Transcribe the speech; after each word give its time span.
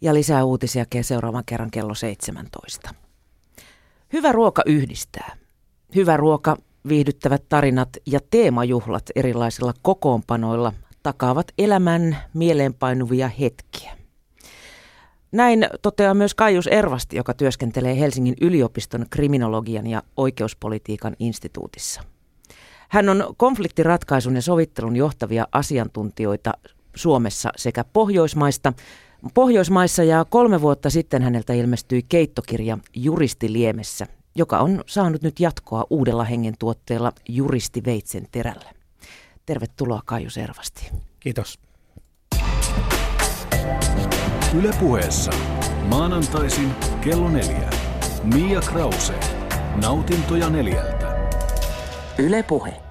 Ja 0.00 0.14
lisää 0.14 0.44
uutisia 0.44 0.84
seuraavan 1.02 1.44
kerran 1.46 1.70
kello 1.70 1.94
17. 1.94 2.94
Hyvä 4.12 4.32
ruoka 4.32 4.62
yhdistää. 4.66 5.36
Hyvä 5.94 6.16
ruoka, 6.16 6.56
viihdyttävät 6.88 7.42
tarinat 7.48 7.88
ja 8.06 8.20
teemajuhlat 8.30 9.10
erilaisilla 9.16 9.72
kokoonpanoilla 9.82 10.72
takaavat 11.02 11.52
elämän 11.58 12.16
mieleenpainuvia 12.34 13.28
hetkiä. 13.28 13.96
Näin 15.32 15.68
toteaa 15.82 16.14
myös 16.14 16.34
Kaius 16.34 16.66
Ervasti, 16.66 17.16
joka 17.16 17.34
työskentelee 17.34 18.00
Helsingin 18.00 18.34
yliopiston 18.40 19.06
kriminologian 19.10 19.86
ja 19.86 20.02
oikeuspolitiikan 20.16 21.16
instituutissa. 21.18 22.02
Hän 22.88 23.08
on 23.08 23.34
konfliktiratkaisun 23.36 24.34
ja 24.34 24.42
sovittelun 24.42 24.96
johtavia 24.96 25.46
asiantuntijoita 25.52 26.52
Suomessa 26.96 27.52
sekä 27.56 27.84
Pohjoismaista. 27.92 28.72
Pohjoismaissa 29.34 30.04
ja 30.04 30.24
kolme 30.24 30.60
vuotta 30.60 30.90
sitten 30.90 31.22
häneltä 31.22 31.52
ilmestyi 31.52 32.02
keittokirja 32.08 32.78
Juristiliemessä, 32.94 34.06
joka 34.34 34.58
on 34.58 34.82
saanut 34.86 35.22
nyt 35.22 35.40
jatkoa 35.40 35.84
uudella 35.90 36.24
hengen 36.24 36.54
tuotteella 36.58 37.12
Juristi 37.28 37.84
Veitsen 37.84 38.26
terällä. 38.32 38.70
Tervetuloa 39.46 40.02
Kaiju 40.04 40.30
Servasti. 40.30 40.90
Kiitos. 41.20 41.58
Ylepuheessa 44.54 45.32
maanantaisin 45.88 46.70
kello 47.00 47.28
neljä. 47.28 47.70
Mia 48.34 48.60
Krause. 48.60 49.14
Nautintoja 49.82 50.50
neljältä. 50.50 51.30
Ylepuhe. 52.18 52.85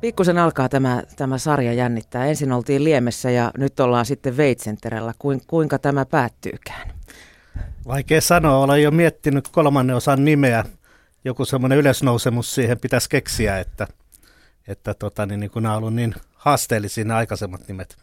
Pikkusen 0.00 0.38
alkaa 0.38 0.68
tämä, 0.68 1.02
tämä 1.16 1.38
sarja 1.38 1.72
jännittää. 1.72 2.26
Ensin 2.26 2.52
oltiin 2.52 2.84
Liemessä 2.84 3.30
ja 3.30 3.50
nyt 3.56 3.80
ollaan 3.80 4.06
sitten 4.06 4.36
Veitsenterällä. 4.36 5.12
Kuin, 5.18 5.40
kuinka 5.46 5.78
tämä 5.78 6.06
päättyykään? 6.06 6.90
Vaikea 7.86 8.20
sanoa, 8.20 8.58
olen 8.58 8.82
jo 8.82 8.90
miettinyt 8.90 9.48
kolmannen 9.48 9.96
osan 9.96 10.24
nimeä. 10.24 10.64
Joku 11.24 11.44
semmoinen 11.44 11.78
ylösnousemus 11.78 12.54
siihen 12.54 12.78
pitäisi 12.80 13.08
keksiä, 13.08 13.58
että, 13.58 13.86
että 14.68 14.94
tota, 14.94 15.26
niin, 15.26 15.40
niin 15.40 15.50
kun 15.50 15.62
nämä 15.62 15.74
on 15.74 15.78
ollut 15.78 15.94
niin 15.94 16.14
haasteellisia 16.34 17.04
nämä 17.04 17.18
aikaisemmat 17.18 17.68
nimet. 17.68 17.96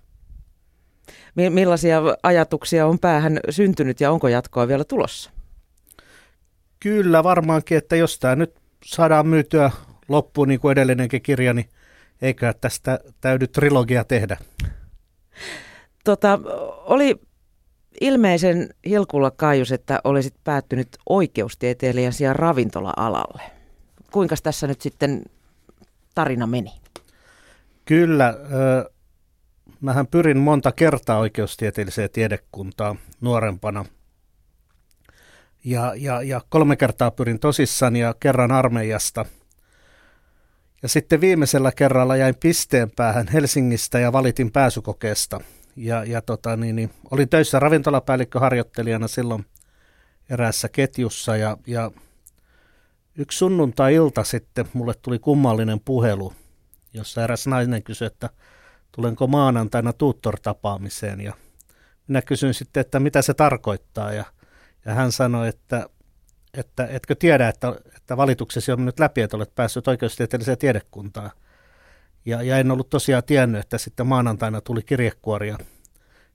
Millaisia 1.36 2.02
ajatuksia 2.24 2.88
on 2.88 3.00
päähän 3.00 3.40
syntynyt 3.50 4.02
ja 4.02 4.12
onko 4.12 4.28
jatkoa 4.28 4.68
vielä 4.68 4.84
tulossa? 4.84 5.32
Kyllä 6.80 7.24
varmaankin, 7.24 7.78
että 7.78 7.96
jos 7.96 8.20
tämä 8.20 8.36
nyt 8.36 8.56
saadaan 8.86 9.28
myytyä 9.28 9.72
loppuun 10.08 10.48
niin 10.48 10.60
kuin 10.60 10.72
edellinenkin 10.72 11.22
kirja, 11.22 11.54
niin 11.54 11.70
eikä 12.22 12.54
tästä 12.62 13.00
täydy 13.22 13.48
trilogia 13.48 14.04
tehdä. 14.04 14.38
Tota, 16.04 16.40
oli 16.86 17.20
ilmeisen 18.02 18.70
hilkulla 18.86 19.32
Kaijus, 19.32 19.72
että 19.72 20.02
olisit 20.04 20.34
päättynyt 20.44 20.88
oikeustieteilijän 21.10 22.14
sijaan 22.14 22.36
ravintola-alalle. 22.36 23.42
Kuinka 24.12 24.36
tässä 24.44 24.68
nyt 24.68 24.82
sitten 24.82 25.24
tarina 26.16 26.48
meni? 26.48 26.72
Kyllä, 27.86 28.28
äh, 28.28 28.36
mähän 29.82 30.08
pyrin 30.08 30.38
monta 30.38 30.72
kertaa 30.72 31.20
oikeustieteelliseen 31.20 32.10
tiedekuntaan 32.14 33.00
nuorempana. 33.22 33.86
Ja, 35.64 35.94
ja, 35.98 36.22
ja 36.22 36.42
kolme 36.50 36.76
kertaa 36.76 37.12
pyrin 37.12 37.40
tosissani 37.40 38.00
ja 38.00 38.16
kerran 38.20 38.52
armeijasta. 38.52 39.26
Ja 40.82 40.90
sitten 40.90 41.22
viimeisellä 41.22 41.72
kerralla 41.72 42.16
jäin 42.16 42.36
pisteen 42.36 42.92
päähän 42.92 43.28
Helsingistä 43.28 44.00
ja 44.00 44.14
valitin 44.14 44.52
pääsykokeesta– 44.52 45.40
ja, 45.76 46.04
ja 46.04 46.22
tota, 46.22 46.58
niin, 46.58 46.76
niin, 46.76 46.90
olin 47.12 47.30
töissä 47.30 47.60
ravintolapäällikköharjoittelijana 47.60 49.08
silloin 49.08 49.46
eräässä 50.30 50.70
ketjussa 50.70 51.38
ja, 51.38 51.58
ja 51.68 51.92
yksi 53.18 53.38
sunnuntai-ilta 53.38 54.24
sitten 54.24 54.66
mulle 54.74 54.94
tuli 55.02 55.20
kummallinen 55.20 55.80
puhelu, 55.80 56.34
jossa 56.94 57.24
eräs 57.24 57.48
nainen 57.48 57.84
kysyi, 57.84 58.06
että 58.06 58.30
tulenko 58.92 59.28
maanantaina 59.28 59.94
tuuttor-tapaamiseen? 59.94 61.22
Ja 61.22 61.34
minä 62.08 62.22
kysyin 62.22 62.54
sitten, 62.54 62.82
että 62.82 63.00
mitä 63.00 63.22
se 63.22 63.34
tarkoittaa? 63.34 64.14
Ja, 64.14 64.26
ja 64.86 64.94
hän 64.94 65.12
sanoi, 65.12 65.48
että, 65.48 65.90
että 66.58 66.88
etkö 66.88 67.16
tiedä, 67.16 67.50
että, 67.50 67.76
että 67.96 68.18
valituksesi 68.18 68.72
on 68.72 68.86
nyt 68.86 69.00
läpi, 69.00 69.22
että 69.22 69.38
olet 69.38 69.56
päässyt 69.56 69.88
oikeustieteelliseen 69.88 70.58
tiedekuntaan. 70.58 71.32
Ja, 72.26 72.42
ja 72.42 72.58
en 72.58 72.72
ollut 72.72 72.90
tosiaan 72.90 73.24
tiennyt, 73.24 73.62
että 73.62 73.78
sitten 73.78 74.08
maanantaina 74.08 74.62
tuli 74.62 74.82
kirjekuori 74.84 75.48
ja 75.48 75.58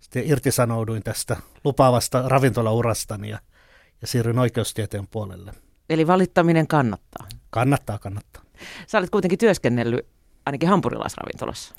sitten 0.00 0.26
irtisanouduin 0.26 1.02
tästä 1.02 1.36
lupaavasta 1.64 2.28
ravintolaurastani 2.28 3.28
ja, 3.28 3.38
ja 4.00 4.06
siirryin 4.06 4.38
oikeustieteen 4.38 5.06
puolelle. 5.06 5.52
Eli 5.90 6.06
valittaminen 6.06 6.66
kannattaa? 6.66 7.26
Kannattaa, 7.50 7.98
kannattaa. 7.98 8.42
Sä 8.86 8.98
olet 8.98 9.10
kuitenkin 9.10 9.38
työskennellyt 9.38 10.06
ainakin 10.46 10.68
hampurilaisravintolassa. 10.68 11.74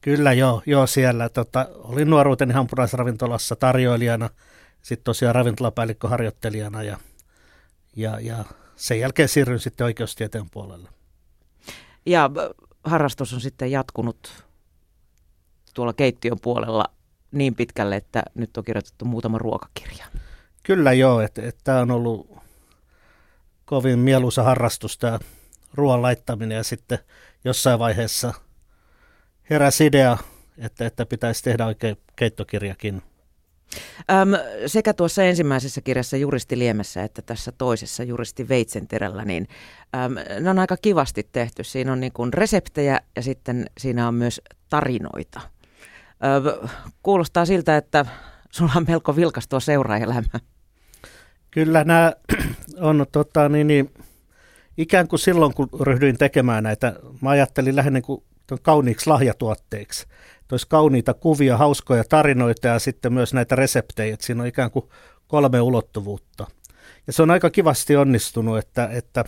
Kyllä 0.00 0.32
joo, 0.32 0.62
joo 0.66 0.86
siellä. 0.86 1.28
Tota, 1.28 1.68
olin 1.74 2.10
nuoruuteni 2.10 2.54
hampurilaisravintolassa 2.54 3.56
tarjoilijana, 3.56 4.30
sitten 4.82 5.04
tosiaan 5.04 5.34
ravintolapäällikköharjoittelijana 5.34 6.82
ja, 6.82 6.98
ja, 7.96 8.20
ja 8.20 8.44
sen 8.76 9.00
jälkeen 9.00 9.28
siirryin 9.28 9.60
sitten 9.60 9.84
oikeustieteen 9.84 10.50
puolelle. 10.50 10.88
Ja 12.06 12.30
harrastus 12.84 13.34
on 13.34 13.40
sitten 13.40 13.70
jatkunut 13.70 14.44
tuolla 15.74 15.92
keittiön 15.92 16.40
puolella 16.42 16.84
niin 17.32 17.54
pitkälle, 17.54 17.96
että 17.96 18.22
nyt 18.34 18.56
on 18.56 18.64
kirjoitettu 18.64 19.04
muutama 19.04 19.38
ruokakirja. 19.38 20.06
Kyllä 20.62 20.92
joo, 20.92 21.20
että, 21.20 21.42
että 21.42 21.60
tämä 21.64 21.80
on 21.80 21.90
ollut 21.90 22.38
kovin 23.64 23.98
mieluisa 23.98 24.42
harrastus 24.42 24.98
tämä 24.98 25.18
ruoan 25.74 26.02
laittaminen 26.02 26.56
ja 26.56 26.64
sitten 26.64 26.98
jossain 27.44 27.78
vaiheessa 27.78 28.34
heräsi 29.50 29.86
idea, 29.86 30.18
että, 30.58 30.86
että 30.86 31.06
pitäisi 31.06 31.44
tehdä 31.44 31.66
oikein 31.66 31.96
keittokirjakin. 32.16 33.02
Öm, 34.10 34.28
sekä 34.66 34.94
tuossa 34.94 35.22
ensimmäisessä 35.24 35.80
kirjassa 35.80 36.16
Juristi 36.16 36.58
Liemessä 36.58 37.02
että 37.02 37.22
tässä 37.22 37.52
toisessa 37.52 38.02
Juristi 38.02 38.48
Veitsenterällä, 38.48 39.24
niin 39.24 39.48
öm, 40.04 40.42
ne 40.42 40.50
on 40.50 40.58
aika 40.58 40.76
kivasti 40.76 41.28
tehty. 41.32 41.64
Siinä 41.64 41.92
on 41.92 42.00
niin 42.00 42.12
kuin 42.12 42.32
reseptejä 42.32 43.00
ja 43.16 43.22
sitten 43.22 43.66
siinä 43.78 44.08
on 44.08 44.14
myös 44.14 44.40
tarinoita. 44.68 45.40
Öm, 45.40 46.68
kuulostaa 47.02 47.44
siltä, 47.44 47.76
että 47.76 48.06
sulla 48.50 48.72
on 48.76 48.84
melko 48.88 49.16
vilkas 49.16 49.48
tuo 49.48 49.60
seuraajalämä. 49.60 50.40
Kyllä 51.50 51.84
nämä 51.84 52.12
on 52.80 53.06
tota, 53.12 53.48
niin, 53.48 53.66
niin, 53.66 53.90
ikään 54.76 55.08
kuin 55.08 55.20
silloin, 55.20 55.54
kun 55.54 55.68
ryhdyin 55.80 56.18
tekemään 56.18 56.64
näitä, 56.64 56.94
mä 57.20 57.30
ajattelin 57.30 57.76
lähinnä 57.76 58.00
kuin 58.00 58.22
kauniiksi 58.62 59.10
lahjatuotteiksi 59.10 60.06
olisi 60.54 60.68
kauniita 60.68 61.14
kuvia, 61.14 61.56
hauskoja 61.56 62.04
tarinoita 62.04 62.68
ja 62.68 62.78
sitten 62.78 63.12
myös 63.12 63.34
näitä 63.34 63.56
reseptejä. 63.56 64.14
Että 64.14 64.26
siinä 64.26 64.42
on 64.42 64.48
ikään 64.48 64.70
kuin 64.70 64.88
kolme 65.26 65.60
ulottuvuutta. 65.60 66.46
Ja 67.06 67.12
se 67.12 67.22
on 67.22 67.30
aika 67.30 67.50
kivasti 67.50 67.96
onnistunut, 67.96 68.58
että, 68.58 68.88
että 68.92 69.24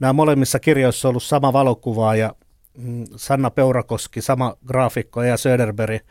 nämä 0.00 0.12
molemmissa 0.12 0.58
kirjoissa 0.58 1.08
on 1.08 1.10
ollut 1.10 1.22
sama 1.22 1.52
valokuva 1.52 2.16
ja 2.16 2.34
mm, 2.78 3.04
Sanna 3.16 3.50
Peurakoski, 3.50 4.20
sama 4.20 4.56
graafikko 4.66 5.22
ja 5.22 5.36
Söderberg. 5.36 6.02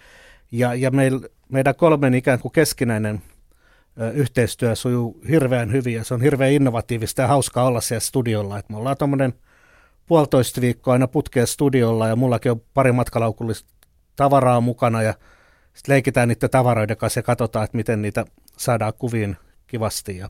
Ja, 0.52 0.74
ja 0.74 0.92
meil, 0.92 1.20
meidän 1.50 1.76
kolmen 1.76 2.14
ikään 2.14 2.40
kuin 2.40 2.52
keskinäinen 2.52 3.22
ö, 4.02 4.12
yhteistyö 4.12 4.76
sujuu 4.76 5.22
hirveän 5.30 5.72
hyvin 5.72 5.94
ja 5.94 6.04
se 6.04 6.14
on 6.14 6.22
hirveän 6.22 6.52
innovatiivista 6.52 7.22
ja 7.22 7.28
hauskaa 7.28 7.66
olla 7.66 7.82
siellä 7.82 8.00
studiolla. 8.00 8.60
Et 8.60 8.70
me 8.70 8.78
ollaan 8.78 8.98
tuommoinen 8.98 9.34
puolitoista 10.08 10.62
viikkoa 10.62 10.94
aina 10.94 11.08
putkeen 11.08 11.48
studiolla 11.48 12.08
ja 12.08 12.16
mullakin 12.16 12.52
on 12.52 12.62
pari 12.74 12.92
matkalaukullista 12.92 13.70
tavaraa 14.16 14.62
mukana 14.62 15.02
ja 15.02 15.14
sitten 15.74 15.94
leikitään 15.94 16.28
niiden 16.28 16.50
tavaroiden 16.50 16.98
kanssa 16.98 17.20
ja 17.20 17.24
katsotaan, 17.24 17.66
että 17.66 17.78
miten 17.78 18.02
niitä 18.02 18.26
saadaan 18.58 18.94
kuviin 18.94 19.38
kivasti 19.68 20.18
ja 20.18 20.30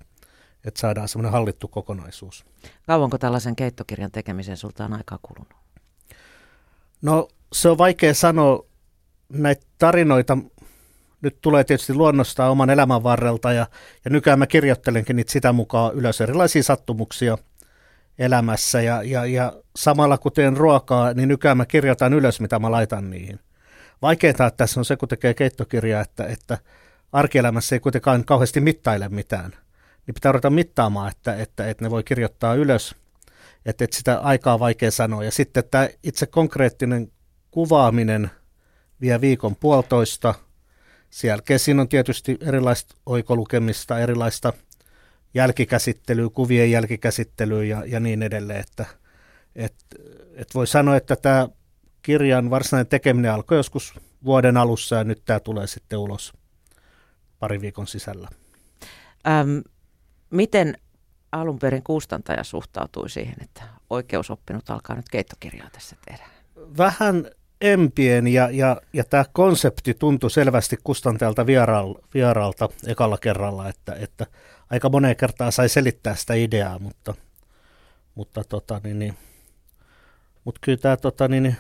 että 0.66 0.80
saadaan 0.80 1.08
semmoinen 1.08 1.32
hallittu 1.32 1.68
kokonaisuus. 1.68 2.46
Kauanko 2.88 3.18
tällaisen 3.18 3.56
keittokirjan 3.56 4.12
tekemiseen 4.12 4.58
sulta 4.58 4.86
on 4.86 4.94
aikaa 4.94 5.20
kulunut? 5.22 5.54
No 7.02 7.28
se 7.54 7.70
on 7.70 7.78
vaikea 7.78 8.14
sanoa. 8.14 8.66
Näitä 9.30 9.66
tarinoita 9.78 10.38
nyt 11.22 11.38
tulee 11.42 11.64
tietysti 11.64 11.94
luonnostaan 11.94 12.52
oman 12.52 12.70
elämän 12.70 13.04
varrelta 13.04 13.54
ja, 13.54 13.68
ja 14.06 14.12
nykyään 14.12 14.40
mä 14.40 14.48
kirjoittelenkin 14.48 15.16
niitä 15.16 15.32
sitä 15.32 15.52
mukaan 15.54 15.94
ylös 15.94 16.22
erilaisia 16.22 16.64
sattumuksia 16.64 17.38
elämässä 18.20 18.82
ja, 18.82 19.04
ja, 19.04 19.26
ja 19.26 19.54
samalla 19.76 20.18
kun 20.18 20.32
teen 20.32 20.58
ruokaa, 20.58 21.14
niin 21.14 21.30
nykyään 21.30 21.58
mä 21.58 21.66
kirjoitan 21.66 22.14
ylös, 22.14 22.40
mitä 22.40 22.60
mä 22.60 22.72
laitan 22.72 23.10
niihin. 23.10 23.40
Vaikeinta 24.02 24.52
tässä 24.52 24.80
on 24.80 24.86
se, 24.86 24.98
kun 24.98 25.10
tekee 25.10 25.34
keittokirjaa, 25.34 26.02
että, 26.02 26.26
että 26.26 26.58
arkielämässä 27.12 27.76
ei 27.76 27.80
kuitenkaan 27.80 28.26
kauheasti 28.26 28.62
mittaile 28.62 29.10
mitään. 29.10 29.52
Niin 30.08 30.16
pitää 30.16 30.32
ruveta 30.32 30.50
mittaamaan, 30.50 31.12
että, 31.12 31.36
että, 31.36 31.70
että 31.70 31.86
ne 31.86 31.90
voi 31.90 32.04
kirjoittaa 32.04 32.54
ylös, 32.54 32.96
että, 33.66 33.84
että 33.84 33.98
sitä 33.98 34.20
aikaa 34.20 34.54
on 34.54 34.60
vaikea 34.60 34.92
sanoa. 34.92 35.24
Ja 35.24 35.32
sitten 35.32 35.64
tämä 35.72 35.90
itse 36.04 36.26
konkreettinen 36.26 37.12
kuvaaminen 37.52 38.32
vie 39.02 39.22
viikon 39.22 39.56
puolitoista, 39.56 40.34
Sen 41.10 41.28
jälkeen 41.28 41.60
siinä 41.60 41.82
on 41.82 41.90
tietysti 41.90 42.38
erilaista 42.42 42.96
oikolukemista, 43.06 44.00
erilaista 44.00 44.54
jälkikäsittelyä, 45.34 46.30
kuvien 46.30 46.72
jälkikäsittelyä 46.72 47.64
ja, 47.64 47.84
ja 47.86 48.00
niin 48.00 48.24
edelleen. 48.24 48.60
Että, 48.60 48.86
et, 49.56 49.76
et 50.36 50.56
voi 50.56 50.68
sanoa, 50.68 50.96
että 50.96 51.16
tämä 51.16 51.48
kirjan 52.02 52.50
varsinainen 52.50 52.88
tekeminen 52.88 53.32
alkoi 53.32 53.58
joskus 53.58 53.94
vuoden 54.26 54.58
alussa 54.58 54.96
ja 54.96 55.04
nyt 55.04 55.22
tämä 55.26 55.40
tulee 55.40 55.68
sitten 55.68 56.00
ulos 56.00 56.34
pari 57.40 57.62
viikon 57.62 57.88
sisällä. 57.88 58.30
Öm, 59.28 59.62
miten 60.30 60.78
alun 61.32 61.60
perin 61.60 61.84
kustantaja 61.84 62.44
suhtautui 62.44 63.10
siihen, 63.10 63.36
että 63.42 63.64
oikeusoppinut 63.90 64.70
alkaa 64.70 64.96
nyt 64.96 65.10
keittokirjaa 65.10 65.70
tässä 65.70 65.96
tehdä? 66.06 66.24
Vähän 66.78 67.26
empien 67.62 68.28
ja, 68.28 68.50
ja, 68.50 68.82
ja 68.94 69.04
tämä 69.04 69.26
konsepti 69.34 69.94
tuntui 69.94 70.32
selvästi 70.32 70.78
kustantajalta 70.84 71.46
vieraalta, 71.46 72.00
vieraalta 72.14 72.70
ekalla 72.88 73.18
kerralla, 73.18 73.70
että, 73.70 73.94
että 73.94 74.26
aika 74.70 74.90
moneen 74.90 75.16
kertaan 75.16 75.52
sai 75.52 75.70
selittää 75.70 76.16
sitä 76.16 76.34
ideaa, 76.34 76.80
mutta, 76.80 77.14
mutta 78.16 78.44
tota, 78.44 78.82
niin, 78.84 79.00
niin, 79.00 79.18
mutta 80.46 80.60
kyllä 80.64 80.78
tämä 80.78 80.98
tota, 80.98 81.28
niin, 81.28 81.44
niin, 81.44 81.58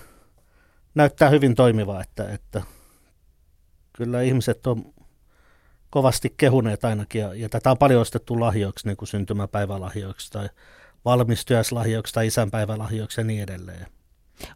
näyttää 0.95 1.29
hyvin 1.29 1.55
toimivaa, 1.55 2.01
että, 2.01 2.29
että 2.31 2.61
kyllä 3.93 4.21
ihmiset 4.21 4.67
on 4.67 4.93
kovasti 5.89 6.33
kehuneet 6.37 6.85
ainakin, 6.85 7.21
ja, 7.21 7.33
ja 7.33 7.49
tätä 7.49 7.71
on 7.71 7.77
paljon 7.77 8.01
ostettu 8.01 8.39
lahjoiksi, 8.39 8.87
niin 8.87 8.97
kuin 8.97 9.07
syntymäpäivälahjoiksi 9.07 10.31
tai 10.31 10.49
valmistyöslahjoiksi 11.05 12.13
tai 12.13 12.27
isänpäivälahjoiksi 12.27 13.21
ja 13.21 13.25
niin 13.25 13.43
edelleen. 13.43 13.96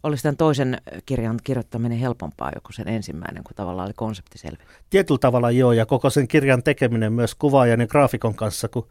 Olisi 0.03 0.23
tämän 0.23 0.37
toisen 0.37 0.77
kirjan 1.05 1.39
kirjoittaminen 1.43 1.97
helpompaa 1.97 2.51
joku 2.55 2.71
sen 2.71 2.87
ensimmäinen, 2.87 3.43
kun 3.43 3.55
tavallaan 3.55 3.85
oli 3.85 3.93
konsepti 3.93 4.37
selvä? 4.37 4.63
Tietyllä 4.89 5.19
tavalla 5.19 5.51
joo, 5.51 5.71
ja 5.71 5.85
koko 5.85 6.09
sen 6.09 6.27
kirjan 6.27 6.63
tekeminen 6.63 7.13
myös 7.13 7.35
kuvaajan 7.35 7.79
ja 7.79 7.87
graafikon 7.87 8.35
kanssa, 8.35 8.67
kun 8.67 8.87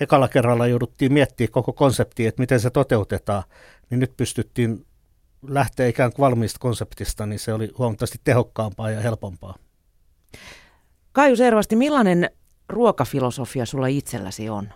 ekalla 0.00 0.28
kerralla 0.28 0.66
jouduttiin 0.66 1.12
miettimään 1.12 1.52
koko 1.52 1.72
konsepti, 1.72 2.26
että 2.26 2.42
miten 2.42 2.60
se 2.60 2.70
toteutetaan, 2.70 3.42
niin 3.90 4.00
nyt 4.00 4.16
pystyttiin 4.16 4.86
lähteä 5.48 5.86
ikään 5.86 6.12
kuin 6.12 6.24
valmiista 6.24 6.58
konseptista, 6.58 7.26
niin 7.26 7.38
se 7.38 7.52
oli 7.52 7.72
huomattavasti 7.78 8.20
tehokkaampaa 8.24 8.90
ja 8.90 9.00
helpompaa. 9.00 9.54
Kaiju 11.12 11.36
Servasti, 11.36 11.76
millainen 11.76 12.30
ruokafilosofia 12.68 13.66
sulla 13.66 13.86
itselläsi 13.86 14.48
on? 14.48 14.68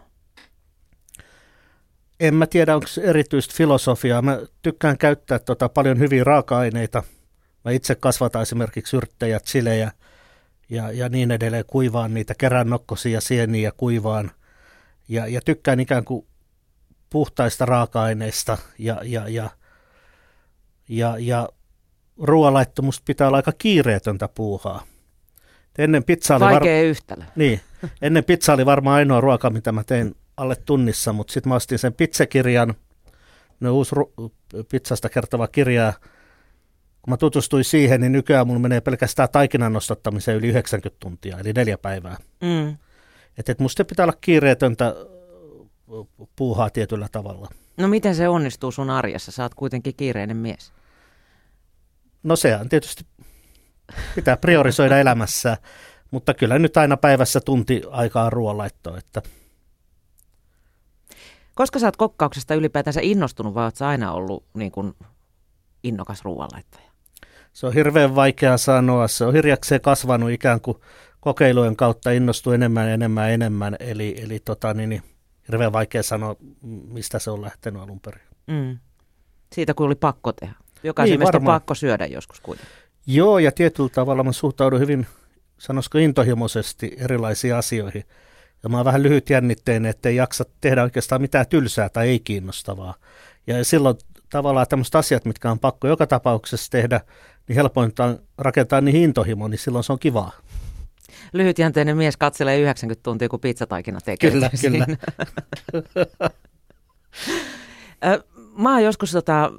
En 2.21 2.35
mä 2.35 2.47
tiedä, 2.47 2.75
onko 2.75 2.87
erityistä 3.03 3.55
filosofiaa. 3.57 4.23
Mä 4.23 4.39
tykkään 4.63 4.99
käyttää 4.99 5.39
tota 5.39 5.69
paljon 5.69 5.99
hyviä 5.99 6.25
raaka-aineita. 6.25 7.03
Mä 7.65 7.71
itse 7.71 7.95
kasvatan 7.95 8.43
esimerkiksi 8.43 8.97
yrttejä, 8.97 9.41
chilejä 9.41 9.93
ja, 10.69 10.93
ja 10.93 11.09
niin 11.09 11.31
edelleen. 11.31 11.65
Kuivaan 11.67 12.15
niitä, 12.15 12.35
kerään 12.39 12.71
nokkosia, 12.71 13.21
sieniä 13.21 13.73
kuivaan. 13.77 14.31
Ja, 15.09 15.27
ja 15.27 15.41
tykkään 15.41 15.81
ikään 15.81 16.05
kuin 16.05 16.27
puhtaista 17.11 17.67
raaka-aineista 17.67 18.59
ja, 18.79 19.01
ja, 19.05 19.29
ja, 19.29 19.51
ja, 20.89 21.15
ja 21.19 21.49
ruoanlaittomusta 22.23 23.03
pitää 23.07 23.27
olla 23.27 23.37
aika 23.37 23.53
kiireetöntä 23.59 24.29
puuhaa. 24.29 24.83
Ennen 25.79 26.05
pizza 26.05 26.37
oli 26.37 26.45
var... 26.45 26.67
yhtälö. 26.67 27.25
Niin. 27.37 27.61
Ennen 28.03 28.25
pizza 28.25 28.53
oli 28.53 28.67
varmaan 28.67 28.97
ainoa 28.97 29.21
ruoka, 29.21 29.51
mitä 29.51 29.73
mä 29.73 29.85
tein 29.85 30.15
alle 30.39 30.57
tunnissa, 30.57 31.13
mutta 31.13 31.33
sitten 31.33 31.49
mä 31.49 31.55
ostin 31.55 31.79
sen 31.79 31.93
pizzakirjan, 31.93 32.75
ne 33.61 33.71
uusi 33.71 33.95
ru- 33.97 34.31
pizzasta 34.71 35.09
kertova 35.09 35.49
kirja. 35.49 35.93
Kun 37.03 37.13
mä 37.13 37.17
tutustuin 37.17 37.65
siihen, 37.65 38.01
niin 38.01 38.13
nykyään 38.13 38.47
mun 38.47 38.61
menee 38.61 38.81
pelkästään 38.81 39.29
taikinan 39.33 39.73
nostattamiseen 39.73 40.37
yli 40.37 40.49
90 40.49 40.97
tuntia, 41.01 41.39
eli 41.39 41.53
neljä 41.53 41.79
päivää. 41.79 42.17
Mm. 42.41 42.77
Että 43.39 43.53
et 43.53 43.59
musta 43.59 43.85
pitää 43.85 44.05
olla 44.05 44.19
kiireetöntä 44.21 44.95
puuhaa 46.37 46.71
tietyllä 46.71 47.09
tavalla. 47.13 47.49
No 47.77 47.89
miten 47.89 48.15
se 48.15 48.29
onnistuu 48.29 48.73
sun 48.73 48.91
arjessa? 48.91 49.33
Sä 49.33 49.43
oot 49.43 49.55
kuitenkin 49.55 49.95
kiireinen 49.97 50.37
mies. 50.37 50.73
No 52.23 52.37
sehän 52.37 52.69
tietysti 52.69 53.05
pitää 54.15 54.37
priorisoida 54.37 54.99
elämässä, 54.99 55.57
mutta 56.11 56.35
kyllä 56.35 56.59
nyt 56.59 56.77
aina 56.77 56.97
päivässä 56.97 57.41
tunti 57.41 57.83
aikaa 57.91 58.31
ruoanlaittoa, 58.31 58.99
että– 58.99 59.23
koska 61.59 61.79
sä 61.79 61.87
oot 61.87 61.97
kokkauksesta 61.97 62.55
ylipäätänsä 62.55 63.01
innostunut 63.03 63.55
vai 63.55 63.65
oot 63.65 63.77
sä 63.77 63.89
aina 63.89 64.13
ollut 64.13 64.45
niin 64.55 64.73
kuin 64.73 64.95
innokas 65.83 66.25
ruoanlaittaja? 66.25 66.91
Se 67.53 67.67
on 67.67 67.75
hirveän 67.75 68.15
vaikea 68.15 68.57
sanoa. 68.57 69.09
Se 69.09 69.25
on 69.25 69.35
hirjakseen 69.35 69.81
kasvanut 69.81 70.31
ikään 70.31 70.61
kuin 70.61 70.77
kokeilujen 71.21 71.77
kautta 71.77 72.11
innostuu 72.11 72.53
enemmän 72.53 72.87
ja 72.87 72.95
enemmän 72.95 73.31
enemmän. 73.31 73.77
Eli, 73.81 74.15
eli 74.23 74.39
tota, 74.39 74.75
niin, 74.75 74.89
niin, 74.89 75.03
hirveän 75.49 75.73
vaikea 75.73 76.03
sanoa, 76.03 76.37
mistä 76.89 77.19
se 77.19 77.31
on 77.31 77.43
lähtenyt 77.43 77.83
alun 77.83 78.01
perin. 78.01 78.23
Mm. 78.47 78.79
Siitä 79.53 79.75
kun 79.75 79.87
oli 79.87 79.95
pakko 79.95 80.33
tehdä. 80.33 80.55
Jokaisen 80.83 81.21
niin, 81.21 81.37
on 81.37 81.45
pakko 81.45 81.75
syödä 81.75 82.07
joskus 82.07 82.41
kuitenkin. 82.41 82.75
Joo, 83.07 83.39
ja 83.39 83.53
tietyllä 83.53 83.89
tavalla 83.89 84.25
mä 84.25 84.33
suhtaudun 84.33 84.81
hyvin, 84.81 85.07
sanoisiko 85.59 85.99
intohimoisesti 85.99 86.97
erilaisiin 86.99 87.55
asioihin. 87.55 88.05
Ja 88.63 88.69
mä 88.69 88.77
oon 88.77 88.85
vähän 88.85 89.03
lyhyt 89.03 89.31
jännitteinen, 89.31 89.91
ettei 89.91 90.17
jaksa 90.17 90.45
tehdä 90.61 90.83
oikeastaan 90.83 91.21
mitään 91.21 91.47
tylsää 91.47 91.89
tai 91.89 92.09
ei 92.09 92.21
kiinnostavaa. 92.21 92.95
Ja 93.47 93.65
silloin 93.65 93.97
tavallaan 94.31 94.67
tämmöiset 94.69 94.95
asiat, 94.95 95.25
mitkä 95.25 95.51
on 95.51 95.59
pakko 95.59 95.89
joka 95.89 96.07
tapauksessa 96.07 96.71
tehdä, 96.71 97.01
niin 97.49 97.57
helpointa 97.57 98.05
on 98.05 98.19
rakentaa 98.39 98.81
niin 98.81 98.97
intohimo, 98.97 99.49
niin 99.49 99.59
silloin 99.59 99.85
se 99.85 99.93
on 99.93 99.99
kivaa. 99.99 100.33
Lyhytjänteinen 101.33 101.97
mies 101.97 102.17
katselee 102.17 102.61
90 102.61 103.03
tuntia, 103.03 103.29
kun 103.29 103.41
pizzataikina 103.41 103.99
tekee. 104.05 104.31
Kyllä, 104.31 104.51
kyllä. 104.61 104.87
Mä 108.57 108.73
oon 108.73 108.85
joskus 108.85 109.13
tota, 109.13 109.53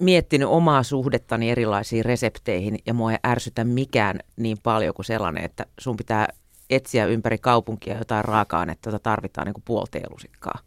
miettinyt 0.00 0.48
omaa 0.48 0.82
suhdettani 0.82 1.50
erilaisiin 1.50 2.04
resepteihin 2.04 2.78
ja 2.86 2.94
mua 2.94 3.12
ei 3.12 3.18
ärsytä 3.26 3.64
mikään 3.64 4.20
niin 4.36 4.58
paljon 4.62 4.94
kuin 4.94 5.06
sellainen, 5.06 5.44
että 5.44 5.66
sun 5.80 5.96
pitää 5.96 6.28
etsiä 6.70 7.06
ympäri 7.06 7.38
kaupunkia 7.38 7.98
jotain 7.98 8.24
raaka-ainetta, 8.24 8.88
jota 8.88 8.98
tarvitaan 8.98 9.46
niin 9.46 9.62
kuin. 9.64 10.64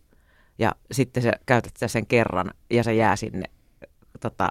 Ja 0.60 0.72
sitten 0.92 1.24
sä 1.24 1.32
käytät 1.46 1.72
sitä 1.76 1.88
sen 1.88 2.06
kerran 2.06 2.52
ja 2.70 2.84
se 2.84 2.94
jää 2.94 3.16
sinne 3.16 3.46
tota, 4.20 4.50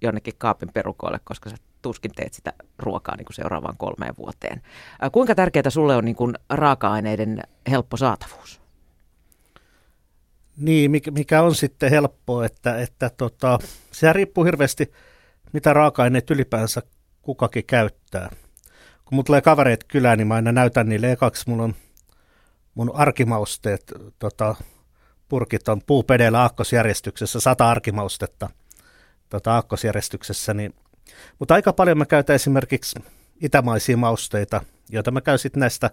jonnekin 0.00 0.34
kaapin 0.38 0.68
perukoille, 0.74 1.20
koska 1.24 1.50
sä 1.50 1.56
tuskin 1.82 2.12
teet 2.16 2.34
sitä 2.34 2.52
ruokaa 2.78 3.16
niin 3.16 3.24
kuin 3.24 3.34
seuraavaan 3.34 3.76
kolmeen 3.76 4.14
vuoteen. 4.18 4.62
Ää, 5.00 5.10
kuinka 5.10 5.34
tärkeää 5.34 5.70
sulle 5.70 5.96
on 5.96 6.04
niin 6.04 6.16
kuin 6.16 6.34
raaka-aineiden 6.50 7.42
helppo 7.70 7.96
saatavuus? 7.96 8.60
Niin, 10.56 10.90
mikä 11.10 11.42
on 11.42 11.54
sitten 11.54 11.90
helppoa, 11.90 12.44
että, 12.44 12.78
että 12.78 13.10
tota, 13.10 13.58
se 13.90 14.12
riippuu 14.12 14.44
hirveästi, 14.44 14.92
mitä 15.52 15.72
raaka-aineet 15.72 16.30
ylipäänsä 16.30 16.82
kukakin 17.22 17.64
käyttää 17.66 18.30
kun 19.04 19.16
mulla 19.16 19.24
tulee 19.24 19.40
kavereet 19.40 19.84
kylään, 19.84 20.18
niin 20.18 20.26
mä 20.26 20.34
aina 20.34 20.52
näytän 20.52 20.88
niille 20.88 21.12
ekaksi, 21.12 21.50
mulla 21.50 21.62
on 21.62 21.74
mun 22.74 22.90
arkimausteet, 22.94 23.92
tota, 24.18 24.54
purkit 25.28 25.68
on 25.68 25.82
puupedellä 25.86 26.40
aakkosjärjestyksessä, 26.40 27.40
sata 27.40 27.70
arkimaustetta 27.70 28.50
tota, 29.28 29.54
aakkosjärjestyksessä, 29.54 30.54
niin, 30.54 30.74
mutta 31.38 31.54
aika 31.54 31.72
paljon 31.72 31.98
mä 31.98 32.06
käytän 32.06 32.36
esimerkiksi 32.36 32.98
itämaisia 33.40 33.96
mausteita, 33.96 34.60
joita 34.90 35.10
mä 35.10 35.20
käyn 35.20 35.38
sitten 35.38 35.60
näistä 35.60 35.90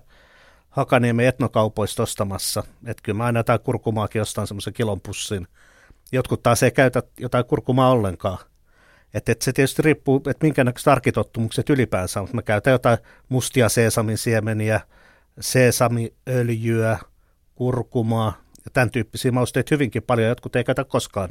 Hakaniemen 0.69 1.27
etnokaupoista 1.27 2.03
ostamassa. 2.03 2.63
Että 2.85 3.03
kyllä 3.03 3.17
mä 3.17 3.25
aina 3.25 3.39
jotain 3.39 3.59
kurkumaakin 3.59 4.21
ostan 4.21 4.47
semmoisen 4.47 4.73
kilon 4.73 5.01
pussin. 5.01 5.47
Jotkut 6.11 6.43
taas 6.43 6.63
ei 6.63 6.71
käytä 6.71 7.03
jotain 7.19 7.45
kurkumaa 7.45 7.91
ollenkaan. 7.91 8.37
Että 9.13 9.31
et 9.31 9.41
se 9.41 9.53
tietysti 9.53 9.81
riippuu, 9.81 10.17
että 10.17 10.45
minkä 10.45 10.63
näköiset 10.63 10.87
arkitottumukset 10.87 11.69
ylipäänsä 11.69 12.19
on. 12.19 12.23
Mutta 12.23 12.35
mä 12.35 12.41
käytän 12.41 12.71
jotain 12.71 12.97
mustia 13.29 13.69
seesamin 13.69 14.17
siemeniä, 14.17 14.81
seesamiöljyä, 15.39 16.99
kurkumaa 17.55 18.41
ja 18.65 18.71
tämän 18.73 18.91
tyyppisiä 18.91 19.31
mausteita 19.31 19.75
hyvinkin 19.75 20.03
paljon. 20.03 20.29
Jotkut 20.29 20.55
ei 20.55 20.63
käytä 20.63 20.83
koskaan 20.83 21.29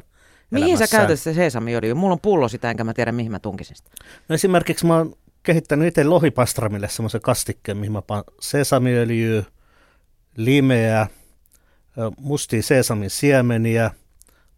Mihin 0.51 0.77
sä 0.77 0.87
käytät 0.87 1.19
se 1.19 1.33
seesamiöljyä? 1.33 1.95
Mulla 1.95 2.13
on 2.13 2.19
pullo 2.19 2.47
sitä, 2.47 2.69
enkä 2.69 2.83
mä 2.83 2.93
tiedä, 2.93 3.11
mihin 3.11 3.31
mä 3.31 3.39
tunkisin 3.39 3.75
sitä. 3.75 3.89
No 4.29 4.35
esimerkiksi 4.35 4.85
mä 4.85 4.97
oon 4.97 5.13
kehittänyt 5.43 5.87
itse 5.87 6.03
lohipastramille 6.03 6.89
semmoisen 6.89 7.21
kastikkeen, 7.21 7.77
mihin 7.77 7.91
mä 7.91 8.01
paan 8.01 8.23
sesamiöljyä, 8.41 9.43
limeä, 10.37 11.07
mustia 12.17 12.63
seesamin 12.63 13.09
siemeniä, 13.09 13.91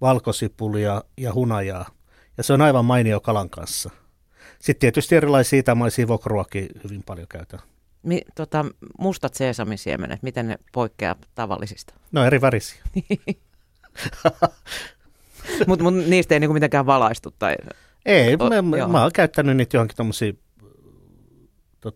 valkosipulia 0.01 1.03
ja 1.17 1.33
hunajaa– 1.33 1.89
ja 2.37 2.43
se 2.43 2.53
on 2.53 2.61
aivan 2.61 2.85
mainio 2.85 3.19
kalan 3.19 3.49
kanssa. 3.49 3.89
Sitten 4.59 4.79
tietysti 4.79 5.15
erilaisia 5.15 5.59
itämaisia 5.59 6.07
vokruakin 6.07 6.67
hyvin 6.83 7.03
paljon 7.03 7.27
käytän. 7.27 7.59
Mi, 8.03 8.21
tota, 8.35 8.65
mustat 8.99 9.33
seesamisiemenet, 9.33 10.23
miten 10.23 10.47
ne 10.47 10.57
poikkeaa 10.73 11.15
tavallisista? 11.35 11.93
No 12.11 12.25
eri 12.25 12.41
värisiä. 12.41 12.83
Mutta 15.67 15.83
mut 15.83 15.93
niistä 15.93 16.35
ei 16.35 16.39
niinku 16.39 16.53
mitenkään 16.53 16.85
valaistu? 16.85 17.31
Tai... 17.39 17.55
Ei, 18.05 18.35
o, 18.39 18.49
mä, 18.49 18.61
mä, 18.61 18.87
mä 18.87 19.01
oon 19.01 19.11
käyttänyt 19.13 19.57
niitä 19.57 19.77
johonkin 19.77 19.97
tommosia 19.97 20.33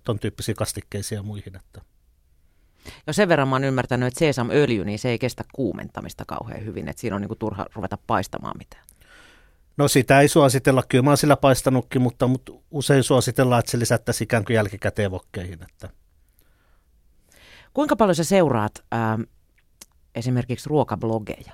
ton 0.04 0.20
tyyppisiä 0.20 0.56
kastikkeisia 0.56 1.24
muihin. 1.24 1.56
Että. 1.56 1.82
Jo 3.08 3.14
sen 3.14 3.30
verran 3.30 3.48
mä 3.48 3.56
oon 3.56 3.64
ymmärtänyt, 3.64 4.08
että 4.08 4.20
sesamöljy, 4.20 4.86
niin 4.86 5.00
se 5.00 5.10
ei 5.10 5.20
kestä 5.20 5.44
kuumentamista 5.54 6.24
kauhean 6.28 6.66
hyvin, 6.66 6.88
että 6.88 7.00
siinä 7.02 7.16
on 7.16 7.22
niin 7.22 7.28
kuin 7.28 7.40
turha 7.40 7.66
ruveta 7.74 7.98
paistamaan 8.08 8.58
mitään. 8.58 8.87
No 9.78 9.88
sitä 9.88 10.22
ei 10.22 10.28
suositella, 10.28 10.84
kyllä 10.90 11.04
mä 11.04 11.10
oon 11.10 11.18
sillä 11.18 11.38
paistanutkin, 11.38 12.02
mutta, 12.02 12.28
mutta 12.28 12.52
usein 12.72 13.04
suositellaan, 13.04 13.60
että 13.60 13.72
se 13.72 13.80
lisättäisiin 13.80 14.26
ikään 14.26 14.46
kuin 14.46 14.56
jälkikäteen 14.56 15.12
vokkeihin. 15.12 15.60
Että. 15.64 15.90
Kuinka 17.74 17.96
paljon 17.96 18.16
sä 18.16 18.24
seuraat 18.24 18.84
ää, 18.92 19.20
esimerkiksi 20.16 20.70
ruokablogeja 20.70 21.54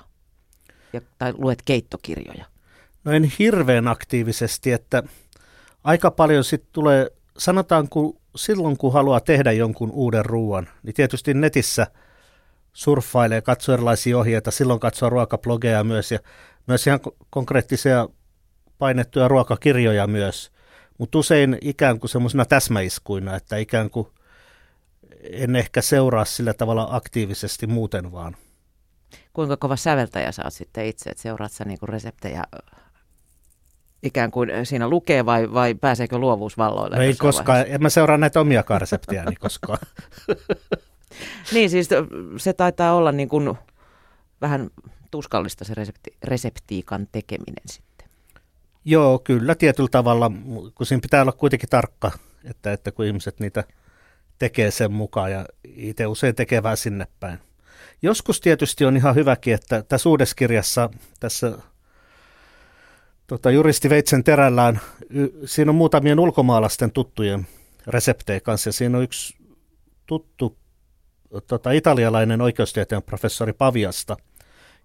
ja, 0.94 1.02
tai 1.18 1.34
luet 1.38 1.62
keittokirjoja? 1.66 2.46
No 3.04 3.12
en 3.12 3.32
hirveän 3.40 3.88
aktiivisesti, 3.88 4.72
että 4.72 5.04
aika 5.84 6.12
paljon 6.12 6.44
sitten 6.44 6.70
tulee, 6.72 7.12
sanotaan 7.38 7.90
kun 7.90 8.20
silloin 8.36 8.78
kun 8.78 8.94
haluaa 8.94 9.20
tehdä 9.20 9.52
jonkun 9.52 9.92
uuden 9.92 10.26
ruoan, 10.26 10.70
niin 10.84 10.94
tietysti 10.94 11.34
netissä 11.34 11.88
surffailee, 12.74 13.42
katsoo 13.42 13.74
erilaisia 13.74 14.18
ohjeita, 14.18 14.52
silloin 14.52 14.80
katsoo 14.80 15.10
ruokablogeja 15.10 15.84
myös 15.84 16.12
ja 16.12 16.20
myös 16.68 16.88
ihan 16.88 17.00
konkreettisia 17.30 18.08
painettuja 18.78 19.28
ruokakirjoja 19.28 20.08
myös, 20.08 20.52
mutta 20.98 21.18
usein 21.18 21.58
ikään 21.62 22.00
kuin 22.00 22.10
semmoisena 22.10 22.46
täsmäiskuina, 22.46 23.36
että 23.36 23.58
ikään 23.58 23.90
kuin 23.90 24.08
en 25.32 25.56
ehkä 25.56 25.82
seuraa 25.82 26.26
sillä 26.26 26.54
tavalla 26.54 26.88
aktiivisesti 26.92 27.68
muuten 27.68 28.12
vaan. 28.12 28.36
Kuinka 29.34 29.58
kova 29.58 29.76
säveltäjä 29.76 30.32
sä 30.32 30.42
oot 30.44 30.54
sitten 30.54 30.86
itse, 30.86 31.10
että 31.10 31.24
seuraat 31.24 31.52
sä 31.52 31.64
niinku 31.64 31.86
reseptejä 31.86 32.44
ikään 34.04 34.32
kuin 34.32 34.50
siinä 34.64 34.88
lukee 34.88 35.26
vai, 35.26 35.54
vai 35.54 35.74
pääseekö 35.74 36.18
luovuus 36.18 36.58
valloille? 36.58 36.96
No 36.96 37.02
ei 37.02 37.14
koskaan, 37.14 37.48
vaiheessa? 37.48 37.76
en 37.76 37.82
mä 37.82 37.90
seuraa 37.90 38.18
näitä 38.18 38.40
omia 38.40 38.64
reseptejäni 38.78 39.36
koskaan. 39.36 39.80
niin 41.54 41.70
siis 41.70 41.90
se 42.38 42.54
taitaa 42.54 42.94
olla 42.94 43.12
niin 43.12 43.30
kuin 43.30 43.58
vähän 44.42 44.70
tuskallista 45.14 45.66
se 45.66 45.74
resepti, 45.74 46.18
reseptiikan 46.24 47.08
tekeminen 47.12 47.64
sitten. 47.66 48.08
Joo, 48.86 49.20
kyllä 49.20 49.56
tietyllä 49.56 49.90
tavalla, 49.92 50.32
kun 50.76 50.86
siinä 50.86 51.02
pitää 51.02 51.22
olla 51.22 51.32
kuitenkin 51.32 51.70
tarkka, 51.70 52.12
että, 52.44 52.74
että 52.74 52.92
kun 52.92 53.06
ihmiset 53.06 53.40
niitä 53.40 53.64
tekee 54.40 54.72
sen 54.72 54.92
mukaan 54.92 55.32
ja 55.32 55.46
itse 55.64 56.08
usein 56.08 56.36
tekee 56.36 56.64
vähän 56.64 56.78
sinne 56.78 57.08
päin. 57.20 57.40
Joskus 58.02 58.42
tietysti 58.42 58.86
on 58.86 58.98
ihan 58.98 59.16
hyväkin, 59.16 59.54
että 59.54 59.84
tässä 59.84 60.10
uudessa 60.10 60.36
kirjassa, 60.36 60.90
tässä 61.20 61.58
tota, 63.28 63.52
juristi 63.52 63.90
Veitsen 63.90 64.24
terällään, 64.24 64.82
siinä 65.46 65.72
on 65.72 65.76
muutamien 65.76 66.20
ulkomaalaisten 66.20 66.92
tuttujen 66.92 67.48
reseptejä 67.88 68.40
kanssa. 68.40 68.68
Ja 68.68 68.74
siinä 68.74 68.98
on 68.98 69.04
yksi 69.04 69.36
tuttu 70.06 70.58
tota, 71.48 71.72
italialainen 71.72 72.42
oikeustieteen 72.42 73.04
professori 73.04 73.54
Paviasta, 73.54 74.18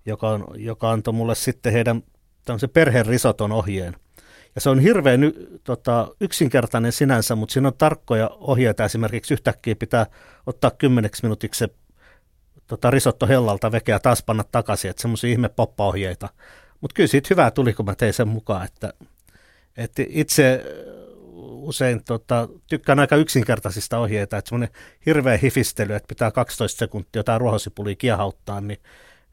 joka, 0.09 0.29
on, 0.29 0.45
joka 0.55 0.91
antoi 0.91 1.15
mulle 1.15 1.35
sitten 1.35 1.73
heidän 1.73 2.03
perherisoton 2.73 3.53
ohjeen. 3.53 3.97
Ja 4.55 4.61
se 4.61 4.71
on 4.71 4.79
hirveän 4.79 5.21
tota, 5.65 6.09
yksinkertainen 6.21 6.93
sinänsä, 6.93 7.37
mutta 7.37 7.53
siinä 7.53 7.69
on 7.69 7.75
tarkkoja 7.79 8.31
ohjeita. 8.35 8.85
Esimerkiksi 8.85 9.35
yhtäkkiä 9.35 9.77
pitää 9.77 10.07
ottaa 10.47 10.71
kymmeneksi 10.71 11.23
minuutiksi 11.23 11.59
se 11.59 11.69
tota, 12.67 12.91
risotto 12.91 13.27
hellalta 13.27 13.73
vekeä 13.73 13.99
taas 13.99 14.23
panna 14.23 14.45
takaisin, 14.53 14.91
että 14.91 15.03
semmoisia 15.03 15.31
ihme 15.31 15.49
poppaohjeita. 15.49 16.29
Mutta 16.81 16.95
kyllä 16.95 17.07
siitä 17.07 17.27
hyvää 17.31 17.50
tuli, 17.50 17.73
kun 17.73 17.85
mä 17.85 17.95
tein 17.95 18.12
sen 18.12 18.29
mukaan, 18.29 18.65
että, 18.65 18.93
että 19.77 20.03
itse 20.09 20.65
usein 21.43 22.05
tota, 22.05 22.49
tykkään 22.67 22.99
aika 22.99 23.17
yksinkertaisista 23.17 23.99
ohjeita, 23.99 24.37
että 24.37 24.49
semmoinen 24.49 24.75
hirveä 25.07 25.37
hifistely, 25.37 25.95
että 25.95 26.09
pitää 26.09 26.31
12 26.31 26.79
sekuntia 26.79 27.19
jotain 27.19 27.41
ruohosipulia 27.41 27.95
kiehauttaa, 27.95 28.61
niin, 28.61 28.79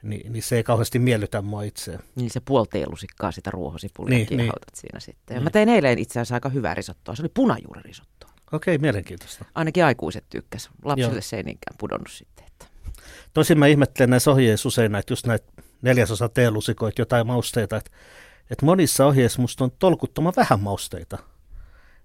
niin, 0.06 0.34
niin 0.34 0.44
se 0.44 0.56
ei 0.56 0.64
kauheasti 0.64 1.00
miellytä 1.00 1.42
mua 1.42 1.64
itseä. 1.64 2.00
Niin 2.16 2.30
se 2.30 2.40
puolteelusikkaa 2.40 3.32
sitä 3.32 3.52
ruohosipulia 3.52 4.18
niin, 4.18 4.38
niin. 4.38 4.52
siinä 4.74 5.00
sitten. 5.00 5.36
Ja 5.36 5.40
niin. 5.40 5.44
mä 5.44 5.50
tein 5.50 5.70
eilen 5.70 6.00
itse 6.00 6.20
asiassa 6.20 6.36
aika 6.36 6.50
hyvää 6.50 6.74
risottoa, 6.74 7.16
se 7.16 7.22
oli 7.22 7.32
punajuuririsottoa. 7.34 8.30
Okei, 8.52 8.78
mielenkiintoista. 8.78 9.46
Ainakin 9.56 9.86
aikuiset 9.86 10.26
tykkäs. 10.30 10.70
Lapsille 10.84 11.12
Joo. 11.12 11.22
se 11.22 11.38
ei 11.38 11.44
niinkään 11.44 11.78
pudonnut 11.78 12.12
sitten. 12.12 12.46
Että. 12.46 12.66
Tosin 13.34 13.60
mä 13.60 13.68
ihmettelen 13.68 14.10
näissä 14.10 14.32
ohjeissa 14.32 14.68
usein 14.68 14.92
näitä, 14.92 15.12
just 15.12 15.26
näitä 15.26 15.46
neljäsosa 15.82 16.30
teelusikoita, 16.30 17.02
jotain 17.02 17.28
mausteita, 17.28 17.78
että, 17.78 17.92
että 18.50 18.66
monissa 18.66 19.06
ohjeissa 19.06 19.42
musta 19.42 19.64
on 19.64 19.72
tolkuttoman 19.80 20.34
vähän 20.36 20.60
mausteita. 20.60 21.18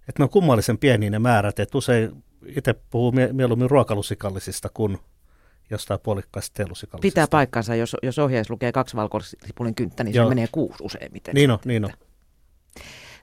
Että 0.09 0.19
ne 0.19 0.25
on 0.25 0.30
kummallisen 0.30 0.78
pieniä 0.78 1.11
ne 1.11 1.19
määrät, 1.19 1.59
että 1.59 1.78
usein 1.78 2.25
itse 2.47 2.75
puhuu 2.90 3.12
mieluummin 3.33 3.71
ruokalusikallisista 3.71 4.69
kuin 4.75 4.99
jostain 5.71 6.00
puolikkaista 6.03 6.55
teelusikallisista. 6.55 7.15
Pitää 7.15 7.27
paikkansa, 7.31 7.75
jos, 7.75 7.97
jos 8.03 8.19
ohjeessa 8.19 8.53
lukee 8.53 8.73
kaksi 8.73 8.97
valkosipulin 8.97 9.75
kynttä, 9.75 10.05
niin 10.05 10.15
Joo. 10.15 10.27
se 10.27 10.29
menee 10.29 10.49
kuusi 10.53 10.83
useimmiten. 10.83 11.35
Niin 11.35 11.50
on, 11.50 11.59
niin 11.65 11.85
on. 11.85 11.91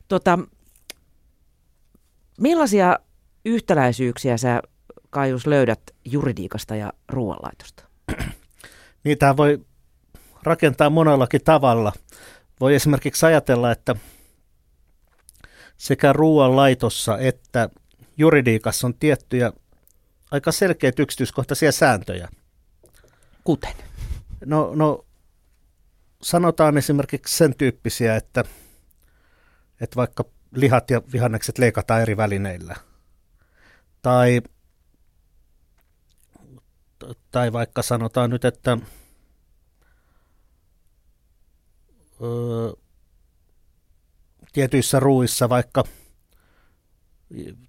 Tota, 0.07 0.39
millaisia 2.39 2.99
yhtäläisyyksiä 3.45 4.37
sä, 4.37 4.61
Kaius, 5.09 5.47
löydät 5.47 5.81
juridiikasta 6.05 6.75
ja 6.75 6.93
ruoanlaitosta? 7.09 7.83
Niitä 9.03 9.37
voi 9.37 9.65
rakentaa 10.43 10.89
monellakin 10.89 11.41
tavalla. 11.43 11.93
Voi 12.59 12.75
esimerkiksi 12.75 13.25
ajatella, 13.25 13.71
että 13.71 13.95
sekä 15.77 16.13
ruoanlaitossa 16.13 17.17
että 17.17 17.69
juridiikassa 18.17 18.87
on 18.87 18.93
tiettyjä 18.93 19.51
aika 20.31 20.51
selkeät 20.51 20.99
yksityiskohtaisia 20.99 21.71
sääntöjä. 21.71 22.29
Kuten? 23.47 23.73
No, 24.45 24.75
no 24.75 25.05
sanotaan 26.21 26.77
esimerkiksi 26.77 27.37
sen 27.37 27.55
tyyppisiä, 27.55 28.15
että, 28.15 28.43
että 29.81 29.95
vaikka 29.95 30.25
lihat 30.55 30.89
ja 30.89 31.01
vihannekset 31.13 31.57
leikataan 31.57 32.01
eri 32.01 32.17
välineillä. 32.17 32.75
Tai, 34.01 34.41
tai 37.31 37.53
vaikka 37.53 37.81
sanotaan 37.81 38.29
nyt, 38.29 38.45
että 38.45 38.77
öö, 42.21 42.71
tietyissä 44.53 44.99
ruuissa 44.99 45.49
vaikka 45.49 45.83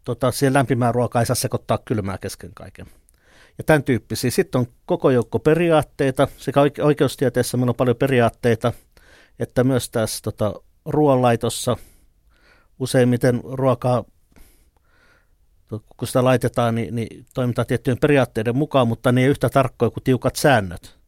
tota, 0.04 0.30
siihen 0.30 0.54
lämpimään 0.54 0.94
ruokaa 0.94 1.22
ei 1.22 1.26
saa 1.26 1.36
sekoittaa 1.36 1.78
kylmää 1.84 2.18
kesken 2.18 2.54
kaiken. 2.54 2.97
Ja 3.58 3.64
tämän 3.64 3.84
tyyppisiä. 3.84 4.30
Sitten 4.30 4.58
on 4.58 4.66
koko 4.86 5.10
joukko 5.10 5.38
periaatteita. 5.38 6.28
Sekä 6.36 6.60
oikeustieteessä 6.82 7.56
meillä 7.56 7.70
on 7.70 7.74
paljon 7.74 7.96
periaatteita, 7.96 8.72
että 9.38 9.64
myös 9.64 9.90
tässä 9.90 10.22
tota, 10.22 10.54
ruoanlaitossa 10.84 11.76
useimmiten 12.78 13.40
ruokaa, 13.44 14.04
kun 15.68 16.08
sitä 16.08 16.24
laitetaan, 16.24 16.74
niin, 16.74 16.94
niin 16.94 17.26
toimitaan 17.34 17.66
tiettyjen 17.66 17.98
periaatteiden 17.98 18.56
mukaan, 18.56 18.88
mutta 18.88 19.12
ne 19.12 19.20
ei 19.20 19.26
yhtä 19.26 19.48
tarkkoja 19.48 19.90
kuin 19.90 20.04
tiukat 20.04 20.36
säännöt. 20.36 20.98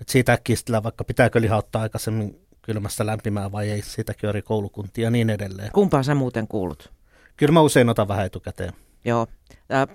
Et 0.00 0.08
siitä 0.08 0.32
äkkiä 0.32 0.56
vaikka 0.82 1.04
pitääkö 1.04 1.40
liha 1.40 1.56
ottaa 1.56 1.82
aikaisemmin 1.82 2.46
kylmästä 2.62 3.06
lämpimään 3.06 3.52
vai 3.52 3.70
ei, 3.70 3.82
siitäkin 3.82 4.28
eri 4.28 4.42
koulukuntia 4.42 5.04
ja 5.04 5.10
niin 5.10 5.30
edelleen. 5.30 5.72
Kumpaa 5.72 6.02
sä 6.02 6.14
muuten 6.14 6.48
kuulut? 6.48 6.92
Kyllä 7.36 7.52
mä 7.52 7.60
usein 7.60 7.88
otan 7.88 8.08
vähän 8.08 8.26
etukäteen. 8.26 8.72
Joo. 9.04 9.26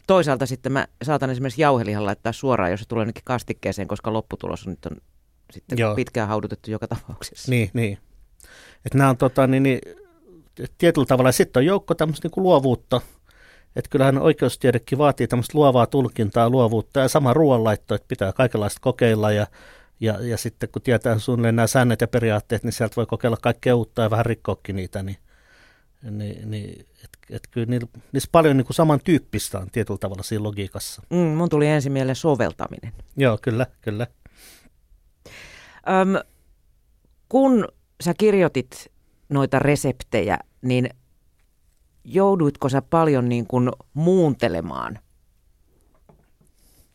Toisaalta 0.08 0.46
sitten 0.46 0.72
mä 0.72 0.88
saatan 1.04 1.30
esimerkiksi 1.30 1.62
jauhelihan 1.62 2.06
laittaa 2.06 2.32
suoraan, 2.32 2.72
jos 2.72 2.80
se 2.80 2.88
tulee 2.88 3.06
nytkin 3.06 3.24
kastikkeeseen, 3.26 3.88
koska 3.88 4.14
lopputulos 4.14 4.68
on 4.68 4.72
nyt 4.72 4.86
on 4.86 4.98
sitten 5.52 5.78
Joo. 5.78 5.96
pitkään 5.96 6.28
haudutettu 6.28 6.72
joka 6.72 6.88
tapauksessa. 6.88 7.52
Niin, 7.52 7.70
niin. 7.74 7.98
Että 8.86 8.98
nämä 8.98 9.10
on 9.10 9.18
tota, 9.18 9.48
niin, 9.48 9.64
niin, 9.64 9.80
tietyllä 10.78 11.06
tavalla, 11.06 11.32
sitten 11.32 11.62
on 11.62 11.66
joukko 11.66 11.96
tämmöistä 11.96 12.28
niin 12.28 12.44
luovuutta, 12.44 13.02
että 13.76 13.90
kyllähän 13.90 14.18
oikeustiedekin 14.18 14.98
vaatii 14.98 15.28
tämmöistä 15.28 15.58
luovaa 15.58 15.88
tulkintaa, 15.88 16.50
luovuutta 16.50 17.00
ja 17.00 17.08
sama 17.08 17.34
ruoanlaitto, 17.34 17.96
että 17.96 18.08
pitää 18.08 18.34
kaikenlaista 18.34 18.80
kokeilla 18.82 19.32
ja 19.32 19.48
ja, 20.02 20.18
ja 20.22 20.38
sitten 20.38 20.70
kun 20.70 20.82
tietää 20.82 21.20
suunnilleen 21.20 21.56
nämä 21.56 21.68
säännöt 21.68 22.02
ja 22.02 22.08
periaatteet, 22.08 22.64
niin 22.64 22.74
sieltä 22.74 22.96
voi 22.96 23.06
kokeilla 23.06 23.38
kaikkea 23.42 23.76
uutta 23.76 24.02
ja 24.02 24.10
vähän 24.10 24.26
rikkoakin 24.26 24.76
niitä, 24.76 25.04
niin, 25.04 25.18
niin, 26.04 26.52
niin 26.52 26.86
et, 27.04 27.10
et 27.30 27.48
kyllä 27.52 27.80
niissä 28.12 28.30
paljon 28.32 28.58
niin 28.58 28.66
kuin 28.66 28.76
samantyyppistä 28.76 29.60
on 29.60 29.68
tietyllä 29.72 29.98
tavalla 29.98 30.24
siinä 30.24 30.44
logiikassa. 30.44 31.02
Mm, 31.10 31.18
mun 31.18 31.50
tuli 31.50 31.68
ensin 31.68 31.92
mieleen 31.92 32.16
soveltaminen. 32.16 32.94
Joo, 33.18 33.38
kyllä, 33.42 33.66
kyllä. 33.82 34.08
Öm, 35.90 36.14
kun 37.30 37.68
sä 38.04 38.14
kirjoitit 38.18 38.92
noita 39.30 39.60
reseptejä, 39.60 40.38
niin 40.62 40.90
jouduitko 42.04 42.70
sä 42.70 42.82
paljon 42.82 43.30
niin 43.30 43.48
kuin 43.48 43.70
muuntelemaan 43.94 45.00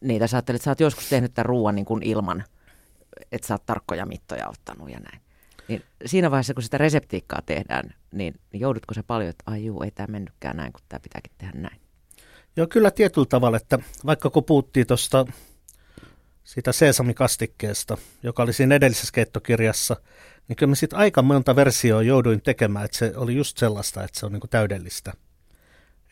niitä? 0.01 0.27
Sä 0.27 0.37
ajattelet, 0.37 0.57
että 0.59 0.65
sä 0.65 0.71
oot 0.71 0.81
joskus 0.81 1.09
tehnyt 1.09 1.35
tämän 1.35 1.47
ruoan 1.47 1.75
niin 1.75 1.87
kuin 1.87 2.03
ilman– 2.03 2.45
että 3.33 3.47
sä 3.47 3.55
oot 3.55 3.67
tarkkoja 3.67 4.07
mittoja 4.07 4.49
ottanut 4.49 4.91
ja 4.91 5.01
näin. 5.01 5.24
Niin 5.69 5.83
siinä 6.07 6.31
vaiheessa, 6.31 6.55
kun 6.55 6.63
sitä 6.63 6.79
reseptiikkaa 6.79 7.43
tehdään, 7.47 7.95
niin 8.13 8.41
joudutko 8.53 8.95
se 8.95 9.03
paljon, 9.03 9.31
että 9.31 9.45
ai 9.47 9.65
juu, 9.65 9.83
ei 9.83 9.91
tämä 9.91 10.07
mennytkään 10.07 10.57
näin, 10.57 10.73
kun 10.73 10.83
tämä 10.89 11.01
pitääkin 11.01 11.33
tehdä 11.39 11.53
näin? 11.61 11.81
Joo, 12.57 12.67
kyllä 12.67 12.91
tietyllä 12.91 13.27
tavalla, 13.27 13.57
että 13.57 13.79
vaikka 14.07 14.31
kun 14.31 14.45
puhuttiin 14.45 14.87
tuosta 14.87 15.27
siitä 16.45 16.73
seesamikastikkeesta, 16.73 17.97
joka 18.23 18.43
oli 18.43 18.53
siinä 18.53 18.75
edellisessä 18.75 19.13
keittokirjassa, 19.13 19.97
niin 20.49 20.57
kyllä 20.57 20.71
mä 20.71 20.75
sitten 20.75 20.99
aika 20.99 21.23
monta 21.23 21.57
versioa 21.57 22.03
jouduin 22.03 22.43
tekemään, 22.43 22.85
että 22.85 22.99
se 22.99 23.13
oli 23.17 23.37
just 23.37 23.59
sellaista, 23.59 24.05
että 24.05 24.21
se 24.21 24.27
on 24.27 24.33
niin 24.33 24.41
kuin 24.41 24.51
täydellistä. 24.51 25.13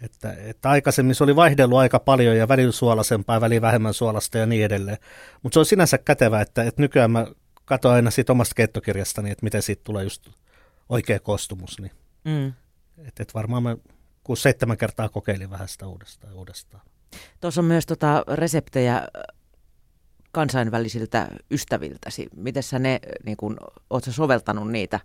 Että, 0.03 0.33
että 0.33 0.71
aikaisemmin 0.71 1.15
se 1.15 1.25
oli 1.25 1.37
vaihdellut 1.37 1.79
aika 1.79 1.99
paljon 1.99 2.37
ja 2.37 2.49
välillä 2.49 2.73
suolasempaa, 2.73 3.41
välillä 3.41 3.63
vähemmän 3.63 3.95
suolasta 3.95 4.39
ja 4.39 4.47
niin 4.47 4.65
edelleen. 4.65 4.99
Mutta 5.43 5.55
se 5.55 5.59
on 5.59 5.67
sinänsä 5.67 5.99
kätevä, 5.99 6.41
että, 6.41 6.63
että 6.63 6.83
nykyään 6.83 7.11
mä 7.11 7.27
katson 7.73 7.93
aina 7.93 8.11
siitä 8.11 8.33
omasta 8.33 8.55
keittokirjastani, 8.55 9.31
että 9.31 9.45
miten 9.45 9.62
siitä 9.62 9.83
tulee 9.85 10.05
just 10.05 10.29
oikea 10.88 11.21
koostumus. 11.21 11.81
Niin. 11.81 11.93
Mm. 12.25 12.52
Että, 12.99 13.23
että 13.23 13.35
varmaan 13.35 13.62
mä 13.62 13.76
kuusi 14.25 14.43
seitsemän 14.43 14.76
kertaa 14.76 15.09
kokeilin 15.09 15.50
vähän 15.50 15.69
sitä 15.69 15.87
uudestaan 15.87 16.35
uudestaan. 16.35 16.83
Tuossa 17.41 17.61
on 17.61 17.64
myös 17.64 17.87
tota 17.87 18.25
reseptejä 18.29 19.09
kansainvälisiltä 20.33 21.29
ystäviltäsi. 21.50 22.29
Miten 22.37 22.62
sä 22.62 22.79
ne, 22.79 23.00
niin 23.25 23.37
kun, 23.37 23.57
oot 23.91 24.05
sä 24.05 24.12
soveltanut 24.12 24.71
niitä? 24.71 25.00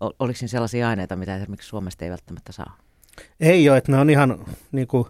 Oliko 0.00 0.38
siinä 0.38 0.50
sellaisia 0.50 0.88
aineita, 0.88 1.16
mitä 1.16 1.36
esimerkiksi 1.36 1.68
Suomesta 1.68 2.04
ei 2.04 2.10
välttämättä 2.10 2.52
saa? 2.52 2.76
Ei 3.40 3.68
ole, 3.68 3.78
että 3.78 3.92
ne 3.92 3.98
on 3.98 4.10
ihan 4.10 4.44
niin 4.72 4.86
kuin, 4.86 5.04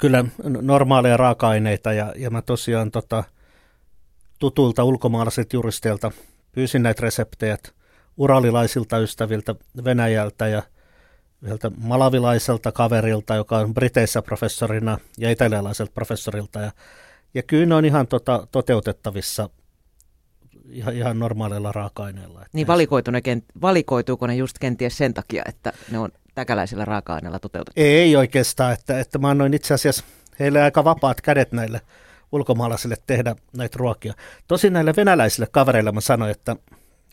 kyllä 0.00 0.24
normaaleja 0.62 1.16
raaka-aineita 1.16 1.92
ja, 1.92 2.14
ja 2.16 2.30
mä 2.30 2.42
tosiaan 2.42 2.90
tota, 2.90 3.24
tutulta 4.42 4.84
ulkomaalaisilta 4.84 5.56
juristeilta 5.56 6.10
pyysin 6.52 6.82
näitä 6.82 7.02
reseptejä 7.02 7.58
uralilaisilta 8.16 8.98
ystäviltä 8.98 9.54
Venäjältä 9.84 10.48
ja 10.48 10.62
yhdeltä 11.42 11.70
malavilaiselta 11.76 12.72
kaverilta, 12.72 13.34
joka 13.34 13.58
on 13.58 13.74
Briteissä 13.74 14.22
professorina 14.22 14.98
ja 15.18 15.30
italialaiselta 15.30 15.92
professorilta. 15.92 16.60
Ja, 16.60 16.72
ja 17.34 17.42
kyllä 17.42 17.66
ne 17.66 17.74
on 17.74 17.84
ihan 17.84 18.06
tota, 18.06 18.46
toteutettavissa 18.52 19.50
ihan, 20.70 20.96
ihan 20.96 21.18
normaaleilla 21.18 21.72
raaka-aineilla. 21.72 22.46
Niin 22.52 22.66
valikoitu 22.66 23.10
ne, 23.10 23.20
valikoituuko 23.60 24.26
ne 24.26 24.34
just 24.34 24.58
kenties 24.58 24.98
sen 24.98 25.14
takia, 25.14 25.42
että 25.48 25.72
ne 25.90 25.98
on 25.98 26.10
täkäläisillä 26.34 26.84
raaka-aineilla 26.84 27.38
toteutettu? 27.38 27.80
Ei 27.80 28.16
oikeastaan, 28.16 28.72
että, 28.72 29.00
että 29.00 29.18
mä 29.18 29.30
annoin 29.30 29.54
itse 29.54 29.74
asiassa 29.74 30.04
heille 30.40 30.62
aika 30.62 30.84
vapaat 30.84 31.20
kädet 31.20 31.52
näille 31.52 31.80
ulkomaalaisille 32.32 32.96
tehdä 33.06 33.36
näitä 33.56 33.76
ruokia. 33.78 34.14
Tosin 34.48 34.72
näille 34.72 34.94
venäläisille 34.96 35.46
kavereille 35.50 35.92
mä 35.92 36.00
sanoin, 36.00 36.30
että 36.30 36.56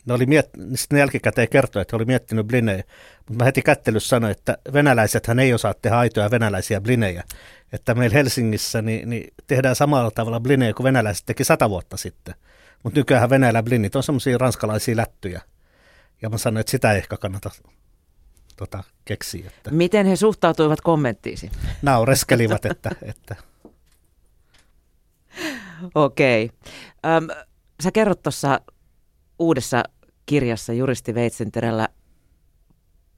ne, 0.06 0.14
oli 0.14 0.26
miet, 0.26 0.50
ne 0.92 0.98
jälkikäteen 0.98 1.48
kertoi, 1.48 1.82
että 1.82 1.92
he 1.92 1.96
oli 1.96 2.04
miettinyt 2.04 2.46
blinejä, 2.46 2.84
mutta 3.18 3.34
mä 3.34 3.44
heti 3.44 3.62
kättelyssä 3.62 4.08
sanoin, 4.08 4.30
että 4.30 4.58
venäläisethän 4.72 5.38
ei 5.38 5.54
osaa 5.54 5.74
tehdä 5.74 5.98
aitoja 5.98 6.30
venäläisiä 6.30 6.80
blinejä. 6.80 7.24
Että 7.72 7.94
meillä 7.94 8.14
Helsingissä 8.14 8.82
niin, 8.82 9.10
niin 9.10 9.34
tehdään 9.46 9.76
samalla 9.76 10.10
tavalla 10.10 10.40
blinejä 10.40 10.74
kuin 10.74 10.84
venäläiset 10.84 11.26
teki 11.26 11.44
sata 11.44 11.70
vuotta 11.70 11.96
sitten. 11.96 12.34
Mutta 12.82 13.00
nykyään 13.00 13.30
Venäjällä 13.30 13.62
blinit 13.62 13.96
on 13.96 14.02
semmoisia 14.02 14.38
ranskalaisia 14.38 14.96
lättyjä. 14.96 15.40
Ja 16.22 16.30
mä 16.30 16.38
sanoin, 16.38 16.60
että 16.60 16.70
sitä 16.70 16.92
ei 16.92 16.98
ehkä 16.98 17.16
kannata 17.16 17.50
tota, 18.56 18.84
keksiä. 19.04 19.46
Että. 19.46 19.70
Miten 19.70 20.06
he 20.06 20.16
suhtautuivat 20.16 20.80
kommenttiisi? 20.80 21.50
Naureskelivat, 21.82 22.66
että... 22.66 22.90
että. 23.02 23.36
Okei. 25.94 26.50
Okay. 27.02 27.36
sä 27.82 27.92
kerrot 27.92 28.22
tuossa 28.22 28.60
uudessa 29.38 29.82
kirjassa 30.26 30.72
Juristi 30.72 31.14
Veitsenterellä 31.14 31.88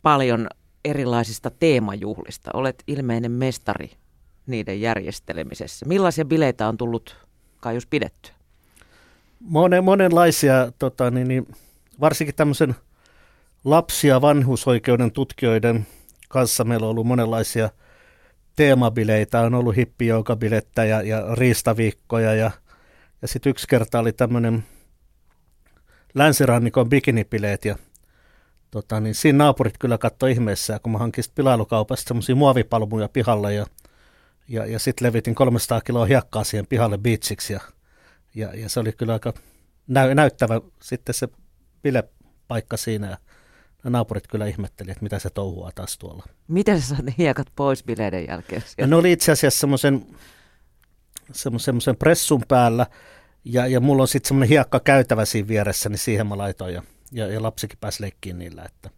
paljon 0.02 0.46
erilaisista 0.84 1.50
teemajuhlista. 1.50 2.50
Olet 2.54 2.82
ilmeinen 2.86 3.32
mestari 3.32 3.90
niiden 4.46 4.80
järjestelemisessä. 4.80 5.86
Millaisia 5.86 6.24
bileitä 6.24 6.68
on 6.68 6.76
tullut 6.76 7.16
Kaius 7.60 7.86
pidetty? 7.86 8.30
Monen, 9.40 9.84
monenlaisia, 9.84 10.72
tota, 10.78 11.10
niin, 11.10 11.28
niin, 11.28 11.46
varsinkin 12.00 12.34
tämmöisen 12.34 12.74
lapsi- 13.64 14.08
ja 14.08 14.20
vanhusoikeuden 14.20 15.12
tutkijoiden 15.12 15.86
kanssa 16.28 16.64
meillä 16.64 16.86
on 16.86 16.90
ollut 16.90 17.06
monenlaisia 17.06 17.70
teemabileitä. 18.56 19.40
On 19.40 19.54
ollut 19.54 19.76
hippijoukabilettä 19.76 20.84
ja, 20.84 21.02
ja 21.02 21.34
riistaviikkoja 21.34 22.34
ja, 22.34 22.50
ja 23.22 23.28
sitten 23.28 23.50
yksi 23.50 23.66
kerta 23.68 23.98
oli 23.98 24.12
tämmöinen 24.12 24.64
länsirannikon 26.14 26.88
bikinipileet 26.88 27.64
ja 27.64 27.76
tota, 28.70 29.00
niin 29.00 29.14
siinä 29.14 29.44
naapurit 29.44 29.78
kyllä 29.78 29.98
katsoi 29.98 30.32
ihmeessä, 30.32 30.80
kun 30.82 30.92
mä 30.92 30.98
hankin 30.98 31.24
pilailukaupasta 31.34 32.08
semmoisia 32.08 32.34
muovipalmuja 32.34 33.08
pihalle 33.08 33.54
ja, 33.54 33.66
ja, 34.48 34.66
ja 34.66 34.78
sitten 34.78 35.06
levitin 35.06 35.34
300 35.34 35.80
kiloa 35.80 36.04
hiekkaa 36.04 36.44
siihen 36.44 36.66
pihalle 36.66 36.98
beachiksi 36.98 37.52
ja, 37.52 37.60
ja, 38.34 38.54
ja 38.54 38.68
se 38.68 38.80
oli 38.80 38.92
kyllä 38.92 39.12
aika 39.12 39.32
näy, 39.86 40.14
näyttävä 40.14 40.60
sitten 40.82 41.14
se 41.14 41.28
bilepaikka 41.82 42.76
siinä 42.76 43.10
ja 43.10 43.16
naapurit 43.90 44.26
kyllä 44.26 44.46
ihmetteli, 44.46 44.90
että 44.90 45.02
mitä 45.02 45.18
se 45.18 45.30
touhua 45.30 45.70
taas 45.74 45.98
tuolla. 45.98 46.24
Miten 46.48 46.80
sä 46.80 46.86
saat 46.86 47.02
ne 47.02 47.14
hiekat 47.18 47.46
pois 47.56 47.84
bileiden 47.84 48.26
jälkeen? 48.28 48.62
Ja 48.78 48.86
ne 48.86 48.96
oli 48.96 49.12
itse 49.12 49.32
asiassa 49.32 49.60
semmoisen 49.60 50.06
semmoisen 51.32 51.96
pressun 51.96 52.42
päällä, 52.48 52.86
ja, 53.44 53.66
ja 53.66 53.80
mulla 53.80 54.02
on 54.02 54.08
sitten 54.08 54.28
semmoinen 54.28 54.48
hiekka 54.48 54.80
käytävä 54.80 55.24
siinä 55.24 55.48
vieressä, 55.48 55.88
niin 55.88 55.98
siihen 55.98 56.26
mä 56.26 56.38
laitoin 56.38 56.74
ja, 56.74 56.82
ja, 57.12 57.26
ja 57.26 57.42
lapsikin 57.42 57.78
pääsi 57.78 58.02
leikkiin 58.02 58.38
niillä. 58.38 58.62
Että, 58.62 58.90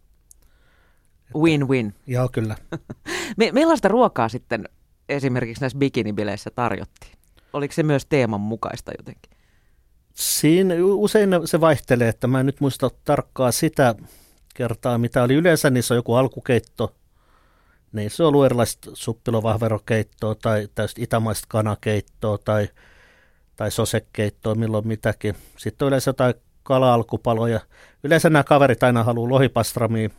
että, 1.21 1.39
Win-win. 1.39 1.93
Joo, 2.07 2.29
kyllä. 2.29 2.55
Millaista 3.51 3.87
ruokaa 3.87 4.29
sitten 4.29 4.69
esimerkiksi 5.09 5.61
näissä 5.61 5.79
bikinibileissä 5.79 6.51
tarjottiin? 6.55 7.11
Oliko 7.53 7.73
se 7.73 7.83
myös 7.83 8.05
teeman 8.05 8.41
mukaista 8.41 8.91
jotenkin? 8.97 9.31
Siinä 10.13 10.75
usein 10.81 11.29
se 11.45 11.61
vaihtelee, 11.61 12.09
että 12.09 12.27
mä 12.27 12.39
en 12.39 12.45
nyt 12.45 12.59
muista 12.59 12.91
tarkkaa 13.05 13.51
sitä 13.51 13.95
kertaa, 14.55 14.97
mitä 14.97 15.23
oli 15.23 15.33
yleensä, 15.33 15.69
niin 15.69 15.83
se 15.83 15.93
on 15.93 15.97
joku 15.97 16.13
alkukeitto, 16.13 16.95
niin 17.91 18.09
se 18.09 18.23
on 18.23 18.27
ollut 18.27 18.45
erilaista 18.45 18.91
suppilovahverokeittoa 18.93 20.35
tai 20.35 20.67
täysin 20.75 21.03
itämaista 21.03 21.45
kanakeittoa 21.49 22.37
tai 22.37 22.69
tai 23.55 23.71
sosekeittoa, 23.71 24.55
milloin 24.55 24.87
mitäkin. 24.87 25.35
Sitten 25.57 25.85
on 25.85 25.87
yleensä 25.87 26.09
jotain 26.09 26.33
kala-alkupaloja. 26.63 27.59
Yleensä 28.03 28.29
nämä 28.29 28.43
kaverit 28.43 28.83
aina 28.83 29.03
haluaa 29.03 29.29
lohipastramia 29.29 30.09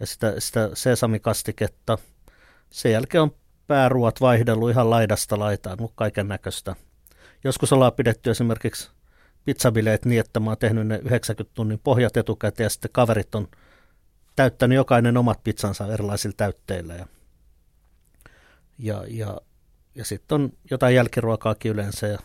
ja 0.00 0.06
sitä, 0.06 0.34
sitä 0.38 0.70
sesamikastiketta. 0.74 1.98
Sen 2.70 2.92
jälkeen 2.92 3.22
on 3.22 3.34
pääruot 3.66 4.20
vaihdellut 4.20 4.70
ihan 4.70 4.90
laidasta 4.90 5.38
laitaan, 5.38 5.76
mutta 5.80 5.96
kaiken 5.96 6.28
näköistä. 6.28 6.76
Joskus 7.44 7.72
ollaan 7.72 7.92
pidetty 7.92 8.30
esimerkiksi 8.30 8.90
pizzabileet 9.44 10.04
niin, 10.04 10.20
että 10.20 10.40
mä 10.40 10.50
oon 10.50 10.58
tehnyt 10.58 10.86
ne 10.86 11.00
90 11.04 11.54
tunnin 11.54 11.78
pohjat 11.78 12.16
etukäteen 12.16 12.64
ja 12.64 12.70
sitten 12.70 12.90
kaverit 12.92 13.34
on 13.34 13.48
täyttänyt 14.36 14.76
jokainen 14.76 15.16
omat 15.16 15.44
pizzansa 15.44 15.92
erilaisilla 15.92 16.34
täytteillä. 16.36 16.94
Ja, 16.94 17.06
ja, 18.78 19.04
ja, 19.08 19.40
ja 19.94 20.04
sitten 20.04 20.34
on 20.34 20.52
jotain 20.70 20.94
jälkiruokaakin 20.94 21.72
yleensä 21.72 22.06
ja 22.06 22.18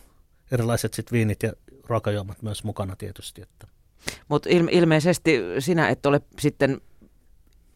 erilaiset 0.52 0.94
sit 0.94 1.12
viinit 1.12 1.42
ja 1.42 1.52
ruokajuomat 1.88 2.42
myös 2.42 2.64
mukana 2.64 2.96
tietysti. 2.96 3.42
Että. 3.42 3.66
Mutta 4.28 4.48
ilme- 4.48 4.72
ilmeisesti 4.72 5.40
sinä 5.58 5.88
et 5.88 6.06
ole 6.06 6.20
sitten, 6.38 6.80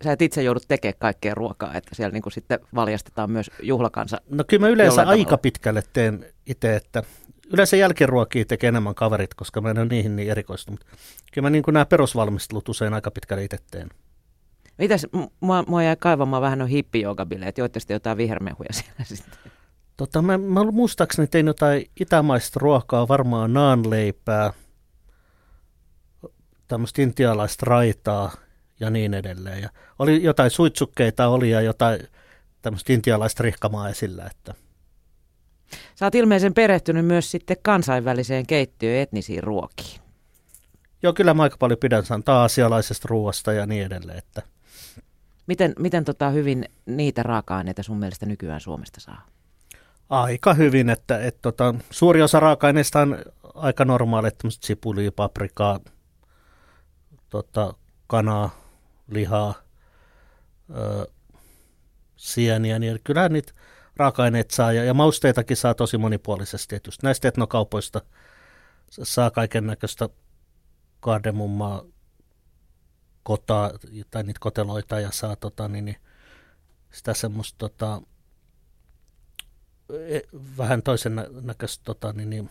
sä 0.04 0.12
et 0.12 0.22
itse 0.22 0.42
joudut 0.42 0.64
tekemään 0.68 0.98
kaikkea 0.98 1.34
ruokaa, 1.34 1.74
että 1.74 1.94
siellä 1.94 2.12
niinku 2.12 2.30
sitten 2.30 2.60
valjastetaan 2.74 3.30
myös 3.30 3.50
juhlakansa. 3.62 4.20
No 4.28 4.44
kyllä 4.44 4.60
mä 4.60 4.68
yleensä 4.68 5.02
aika 5.02 5.24
tavalla. 5.24 5.38
pitkälle 5.38 5.82
teen 5.92 6.26
itse, 6.46 6.76
että 6.76 7.02
yleensä 7.52 7.76
jälkiruokia 7.76 8.44
tekee 8.44 8.68
enemmän 8.68 8.94
kaverit, 8.94 9.34
koska 9.34 9.60
mä 9.60 9.70
en 9.70 9.78
ole 9.78 9.86
niihin 9.86 10.16
niin 10.16 10.30
erikoistunut. 10.30 10.84
Kyllä 11.32 11.46
mä 11.46 11.50
niin 11.50 11.64
nämä 11.72 11.86
perusvalmistelut 11.86 12.68
usein 12.68 12.94
aika 12.94 13.10
pitkälle 13.10 13.44
itse 13.44 13.58
teen. 13.70 13.88
Mitäs, 14.78 15.06
mua, 15.40 15.62
mua 15.62 15.82
jäi 15.82 15.96
kaivamaan 15.96 16.42
vähän 16.42 16.58
no 16.58 16.66
hippijoogabileet, 16.66 17.58
joitte 17.58 17.80
sitten 17.80 17.94
jotain 17.94 18.16
vihermehuja 18.16 18.72
siellä 18.72 19.04
sitten. 19.04 19.52
Tota, 19.96 20.22
mä, 20.22 20.38
mä 20.38 20.64
muistaakseni 20.64 21.28
tein 21.28 21.46
jotain 21.46 21.90
itämaista 22.00 22.60
ruokaa, 22.60 23.08
varmaan 23.08 23.52
naanleipää, 23.52 24.52
tämmöistä 26.68 27.02
intialaista 27.02 27.66
raitaa 27.66 28.32
ja 28.80 28.90
niin 28.90 29.14
edelleen. 29.14 29.62
Ja 29.62 29.68
oli 29.98 30.22
jotain 30.22 30.50
suitsukkeita 30.50 31.28
oli 31.28 31.50
ja 31.50 31.60
jotain 31.60 32.00
tämmöistä 32.62 32.92
intialaista 32.92 33.42
rihkamaa 33.42 33.88
esillä. 33.88 34.26
Että. 34.30 34.54
Sä 35.94 36.06
oot 36.06 36.14
ilmeisen 36.14 36.54
perehtynyt 36.54 37.06
myös 37.06 37.30
sitten 37.30 37.56
kansainväliseen 37.62 38.46
keittiöön 38.46 39.02
etnisiin 39.02 39.42
ruokiin. 39.42 40.00
Joo, 41.02 41.12
kyllä 41.12 41.34
mä 41.34 41.42
aika 41.42 41.56
paljon 41.58 41.78
pidän 41.78 42.04
asialaisesta 42.26 43.08
ruoasta 43.10 43.52
ja 43.52 43.66
niin 43.66 43.86
edelleen. 43.86 44.18
Että. 44.18 44.42
Miten, 45.46 45.72
miten 45.78 46.04
tota 46.04 46.30
hyvin 46.30 46.64
niitä 46.86 47.22
raaka-aineita 47.22 47.82
sun 47.82 47.98
mielestä 47.98 48.26
nykyään 48.26 48.60
Suomesta 48.60 49.00
saa? 49.00 49.26
aika 50.12 50.54
hyvin, 50.54 50.90
että 50.90 51.18
et, 51.18 51.38
tota, 51.42 51.74
suuri 51.90 52.22
osa 52.22 52.40
raaka-aineista 52.40 53.00
on 53.00 53.18
aika 53.54 53.84
normaali, 53.84 54.28
että 54.28 54.48
sipulia, 54.50 55.12
paprikaa, 55.12 55.80
tota, 57.28 57.74
kanaa, 58.06 58.50
lihaa, 59.10 59.54
ö, 60.76 61.06
sieniä, 62.16 62.78
niin 62.78 63.00
kyllähän 63.04 63.32
niitä 63.32 63.52
raaka-aineet 63.96 64.50
saa 64.50 64.72
ja, 64.72 64.84
ja 64.84 64.94
mausteitakin 64.94 65.56
saa 65.56 65.74
tosi 65.74 65.98
monipuolisesti. 65.98 66.76
Et 66.76 66.86
just 66.86 67.02
näistä 67.02 67.28
etnokaupoista 67.28 68.02
saa 68.90 69.30
kaiken 69.30 69.66
näköistä 69.66 70.08
kardemummaa, 71.00 71.84
kotaa 73.22 73.70
tai 74.10 74.22
niitä 74.22 74.40
koteloita 74.40 75.00
ja 75.00 75.10
saa 75.10 75.36
tota, 75.36 75.68
niin, 75.68 75.84
niin, 75.84 75.96
sitä 76.92 77.14
semmoista 77.14 77.58
tota, 77.58 78.02
e, 80.08 80.20
vähän 80.58 80.82
toisen 80.82 81.26
näköistä 81.42 81.84
tota, 81.84 82.12
niin, 82.12 82.30
niin, 82.30 82.50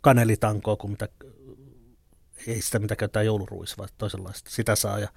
kanelitankoa 0.00 0.76
kuin 0.76 0.90
mitä, 0.90 1.08
ei 2.46 2.62
sitä 2.62 2.78
mitä 2.78 2.96
käytetään 2.96 3.26
jouluruissa, 3.26 3.76
vaan 3.78 3.88
toisenlaista. 3.98 4.50
Sitä 4.50 4.76
saa 4.76 4.98
ja, 4.98 5.08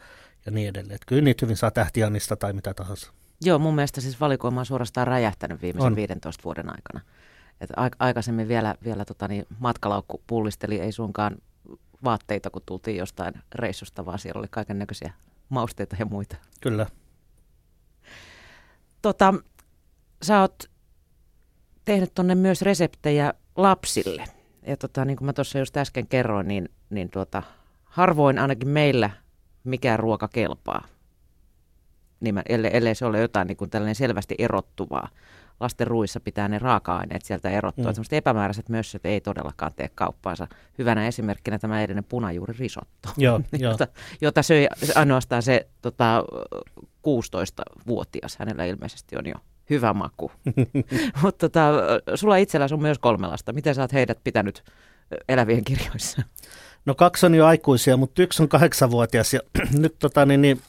ja 0.45 0.51
niin 0.51 0.69
edelleen. 0.69 0.95
Et 0.95 1.05
kyllä 1.05 1.21
niitä 1.21 1.45
hyvin 1.45 1.57
saa 1.57 1.71
tähtianista 1.71 2.35
tai 2.35 2.53
mitä 2.53 2.73
tahansa. 2.73 3.13
Joo, 3.41 3.59
mun 3.59 3.75
mielestä 3.75 4.01
siis 4.01 4.19
valikoima 4.19 4.59
on 4.59 4.65
suorastaan 4.65 5.07
räjähtänyt 5.07 5.61
viimeisen 5.61 5.91
on. 5.91 5.95
15 5.95 6.43
vuoden 6.43 6.69
aikana. 6.69 7.01
Et 7.61 7.69
aikaisemmin 7.99 8.47
vielä, 8.47 8.75
vielä 8.83 9.05
tota 9.05 9.27
niin, 9.27 9.45
matkalaukku 9.59 10.21
pullisteli, 10.27 10.79
ei 10.79 10.91
suinkaan 10.91 11.37
vaatteita, 12.03 12.49
kun 12.49 12.61
tultiin 12.65 12.97
jostain 12.97 13.33
reissusta, 13.55 14.05
vaan 14.05 14.19
siellä 14.19 14.39
oli 14.39 14.47
kaiken 14.49 14.79
näköisiä 14.79 15.13
mausteita 15.49 15.95
ja 15.99 16.05
muita. 16.05 16.35
Kyllä. 16.61 16.85
Tota, 19.01 19.33
sä 20.21 20.41
oot 20.41 20.63
tehnyt 21.85 22.13
tonne 22.13 22.35
myös 22.35 22.61
reseptejä 22.61 23.33
lapsille. 23.55 24.25
Ja 24.67 24.77
tota, 24.77 25.05
niin 25.05 25.17
kuin 25.17 25.25
mä 25.25 25.33
tuossa 25.33 25.59
just 25.59 25.77
äsken 25.77 26.07
kerroin, 26.07 26.47
niin, 26.47 26.69
niin 26.89 27.09
tuota, 27.09 27.43
harvoin 27.83 28.39
ainakin 28.39 28.69
meillä 28.69 29.09
mikään 29.63 29.99
ruoka 29.99 30.27
kelpaa. 30.27 30.87
Niin 32.19 32.41
ellei, 32.49 32.71
ellei 32.73 32.95
se 32.95 33.05
ole 33.05 33.19
jotain 33.19 33.47
niin 33.47 33.57
kuin 33.57 33.69
tällainen 33.69 33.95
selvästi 33.95 34.35
erottuvaa 34.37 35.09
lasten 35.59 35.87
ruissa 35.87 36.19
pitää 36.19 36.47
ne 36.47 36.59
raaka-aineet 36.59 37.25
sieltä 37.25 37.49
erottua. 37.49 37.85
Mm. 37.85 37.93
Sellaiset 37.93 38.13
epämääräiset 38.13 38.69
mössöt 38.69 39.05
ei 39.05 39.21
todellakaan 39.21 39.71
tee 39.75 39.89
kauppaansa. 39.95 40.47
Hyvänä 40.77 41.07
esimerkkinä 41.07 41.59
tämä 41.59 41.81
edellinen 41.81 42.03
punajuuririsotto, 42.03 43.09
Joo, 43.17 43.41
jota, 43.59 43.87
jota 44.21 44.43
söi 44.43 44.67
ainoastaan 44.95 45.43
se 45.43 45.67
tota, 45.81 46.23
16-vuotias. 46.85 48.37
Hänellä 48.39 48.65
ilmeisesti 48.65 49.17
on 49.17 49.25
jo 49.25 49.35
hyvä 49.69 49.93
maku. 49.93 50.31
Mutta 51.21 51.49
tota, 51.49 51.71
sulla 52.15 52.37
itselläsi 52.37 52.73
on 52.73 52.81
myös 52.81 52.99
kolme 52.99 53.27
lasta. 53.27 53.53
Miten 53.53 53.75
sä 53.75 53.81
oot 53.81 53.93
heidät 53.93 54.19
pitänyt 54.23 54.63
elävien 55.29 55.63
kirjoissa? 55.63 56.21
No 56.85 56.95
kaksi 56.95 57.25
on 57.25 57.35
jo 57.35 57.45
aikuisia, 57.45 57.97
mutta 57.97 58.21
yksi 58.21 58.43
on 58.43 58.49
kahdeksanvuotias 58.49 59.33
ja 59.33 59.39
nyt 59.77 59.95
tota, 59.99 60.25
niin, 60.25 60.41
niin, 60.41 60.61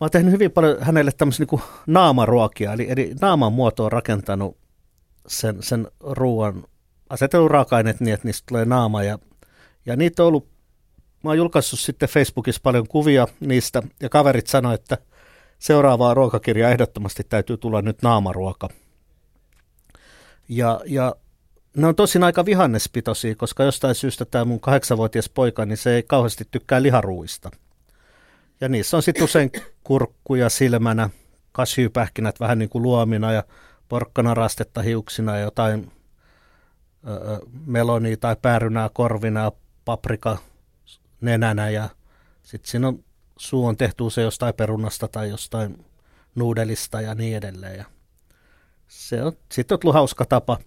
oon 0.00 0.10
tehnyt 0.10 0.32
hyvin 0.32 0.50
paljon 0.50 0.76
hänelle 0.80 1.12
tämmöisiä 1.12 1.46
niin 1.50 1.62
naamaruokia, 1.86 2.72
eli, 2.72 2.86
eli 2.90 3.14
naaman 3.20 3.52
muoto 3.52 3.84
on 3.84 3.92
rakentanut 3.92 4.56
sen, 5.26 5.62
sen 5.62 5.88
ruoan, 6.00 6.64
asetellut 7.10 7.50
raaka-aineet 7.50 8.00
niin, 8.00 8.14
että 8.14 8.28
niistä 8.28 8.44
tulee 8.48 8.64
naama. 8.64 9.02
Ja, 9.02 9.18
ja 9.86 9.96
niitä 9.96 10.22
on 10.22 10.28
ollut, 10.28 10.48
mä 11.24 11.30
oon 11.30 11.36
julkaissut 11.36 11.80
sitten 11.80 12.08
Facebookissa 12.08 12.60
paljon 12.62 12.88
kuvia 12.88 13.28
niistä, 13.40 13.82
ja 14.00 14.08
kaverit 14.08 14.46
sanoivat, 14.46 14.80
että 14.80 14.98
seuraavaa 15.58 16.14
ruokakirjaa 16.14 16.70
ehdottomasti 16.70 17.22
täytyy 17.28 17.56
tulla 17.56 17.82
nyt 17.82 18.02
naamaruoka. 18.02 18.68
Ja, 20.48 20.80
ja 20.86 21.14
ne 21.76 21.86
on 21.86 21.94
tosin 21.94 22.24
aika 22.24 22.44
vihannespitoisia, 22.44 23.34
koska 23.34 23.64
jostain 23.64 23.94
syystä 23.94 24.24
tämä 24.24 24.44
mun 24.44 24.60
kahdeksanvuotias 24.60 25.28
poika, 25.28 25.66
niin 25.66 25.76
se 25.76 25.94
ei 25.94 26.02
kauheasti 26.02 26.44
tykkää 26.50 26.82
liharuista– 26.82 27.50
ja 28.60 28.68
niissä 28.68 28.96
on 28.96 29.02
sitten 29.02 29.24
usein 29.24 29.52
kurkkuja 29.84 30.48
silmänä, 30.48 31.10
kasvipähkinät 31.52 32.40
vähän 32.40 32.58
niin 32.58 32.68
kuin 32.68 32.82
luomina 32.82 33.32
ja 33.32 33.44
porkkanarastetta 33.88 34.82
hiuksina 34.82 35.36
ja 35.36 35.42
jotain 35.42 35.92
ö, 37.08 37.38
melonia 37.66 38.16
tai 38.16 38.36
päärynää 38.42 38.90
korvina 38.92 39.40
ja 39.40 39.52
paprika 39.84 40.38
nenänä 41.20 41.70
ja 41.70 41.88
sitten 42.42 42.70
siinä 42.70 42.88
on, 42.88 43.04
suu 43.38 43.66
on 43.66 43.76
tehty 43.76 44.04
se 44.10 44.22
jostain 44.22 44.54
perunasta 44.54 45.08
tai 45.08 45.30
jostain 45.30 45.84
nuudelista 46.34 47.00
ja 47.00 47.14
niin 47.14 47.36
edelleen. 47.36 47.78
Ja 47.78 47.84
se 48.88 49.22
on 49.22 49.32
sitten 49.52 49.78
ollut 49.82 49.94
hauska 49.94 50.24
tapa. 50.24 50.58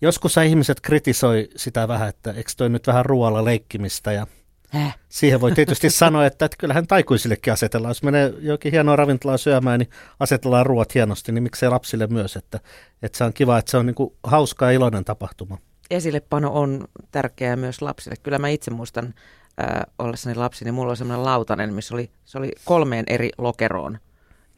Joskus 0.00 0.36
ihmiset 0.36 0.80
kritisoi 0.80 1.48
sitä 1.56 1.88
vähän, 1.88 2.08
että 2.08 2.32
eikö 2.32 2.50
toi 2.56 2.68
nyt 2.68 2.86
vähän 2.86 3.06
ruoalla 3.06 3.44
leikkimistä 3.44 4.12
ja 4.12 4.26
Häh? 4.74 4.98
Siihen 5.08 5.40
voi 5.40 5.52
tietysti 5.52 5.90
sanoa, 6.00 6.26
että, 6.26 6.44
että 6.44 6.56
kyllähän 6.58 6.86
taikuisillekin 6.86 7.52
asetellaan. 7.52 7.90
Jos 7.90 8.02
menee 8.02 8.34
jokin 8.38 8.72
hienoa 8.72 8.96
ravintolaa 8.96 9.36
syömään, 9.36 9.78
niin 9.78 9.90
asetellaan 10.20 10.66
ruoat 10.66 10.94
hienosti, 10.94 11.32
niin 11.32 11.42
miksei 11.42 11.68
lapsille 11.68 12.06
myös. 12.06 12.36
Että, 12.36 12.60
että 13.02 13.18
se 13.18 13.24
on 13.24 13.32
kiva, 13.32 13.58
että 13.58 13.70
se 13.70 13.76
on 13.76 13.86
niin 13.86 13.94
kuin 13.94 14.14
hauska 14.24 14.64
ja 14.64 14.70
iloinen 14.70 15.04
tapahtuma. 15.04 15.58
Esillepano 15.90 16.50
on 16.52 16.84
tärkeää 17.10 17.56
myös 17.56 17.82
lapsille. 17.82 18.16
Kyllä 18.22 18.38
mä 18.38 18.48
itse 18.48 18.70
muistan 18.70 19.14
äh, 19.62 19.80
ollessani 19.98 20.34
lapsi, 20.34 20.64
niin 20.64 20.74
mulla 20.74 20.90
oli 20.90 20.96
semmoinen 20.96 21.24
lautanen, 21.24 21.74
missä 21.74 21.94
oli, 21.94 22.10
se 22.24 22.38
oli 22.38 22.52
kolmeen 22.64 23.04
eri 23.08 23.30
lokeroon 23.38 23.98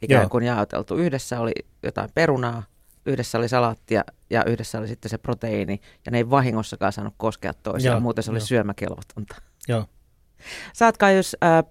ikään 0.01 0.21
Joo. 0.21 0.29
kuin 0.29 0.43
jaoteltu. 0.43 0.95
Yhdessä 0.95 1.39
oli 1.39 1.51
jotain 1.83 2.09
perunaa, 2.13 2.63
yhdessä 3.05 3.37
oli 3.37 3.49
salaattia 3.49 4.03
ja 4.29 4.45
yhdessä 4.45 4.79
oli 4.79 4.87
sitten 4.87 5.09
se 5.09 5.17
proteiini. 5.17 5.81
Ja 6.05 6.11
ne 6.11 6.17
ei 6.17 6.29
vahingossakaan 6.29 6.93
saanut 6.93 7.13
koskea 7.17 7.53
toisiaan, 7.53 8.01
muuten 8.01 8.23
se 8.23 8.31
oli 8.31 8.39
jo. 8.39 8.45
syömäkelvotonta. 8.45 9.35
Joo. 9.67 9.85
Sä 10.73 10.85
oot 10.85 10.95
jos 11.15 11.35
äh, 11.43 11.63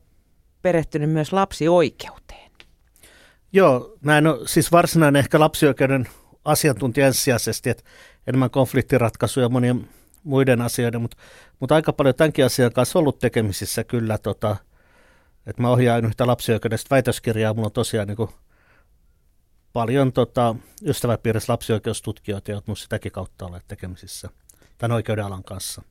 perehtynyt 0.63 1.11
myös 1.11 1.33
lapsioikeuteen. 1.33 2.51
Joo, 3.53 3.97
mä 4.01 4.19
en 4.19 4.27
ole 4.27 4.49
siis 4.49 4.73
varsinainen 4.73 5.21
ehkä 5.21 5.41
lapsioikeuden 5.41 6.09
asiantuntija 6.45 7.07
ensisijaisesti, 7.07 7.71
että 7.71 7.85
enemmän 8.27 8.51
konfliktiratkaisuja 8.51 9.45
ja 9.45 9.49
monien 9.49 9.89
muiden 10.25 10.63
asioiden, 10.63 11.01
mutta, 11.01 11.17
mutta 11.61 11.75
aika 11.75 11.93
paljon 11.93 12.15
tämänkin 12.15 12.45
asian 12.45 12.73
kanssa 12.73 12.99
ollut 12.99 13.19
tekemisissä 13.19 13.85
kyllä, 13.85 14.19
tota, 14.19 14.57
että 15.47 15.63
mä 15.63 15.71
ohjaan 15.71 16.05
yhtä 16.05 16.27
lapsioikeudesta 16.27 16.91
väitöskirjaa, 16.91 17.55
mulla 17.55 17.67
on 17.67 17.73
tosiaan 17.73 18.09
niin 18.09 18.17
kuin 18.17 18.31
paljon 19.73 20.13
tota, 20.13 20.55
ystäväpiirissä 20.83 21.53
lapsioikeustutkijoita, 21.53 22.51
jotka 22.51 22.75
sitäkin 22.75 23.13
kautta 23.13 23.47
olleet 23.47 23.65
tekemisissä 23.69 24.29
tämän 24.79 24.95
oikeuden 24.95 25.25
alan 25.25 25.45
kanssa. 25.45 25.83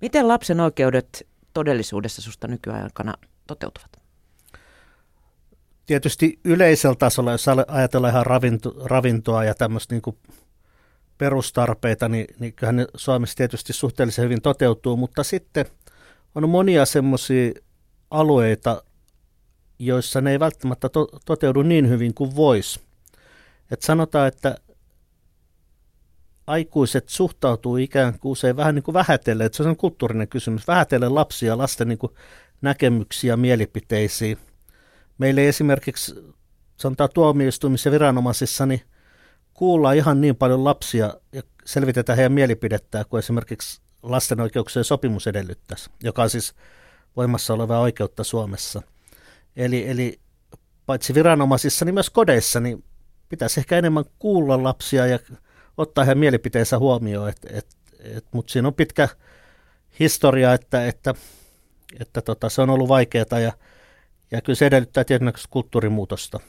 Miten 0.00 0.28
lapsen 0.28 0.60
oikeudet 0.60 1.26
todellisuudessa 1.54 2.22
susta 2.22 2.48
nykyaikana 2.48 3.14
toteutuvat? 3.46 4.00
Tietysti 5.86 6.40
yleisellä 6.44 6.96
tasolla, 6.96 7.32
jos 7.32 7.46
ajatellaan 7.68 8.12
ihan 8.12 8.26
ravinto, 8.26 8.74
ravintoa 8.84 9.44
ja 9.44 9.54
tämmöistä 9.54 9.94
niin 9.94 10.02
kuin 10.02 10.16
perustarpeita, 11.18 12.08
niin, 12.08 12.26
niin 12.38 12.52
kyllähän 12.52 12.76
ne 12.76 12.86
Suomessa 12.96 13.36
tietysti 13.36 13.72
suhteellisen 13.72 14.24
hyvin 14.24 14.42
toteutuu, 14.42 14.96
mutta 14.96 15.22
sitten 15.22 15.66
on 16.34 16.48
monia 16.48 16.86
semmoisia 16.86 17.52
alueita, 18.10 18.82
joissa 19.78 20.20
ne 20.20 20.30
ei 20.30 20.40
välttämättä 20.40 20.88
to, 20.88 21.08
toteudu 21.24 21.62
niin 21.62 21.88
hyvin 21.88 22.14
kuin 22.14 22.36
voisi. 22.36 22.80
Et 23.70 23.82
sanotaan, 23.82 24.28
että 24.28 24.56
aikuiset 26.46 27.08
suhtautuu 27.08 27.76
ikään 27.76 28.18
kuin 28.18 28.32
usein 28.32 28.56
vähän 28.56 28.74
niin 28.74 28.82
kuin 28.82 28.92
vähätellen, 28.92 29.46
että 29.46 29.56
se 29.56 29.62
on 29.62 29.76
kulttuurinen 29.76 30.28
kysymys, 30.28 30.66
vähätellen 30.66 31.14
lapsia, 31.14 31.58
lasten 31.58 31.88
niin 31.88 31.98
kuin 31.98 32.12
näkemyksiä, 32.62 33.36
mielipiteisiin. 33.36 34.38
Meillä 35.18 35.40
ei 35.40 35.46
esimerkiksi, 35.46 36.14
sanotaan 36.76 37.10
tuomioistuimissa 37.14 37.88
ja 37.88 37.92
viranomaisissa, 37.92 38.66
niin 38.66 38.80
kuullaan 39.54 39.96
ihan 39.96 40.20
niin 40.20 40.36
paljon 40.36 40.64
lapsia 40.64 41.14
ja 41.32 41.42
selvitetään 41.64 42.16
heidän 42.16 42.32
mielipidettään 42.32 43.04
kuin 43.08 43.18
esimerkiksi 43.18 43.80
lasten 44.02 44.40
oikeuksien 44.40 44.84
sopimus 44.84 45.26
edellyttäisi, 45.26 45.90
joka 46.02 46.22
on 46.22 46.30
siis 46.30 46.54
voimassa 47.16 47.54
olevaa 47.54 47.80
oikeutta 47.80 48.24
Suomessa. 48.24 48.82
Eli, 49.56 49.88
eli 49.88 50.20
paitsi 50.86 51.14
viranomaisissa, 51.14 51.84
niin 51.84 51.94
myös 51.94 52.10
kodeissa, 52.10 52.60
niin 52.60 52.84
pitäisi 53.28 53.60
ehkä 53.60 53.78
enemmän 53.78 54.04
kuulla 54.18 54.62
lapsia 54.62 55.06
ja 55.06 55.18
ottaa 55.76 56.04
heidän 56.04 56.18
mielipiteensä 56.18 56.78
huomioon, 56.78 57.28
et, 57.28 57.38
et, 57.50 57.66
et, 58.00 58.24
mutta 58.32 58.52
siinä 58.52 58.68
on 58.68 58.74
pitkä 58.74 59.08
historia, 60.00 60.54
että, 60.54 60.86
että, 60.86 61.14
että 62.00 62.22
tota, 62.22 62.48
se 62.48 62.62
on 62.62 62.70
ollut 62.70 62.88
vaikeaa 62.88 63.38
ja, 63.42 63.52
ja 64.30 64.40
kyllä 64.42 64.56
se 64.56 64.66
edellyttää 64.66 65.04
tietynlaista 65.04 65.48
kulttuurimuutosta. 65.50 66.40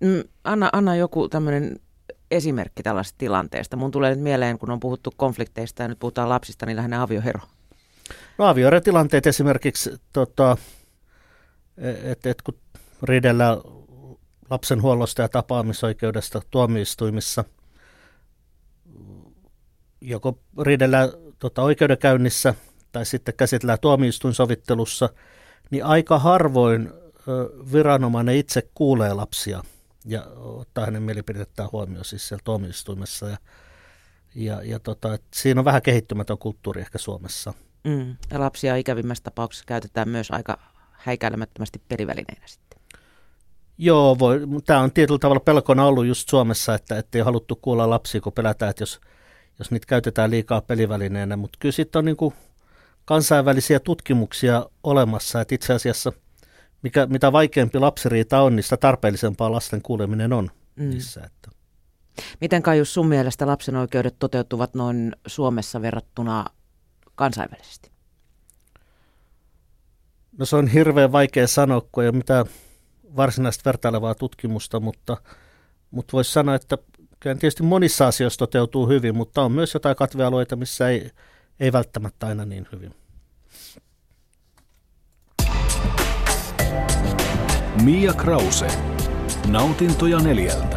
Mm, 0.00 0.22
anna, 0.44 0.70
anna 0.72 0.96
joku 0.96 1.28
tämmöinen 1.28 1.80
esimerkki 2.30 2.82
tällaisesta 2.82 3.18
tilanteesta. 3.18 3.76
Mun 3.76 3.90
tulee 3.90 4.10
nyt 4.10 4.20
mieleen, 4.20 4.58
kun 4.58 4.70
on 4.70 4.80
puhuttu 4.80 5.12
konflikteista 5.16 5.82
ja 5.82 5.88
nyt 5.88 5.98
puhutaan 5.98 6.28
lapsista, 6.28 6.66
niin 6.66 6.76
lähinnä 6.76 7.02
aviohero. 7.02 7.40
No 8.38 8.46
avioerotilanteet 8.46 9.26
esimerkiksi, 9.26 9.90
tota, 10.12 10.56
että 12.02 12.30
et 12.30 12.42
kun 12.42 12.58
riidellään 13.02 13.58
lapsen 14.50 14.82
huollosta 14.82 15.22
ja 15.22 15.28
tapaamisoikeudesta 15.28 16.42
tuomioistuimissa– 16.50 17.44
joko 20.00 20.38
riidellään 20.62 21.08
tota, 21.38 21.62
oikeudenkäynnissä 21.62 22.54
tai 22.92 23.06
sitten 23.06 23.34
käsitellään 23.34 23.80
tuomioistuinsovittelussa, 23.80 25.08
niin 25.70 25.84
aika 25.84 26.18
harvoin 26.18 26.92
viranomainen 27.72 28.36
itse 28.36 28.68
kuulee 28.74 29.14
lapsia 29.14 29.62
ja 30.04 30.26
ottaa 30.36 30.84
hänen 30.84 31.02
mielipidettään 31.02 31.68
huomioon 31.72 32.04
siis 32.04 32.28
siellä 32.28 32.42
tuomioistuimessa. 32.44 33.28
Ja, 33.28 33.38
ja, 34.34 34.62
ja 34.62 34.78
tota, 34.78 35.18
siinä 35.34 35.60
on 35.60 35.64
vähän 35.64 35.82
kehittymätön 35.82 36.38
kulttuuri 36.38 36.80
ehkä 36.80 36.98
Suomessa. 36.98 37.54
Mm. 37.84 38.16
Ja 38.30 38.40
lapsia 38.40 38.76
ikävimmässä 38.76 39.24
tapauksessa 39.24 39.64
käytetään 39.66 40.08
myös 40.08 40.30
aika 40.30 40.58
häikäilemättömästi 40.92 41.82
pelivälineinä 41.88 42.46
sitten. 42.46 42.67
Joo, 43.78 44.18
voi, 44.18 44.40
tämä 44.66 44.80
on 44.80 44.92
tietyllä 44.92 45.18
tavalla 45.18 45.40
pelkona 45.40 45.86
ollut 45.86 46.06
just 46.06 46.28
Suomessa, 46.28 46.74
että 46.74 47.04
ei 47.14 47.20
haluttu 47.20 47.56
kuulla 47.62 47.90
lapsia, 47.90 48.20
kun 48.20 48.32
pelätään, 48.32 48.70
että 48.70 48.82
jos, 48.82 49.00
jos 49.58 49.70
niitä 49.70 49.86
käytetään 49.86 50.30
liikaa 50.30 50.60
pelivälineenä. 50.60 51.36
Mutta 51.36 51.58
kyllä 51.60 51.72
sitten 51.72 51.98
on 51.98 52.04
niin 52.04 52.16
kuin 52.16 52.34
kansainvälisiä 53.04 53.80
tutkimuksia 53.80 54.66
olemassa, 54.82 55.40
että 55.40 55.54
itse 55.54 55.74
asiassa 55.74 56.12
mikä, 56.82 57.06
mitä 57.06 57.32
vaikeampi 57.32 57.78
lapsiriita 57.78 58.40
on, 58.40 58.56
niin 58.56 58.64
sitä 58.64 58.76
tarpeellisempaa 58.76 59.52
lasten 59.52 59.82
kuuleminen 59.82 60.32
on 60.32 60.50
mm. 60.76 60.90
niissä. 60.90 61.20
Että. 61.24 61.50
Miten 62.40 62.62
Kaius 62.62 62.94
sun 62.94 63.06
mielestä 63.06 63.46
lapsen 63.46 63.76
oikeudet 63.76 64.14
toteutuvat 64.18 64.74
noin 64.74 65.16
Suomessa 65.26 65.82
verrattuna 65.82 66.44
kansainvälisesti? 67.14 67.90
No 70.38 70.46
se 70.46 70.56
on 70.56 70.68
hirveän 70.68 71.12
vaikea 71.12 71.46
sanoa, 71.46 71.82
kun 71.92 72.02
ei 72.02 72.08
ole 72.08 72.16
mitään 72.16 72.46
varsinaista 73.16 73.62
vertailevaa 73.64 74.14
tutkimusta, 74.14 74.80
mutta, 74.80 75.16
mutta 75.90 76.12
voisi 76.12 76.32
sanoa, 76.32 76.54
että 76.54 76.78
kyllä 77.20 77.36
tietysti 77.36 77.62
monissa 77.62 78.06
asioissa 78.06 78.38
toteutuu 78.38 78.88
hyvin, 78.88 79.16
mutta 79.16 79.42
on 79.42 79.52
myös 79.52 79.74
jotain 79.74 79.96
katvealueita, 79.96 80.56
missä 80.56 80.88
ei, 80.88 81.10
ei 81.60 81.72
välttämättä 81.72 82.26
aina 82.26 82.44
niin 82.44 82.68
hyvin. 82.72 82.94
Mia 87.82 88.12
Krause. 88.12 88.66
Nautintoja 89.46 90.18
neljältä. 90.18 90.76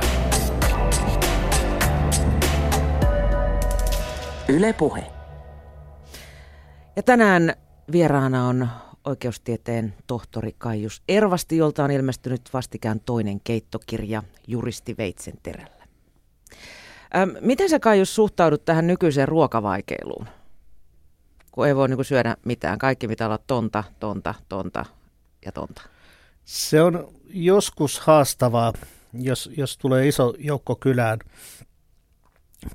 Yle 4.48 4.74
Puhe. 4.74 5.12
Ja 6.96 7.04
tänään 7.04 7.54
vieraana 7.91 8.48
on 8.48 8.67
oikeustieteen 9.06 9.94
tohtori 10.08 10.56
Kaijus 10.58 11.02
Ervasti, 11.08 11.58
jolta 11.58 11.84
on 11.84 11.92
ilmestynyt 11.92 12.42
vastikään 12.54 13.00
toinen 13.00 13.42
keittokirja 13.44 14.24
Juristi 14.48 14.98
Veitsenterällä. 14.98 15.84
Ähm, 17.16 17.30
miten 17.42 17.70
sä 17.70 17.80
Kaijus 17.80 18.16
suhtaudut 18.16 18.66
tähän 18.66 18.88
nykyiseen 18.88 19.28
ruokavaikeiluun? 19.28 20.28
Kun 21.52 21.68
ei 21.68 21.76
voi 21.76 21.90
niin 21.90 22.06
syödä 22.06 22.38
mitään. 22.46 22.80
Kaikki 22.80 23.08
mitä 23.08 23.26
olla 23.26 23.40
tonta, 23.48 23.84
tonta, 24.00 24.34
tonta 24.50 24.86
ja 25.46 25.52
tonta. 25.52 25.82
Se 26.46 26.82
on 26.82 27.08
joskus 27.26 28.00
haastavaa, 28.00 28.74
jos, 29.14 29.50
jos 29.58 29.78
tulee 29.78 30.08
iso 30.08 30.34
joukko 30.38 30.76
kylään. 30.76 31.20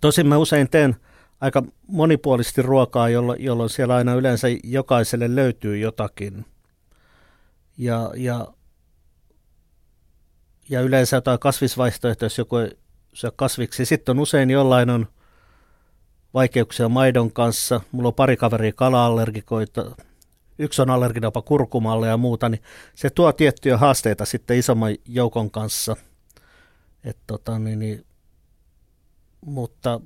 Tosin 0.00 0.26
mä 0.26 0.38
usein 0.38 0.70
teen 0.70 0.96
aika 1.40 1.62
monipuolisesti 1.86 2.62
ruokaa, 2.62 3.08
jolloin, 3.08 3.44
jolloin 3.44 3.70
siellä 3.70 3.94
aina 3.94 4.14
yleensä 4.14 4.48
jokaiselle 4.64 5.36
löytyy 5.36 5.78
jotakin. 5.78 6.44
Ja, 7.78 8.10
ja, 8.16 8.46
ja 10.68 10.80
yleensä 10.80 11.16
jotain 11.16 11.38
kasvisvaihtoehtoja, 11.38 12.26
jos 12.26 12.38
joku 12.38 12.56
syö 13.12 13.32
kasviksi. 13.36 13.84
Sitten 13.84 14.16
on 14.16 14.22
usein 14.22 14.50
jollain 14.50 14.90
on 14.90 15.06
vaikeuksia 16.34 16.88
maidon 16.88 17.32
kanssa. 17.32 17.80
Mulla 17.92 18.08
on 18.08 18.14
pari 18.14 18.36
kaveria 18.36 18.72
kala-allergikoita, 18.72 19.96
yksi 20.58 20.82
on 20.82 20.90
allerginen 20.90 21.26
jopa 21.26 21.42
kurkumalle 21.42 22.08
ja 22.08 22.16
muuta, 22.16 22.48
niin 22.48 22.62
se 22.94 23.10
tuo 23.10 23.32
tiettyjä 23.32 23.76
haasteita 23.76 24.24
sitten 24.24 24.58
isomman 24.58 24.94
joukon 25.04 25.50
kanssa. 25.50 25.96
Et 27.04 27.18
tota, 27.26 27.58
niin, 27.58 27.78
niin, 27.78 28.06
mutta 29.46 30.00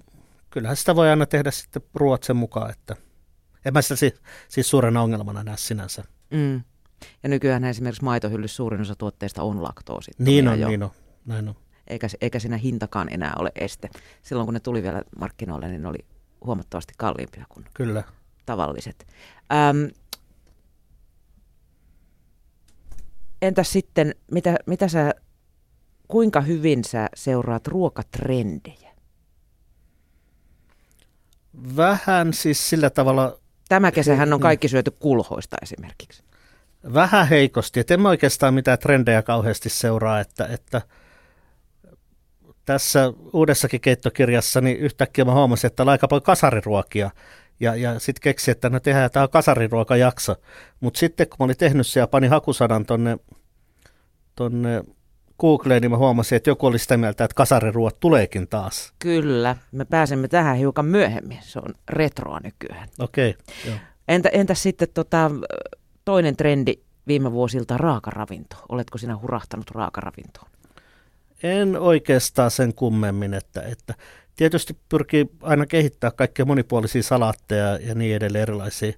kyllähän 0.51 0.77
sitä 0.77 0.97
voi 0.97 1.11
aina 1.11 1.27
tehdä 1.27 1.51
sitten 1.51 1.83
ruoat 1.95 2.23
sen 2.23 2.37
mukaan, 2.37 2.71
että 2.71 2.97
en 3.65 3.73
mä 3.73 3.83
sitä 3.83 3.97
siis, 3.97 4.15
siis 4.49 4.71
suurena 4.71 5.03
ongelmana 5.03 5.45
näe 5.45 5.57
sinänsä. 5.57 6.05
Mm. 6.31 6.63
Ja 7.23 7.29
nykyään 7.29 7.65
esimerkiksi 7.65 8.05
maitohyllyssä 8.05 8.57
suurin 8.57 8.81
osa 8.81 8.95
tuotteista 8.97 9.43
on 9.43 9.63
laktoosi. 9.63 10.11
Niin 10.19 10.49
on, 10.49 10.61
jo. 10.61 10.69
niin 10.69 10.83
on, 10.83 10.91
näin 11.27 11.49
on. 11.49 11.55
Eikä, 11.87 12.07
eikä 12.21 12.39
siinä 12.39 12.57
hintakaan 12.57 13.13
enää 13.13 13.33
ole 13.39 13.53
este. 13.55 13.89
Silloin 14.23 14.47
kun 14.47 14.55
ne 14.55 14.61
tuli 14.61 14.83
vielä 14.83 15.03
markkinoille, 15.19 15.69
niin 15.69 15.83
ne 15.83 15.89
oli 15.89 15.99
huomattavasti 16.45 16.95
kalliimpia 16.99 17.45
kuin 17.49 17.67
Kyllä. 17.75 18.03
tavalliset. 18.47 19.07
Ähm, 19.53 19.85
entäs 23.43 23.73
sitten, 23.73 24.15
mitä, 24.31 24.57
mitä 24.67 24.89
sä, 24.89 25.15
kuinka 26.09 26.41
hyvin 26.41 26.85
sä 26.85 27.09
seuraat 27.15 27.67
ruokatrendejä? 27.67 28.90
Vähän 31.77 32.33
siis 32.33 32.71
sillä 32.71 32.91
tavalla... 32.91 33.39
Tämä 33.69 33.93
kesähän 33.93 34.33
on 34.33 34.41
kaikki 34.41 34.69
syöty 34.69 34.91
kulhoista 34.91 35.57
esimerkiksi. 35.63 36.23
Vähän 36.95 37.29
heikosti, 37.29 37.81
että 37.81 37.95
en 37.95 38.07
oikeastaan 38.07 38.55
mitään 38.55 38.79
trendejä 38.79 39.23
kauheasti 39.23 39.69
seuraa, 39.69 40.21
että, 40.21 40.47
että 40.47 40.83
tässä 42.65 43.13
uudessakin 43.33 43.81
keittokirjassa 43.81 44.61
niin 44.61 44.77
yhtäkkiä 44.77 45.25
mä 45.25 45.33
huomasin, 45.33 45.67
että 45.67 45.83
on 45.83 45.89
aika 45.89 46.09
paljon 46.09 46.23
kasariruokia. 46.23 47.11
Ja, 47.61 47.77
ja 47.77 47.99
sitten 47.99 48.23
keksi, 48.23 48.51
että 48.51 48.71
no 48.71 48.81
tehdään 48.81 49.11
tämä 49.11 49.29
kasariruokajakso. 49.29 50.37
Mutta 50.81 50.99
sitten 50.99 51.29
kun 51.29 51.37
mä 51.41 51.45
olin 51.45 51.57
tehnyt 51.57 51.87
se 51.87 52.01
ja 52.01 52.07
pani 52.07 52.27
hakusanan 52.27 52.87
tonne, 52.87 53.19
tonne 54.37 54.85
Googleen, 55.41 55.83
niin 55.83 55.91
mä 55.91 55.97
huomasin, 55.97 56.37
että 56.37 56.51
joku 56.51 56.67
oli 56.67 56.79
sitä 56.79 56.97
mieltä, 56.97 57.25
että 57.25 57.35
kasariruot 57.35 58.01
tuleekin 58.01 58.49
taas. 58.49 58.93
Kyllä, 58.99 59.57
me 59.73 59.85
pääsemme 59.85 60.29
tähän 60.29 60.57
hiukan 60.57 60.85
myöhemmin. 60.85 61.39
Se 61.43 61.59
on 61.59 61.75
retroa 61.89 62.41
nykyään. 62.45 62.89
Okei. 62.99 63.31
Okay, 63.31 63.79
Entä, 64.09 64.29
entä 64.29 64.55
sitten 64.55 64.89
tota, 64.95 65.31
toinen 66.05 66.37
trendi 66.37 66.75
viime 67.07 67.33
vuosilta, 67.33 67.79
raakaravinto? 67.79 68.57
Oletko 68.69 68.99
sinä 68.99 69.17
hurahtanut 69.17 69.71
raakaravintoon? 69.71 70.51
En 71.43 71.77
oikeastaan 71.77 72.51
sen 72.51 72.75
kummemmin, 72.75 73.35
että, 73.35 73.63
että 73.63 73.95
tietysti 74.37 74.77
pyrkii 74.89 75.27
aina 75.43 75.67
kehittää 75.67 76.11
kaikkia 76.11 76.45
monipuolisia 76.45 77.03
salaatteja 77.03 77.77
ja 77.77 77.95
niin 77.95 78.17
edelleen 78.17 78.43
erilaisia, 78.43 78.93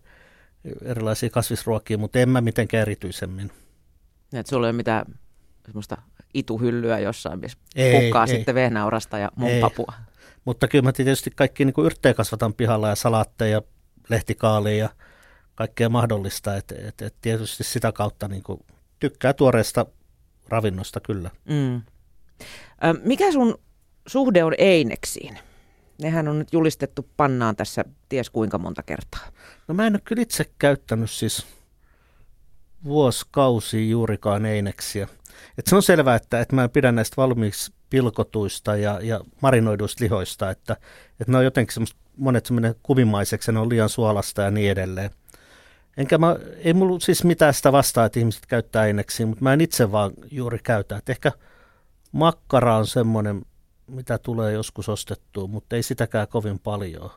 erilaisia 0.82 1.30
kasvisruokia, 1.30 1.98
mutta 1.98 2.18
en 2.18 2.28
mä 2.28 2.40
mitenkään 2.40 2.82
erityisemmin. 2.82 3.50
Että 4.32 4.50
sulla 4.50 4.66
ei 4.66 4.70
ole 4.70 4.76
mitään 4.76 5.06
semmoista 5.66 5.96
ituhyllyä 6.34 6.98
jossain, 6.98 7.40
missä 7.40 7.58
ei, 7.76 8.00
pukkaa 8.00 8.24
ei. 8.24 8.28
sitten 8.28 8.54
vehnäurasta 8.54 9.18
ja 9.18 9.30
mun 9.36 9.50
papua. 9.60 9.92
Mutta 10.44 10.68
kyllä 10.68 10.82
mä 10.82 10.92
tietysti 10.92 11.30
kaikki 11.36 11.64
niin 11.64 11.74
yrttejä 11.84 12.14
kasvatan 12.14 12.54
pihalla 12.54 12.88
ja 12.88 12.94
salaatteja, 12.94 13.62
lehtikaalia 14.08 14.76
ja 14.76 14.88
kaikkea 15.54 15.88
mahdollista. 15.88 16.56
Et, 16.56 16.72
et, 16.72 17.02
et 17.02 17.14
tietysti 17.22 17.64
sitä 17.64 17.92
kautta 17.92 18.28
niin 18.28 18.42
kuin 18.42 18.60
tykkää 19.00 19.32
tuoreesta 19.32 19.86
ravinnosta 20.48 21.00
kyllä. 21.00 21.30
Mm. 21.44 21.82
Mikä 23.04 23.32
sun 23.32 23.58
suhde 24.06 24.44
on 24.44 24.54
eineksiin? 24.58 25.38
Nehän 26.02 26.28
on 26.28 26.38
nyt 26.38 26.52
julistettu 26.52 27.08
pannaan 27.16 27.56
tässä 27.56 27.84
ties 28.08 28.30
kuinka 28.30 28.58
monta 28.58 28.82
kertaa. 28.82 29.26
No 29.68 29.74
mä 29.74 29.86
en 29.86 29.94
ole 29.94 30.00
kyllä 30.04 30.22
itse 30.22 30.44
käyttänyt 30.58 31.10
siis 31.10 31.46
vuosikausia 32.84 33.90
juurikaan 33.90 34.46
eineksiä. 34.46 35.08
Et 35.58 35.66
se 35.66 35.76
on 35.76 35.82
selvää, 35.82 36.16
että, 36.16 36.40
että 36.40 36.54
mä 36.54 36.64
en 36.64 36.70
pidä 36.70 36.92
näistä 36.92 37.16
valmiiksi 37.16 37.72
pilkotuista 37.90 38.76
ja, 38.76 38.98
ja 39.02 39.20
marinoiduista 39.42 40.04
lihoista, 40.04 40.50
että, 40.50 40.76
että 41.20 41.32
ne 41.32 41.38
on 41.38 41.44
jotenkin 41.44 41.74
semmoista, 41.74 42.00
monet 42.16 42.46
semmoinen 42.46 42.74
kuvimaiseksi, 42.82 43.52
ne 43.52 43.58
on 43.58 43.68
liian 43.68 43.88
suolasta 43.88 44.42
ja 44.42 44.50
niin 44.50 44.70
edelleen. 44.70 45.10
Enkä 45.96 46.18
mä, 46.18 46.36
ei 46.56 46.74
mulla 46.74 47.00
siis 47.00 47.24
mitään 47.24 47.54
sitä 47.54 47.72
vastaa, 47.72 48.04
että 48.04 48.18
ihmiset 48.18 48.46
käyttää 48.46 48.82
aineksiin, 48.82 49.28
mutta 49.28 49.42
mä 49.44 49.52
en 49.52 49.60
itse 49.60 49.92
vaan 49.92 50.12
juuri 50.30 50.58
käytä. 50.62 50.96
Et 50.96 51.08
ehkä 51.08 51.32
makkara 52.12 52.76
on 52.76 52.86
semmoinen, 52.86 53.42
mitä 53.86 54.18
tulee 54.18 54.52
joskus 54.52 54.88
ostettua, 54.88 55.46
mutta 55.46 55.76
ei 55.76 55.82
sitäkään 55.82 56.28
kovin 56.28 56.58
paljon. 56.58 57.10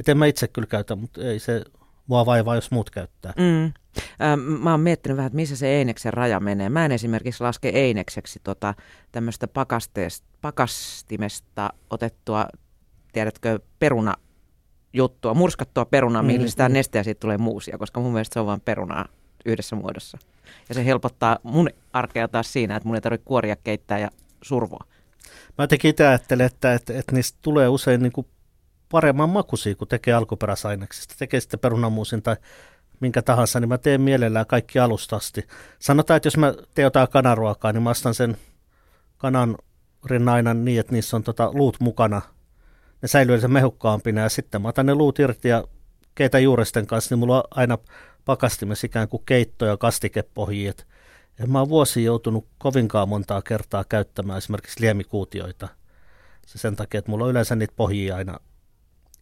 Et 0.00 0.08
en 0.08 0.18
mä 0.18 0.26
itse 0.26 0.48
kyllä 0.48 0.66
käytä, 0.66 0.96
mutta 0.96 1.20
ei 1.22 1.38
se 1.38 1.64
mua 2.06 2.26
vaivaa, 2.26 2.54
jos 2.54 2.70
muut 2.70 2.90
käyttää. 2.90 3.32
Mm. 3.36 3.72
Mä 4.62 4.70
oon 4.70 4.80
miettinyt 4.80 5.16
vähän, 5.16 5.26
että 5.26 5.36
missä 5.36 5.56
se 5.56 5.68
Eineksen 5.68 6.12
raja 6.12 6.40
menee. 6.40 6.68
Mä 6.68 6.84
en 6.84 6.92
esimerkiksi 6.92 7.42
laske 7.42 7.68
Einekseksi 7.68 8.40
tota, 8.44 8.74
tämmöistä 9.12 9.48
pakastimesta 10.40 11.70
otettua, 11.90 12.46
tiedätkö, 13.12 13.58
peruna 13.78 14.14
juttua, 14.92 15.34
murskattua 15.34 15.84
perunaa, 15.84 16.22
mm, 16.22 16.26
mihin 16.26 16.50
sitä 16.50 16.68
mm. 16.68 16.72
nesteä 16.72 17.02
siitä 17.02 17.20
tulee 17.20 17.38
muusia, 17.38 17.78
koska 17.78 18.00
mun 18.00 18.12
mielestä 18.12 18.34
se 18.34 18.40
on 18.40 18.46
vain 18.46 18.60
perunaa 18.60 19.06
yhdessä 19.44 19.76
muodossa. 19.76 20.18
Ja 20.68 20.74
se 20.74 20.84
helpottaa 20.84 21.38
mun 21.42 21.70
arkea 21.92 22.28
taas 22.28 22.52
siinä, 22.52 22.76
että 22.76 22.86
mun 22.86 22.94
ei 22.94 23.00
tarvitse 23.00 23.24
kuoria 23.24 23.56
keittää 23.56 23.98
ja 23.98 24.10
survoa. 24.42 24.84
Mä 25.58 25.66
tekin 25.66 25.88
itse 25.88 26.06
ajattelen, 26.06 26.46
että, 26.46 26.74
että, 26.74 26.98
että 26.98 27.14
niistä 27.14 27.38
tulee 27.42 27.68
usein 27.68 28.02
niin 28.02 28.12
kuin 28.12 28.26
paremman 28.92 29.30
makuisia, 29.30 29.74
kun 29.74 29.88
tekee 29.88 30.14
alkuperäisaineksista. 30.14 31.14
Tekee 31.18 31.40
sitten 31.40 31.60
perunamuusin 31.60 32.22
tai 32.22 32.36
minkä 33.00 33.22
tahansa, 33.22 33.60
niin 33.60 33.68
mä 33.68 33.78
teen 33.78 34.00
mielellään 34.00 34.46
kaikki 34.46 34.78
alustasti. 34.78 35.46
Sanotaan, 35.78 36.16
että 36.16 36.26
jos 36.26 36.36
mä 36.36 36.54
teen 36.74 36.84
jotain 36.84 37.08
kanaruokaa, 37.08 37.72
niin 37.72 37.82
mä 37.82 37.90
ostan 37.90 38.14
sen 38.14 38.36
kanan 39.18 39.56
rinnainan 40.06 40.64
niin, 40.64 40.80
että 40.80 40.92
niissä 40.92 41.16
on 41.16 41.22
tota 41.22 41.50
luut 41.52 41.80
mukana. 41.80 42.22
Ne 43.02 43.08
säilyy 43.08 43.40
sen 43.40 43.52
mehukkaampina 43.52 44.20
ja 44.20 44.28
sitten 44.28 44.62
mä 44.62 44.68
otan 44.68 44.86
ne 44.86 44.94
luut 44.94 45.18
irti 45.18 45.48
ja 45.48 45.64
keitä 46.14 46.38
juuresten 46.38 46.86
kanssa, 46.86 47.14
niin 47.14 47.18
mulla 47.18 47.36
on 47.36 47.44
aina 47.50 47.78
pakastimessa 48.24 48.86
ikään 48.86 49.08
kuin 49.08 49.22
keitto- 49.26 49.66
ja 49.66 49.76
kastikepohjia. 49.76 50.72
En 51.40 51.50
mä 51.50 51.58
oon 51.58 51.68
vuosi 51.68 52.04
joutunut 52.04 52.48
kovinkaan 52.58 53.08
montaa 53.08 53.42
kertaa 53.42 53.84
käyttämään 53.88 54.38
esimerkiksi 54.38 54.80
liemikuutioita. 54.80 55.68
Se 56.46 56.58
sen 56.58 56.76
takia, 56.76 56.98
että 56.98 57.10
mulla 57.10 57.24
on 57.24 57.30
yleensä 57.30 57.56
niitä 57.56 57.74
pohjia 57.76 58.16
aina 58.16 58.38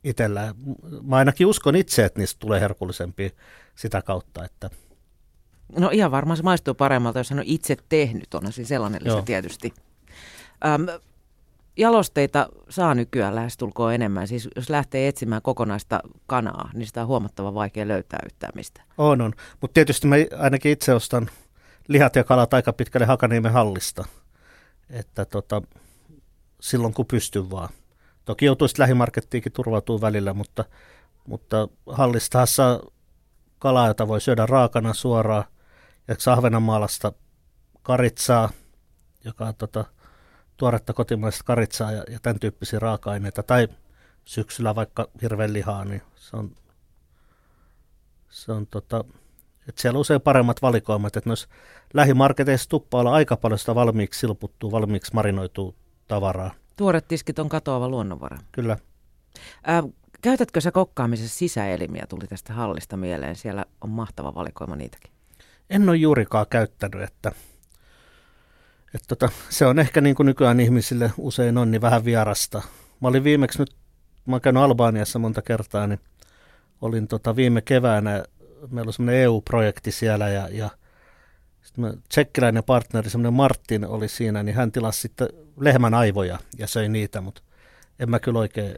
itsellä. 0.05 0.55
Mä 1.03 1.17
ainakin 1.17 1.47
uskon 1.47 1.77
itse, 1.77 2.05
että 2.05 2.19
niistä 2.21 2.39
tulee 2.41 2.61
herkullisempia 2.61 3.31
sitä 3.75 4.03
kautta, 4.03 4.45
että 4.45 4.71
No 5.79 5.91
ihan 5.93 6.11
varmaan 6.11 6.37
se 6.37 6.43
maistuu 6.43 6.75
paremmalta, 6.75 7.19
jos 7.19 7.31
hän 7.31 7.39
on 7.39 7.45
itse 7.47 7.77
tehnyt, 7.89 8.35
on 8.35 8.53
se 8.53 8.65
sellainen 8.65 9.05
lisä 9.05 9.23
tietysti. 9.23 9.75
Öm, 10.65 10.87
jalosteita 11.77 12.49
saa 12.69 12.95
nykyään 12.95 13.35
lähestulkoon 13.35 13.95
enemmän. 13.95 14.29
Siis 14.29 14.49
jos 14.57 14.71
lähtee 14.71 15.09
etsimään 15.09 15.43
kokonaista 15.43 16.01
kanaa, 16.27 16.71
niin 16.75 16.87
sitä 16.87 17.03
on 17.03 17.07
huomattavan 17.07 17.55
vaikea 17.55 17.89
löytää 17.89 18.21
yhtään 18.27 18.53
mistä. 18.55 18.83
On, 18.99 19.21
on. 19.21 19.33
Mutta 19.61 19.75
tietysti 19.75 20.07
mä 20.07 20.17
ainakin 20.39 20.73
itse 20.73 20.95
ostan 20.95 21.31
lihat 21.89 22.17
ja 22.17 22.25
kalat 22.25 22.55
aika 22.55 22.73
pitkälle 22.73 23.07
Hakaniemen 23.07 23.53
hallista. 23.53 24.05
Että 24.91 25.25
tota, 25.25 25.63
silloin 26.61 26.95
kun 26.95 27.07
pystyn 27.07 27.51
vaan. 27.51 27.69
Toki 28.25 28.45
joutuisi 28.45 28.79
lähimarkettiinkin 28.79 29.53
turvautuu 29.53 30.01
välillä, 30.01 30.35
mutta, 30.35 30.65
mutta 31.27 31.69
hallistahan 31.87 32.47
saa 32.47 32.81
kalaa, 33.59 33.87
jota 33.87 34.09
voi 34.09 34.21
syödä 34.21 34.47
raakana 34.47 34.95
suoraan. 34.95 35.45
Ja 36.09 36.33
Ahvenanmaalasta 36.33 37.13
karitsaa, 37.83 38.51
joka 39.25 39.45
on 39.47 39.55
tota, 39.55 39.85
tuoretta 40.57 40.93
kotimaista 40.93 41.45
karitsaa 41.45 41.93
ja, 41.93 42.05
ja 42.11 42.19
tämän 42.23 42.41
tyyppisiä 42.41 42.79
raaka-aineita. 42.79 43.43
Tai 43.43 43.69
syksyllä 44.25 44.75
vaikka 44.75 45.09
lihaa, 45.47 45.85
niin 45.85 46.03
se 46.15 46.37
on, 46.37 46.57
se 48.29 48.53
on 48.53 48.67
tota, 48.67 49.05
että 49.69 49.83
siellä 49.83 49.97
on 49.97 50.01
usein 50.01 50.21
paremmat 50.21 50.63
valikoimat, 50.63 51.17
että 51.17 51.31
noissa 51.31 51.49
lähimarketeissa 51.95 52.69
tuppaa 52.69 53.01
olla 53.01 53.13
aika 53.13 53.37
paljon 53.37 53.59
sitä 53.59 53.75
valmiiksi 53.75 54.21
silputtua, 54.21 54.71
valmiiksi 54.71 55.15
marinoituu 55.15 55.75
tavaraa. 56.09 56.55
Tuoret 56.81 57.09
tiskit 57.09 57.38
on 57.38 57.49
katoava 57.49 57.88
luonnonvara. 57.88 58.38
Kyllä. 58.53 58.77
Ää, 59.64 59.83
käytätkö 60.23 60.61
sä 60.61 60.73
kokkaamisessa 60.73 61.38
sisäelimiä, 61.38 62.07
tuli 62.09 62.27
tästä 62.27 62.53
hallista 62.53 62.97
mieleen. 62.97 63.37
Siellä 63.37 63.64
on 63.81 63.90
mahtava 63.90 64.35
valikoima 64.35 64.77
niitäkin. 64.77 65.12
En 65.71 65.88
ole 65.88 65.97
juurikaan 65.97 66.47
käyttänyt, 66.51 67.03
että, 67.03 67.33
että 68.95 69.09
tota, 69.09 69.29
se 69.49 69.66
on 69.66 69.79
ehkä 69.79 70.01
niin 70.01 70.14
kuin 70.14 70.27
nykyään 70.27 70.61
ihmisille 70.61 71.12
usein 71.19 71.59
on, 71.59 71.71
niin 71.71 71.81
vähän 71.81 72.05
vierasta. 72.05 72.62
Mä 73.01 73.09
olin 73.09 73.25
viimeksi 73.25 73.59
nyt, 73.59 73.77
mä 74.27 74.35
oon 74.35 74.40
käynyt 74.40 74.62
Albaniassa 74.62 75.19
monta 75.19 75.43
kertaa, 75.43 75.87
niin 75.87 76.01
olin 76.81 77.09
tota 77.09 77.37
viime 77.37 77.61
keväänä, 77.61 78.25
meillä 78.71 78.88
on 78.88 78.93
semmoinen 78.93 79.23
EU-projekti 79.23 79.93
siellä 79.93 80.29
ja, 80.29 80.49
ja 80.49 80.71
tsekkiläinen 82.09 82.64
partneri, 82.64 83.11
semmoinen 83.11 83.33
Martin 83.33 83.87
oli 83.87 84.09
siinä, 84.09 84.43
niin 84.43 84.55
hän 84.55 84.73
tilasi 84.73 85.01
sitten 85.01 85.29
lehmän 85.61 85.95
aivoja 85.95 86.38
ja 86.59 86.66
söi 86.66 86.88
niitä, 86.88 87.21
mutta 87.21 87.43
en 87.99 88.11
mä 88.11 88.21
kyllä 88.21 88.38
oikein 88.38 88.75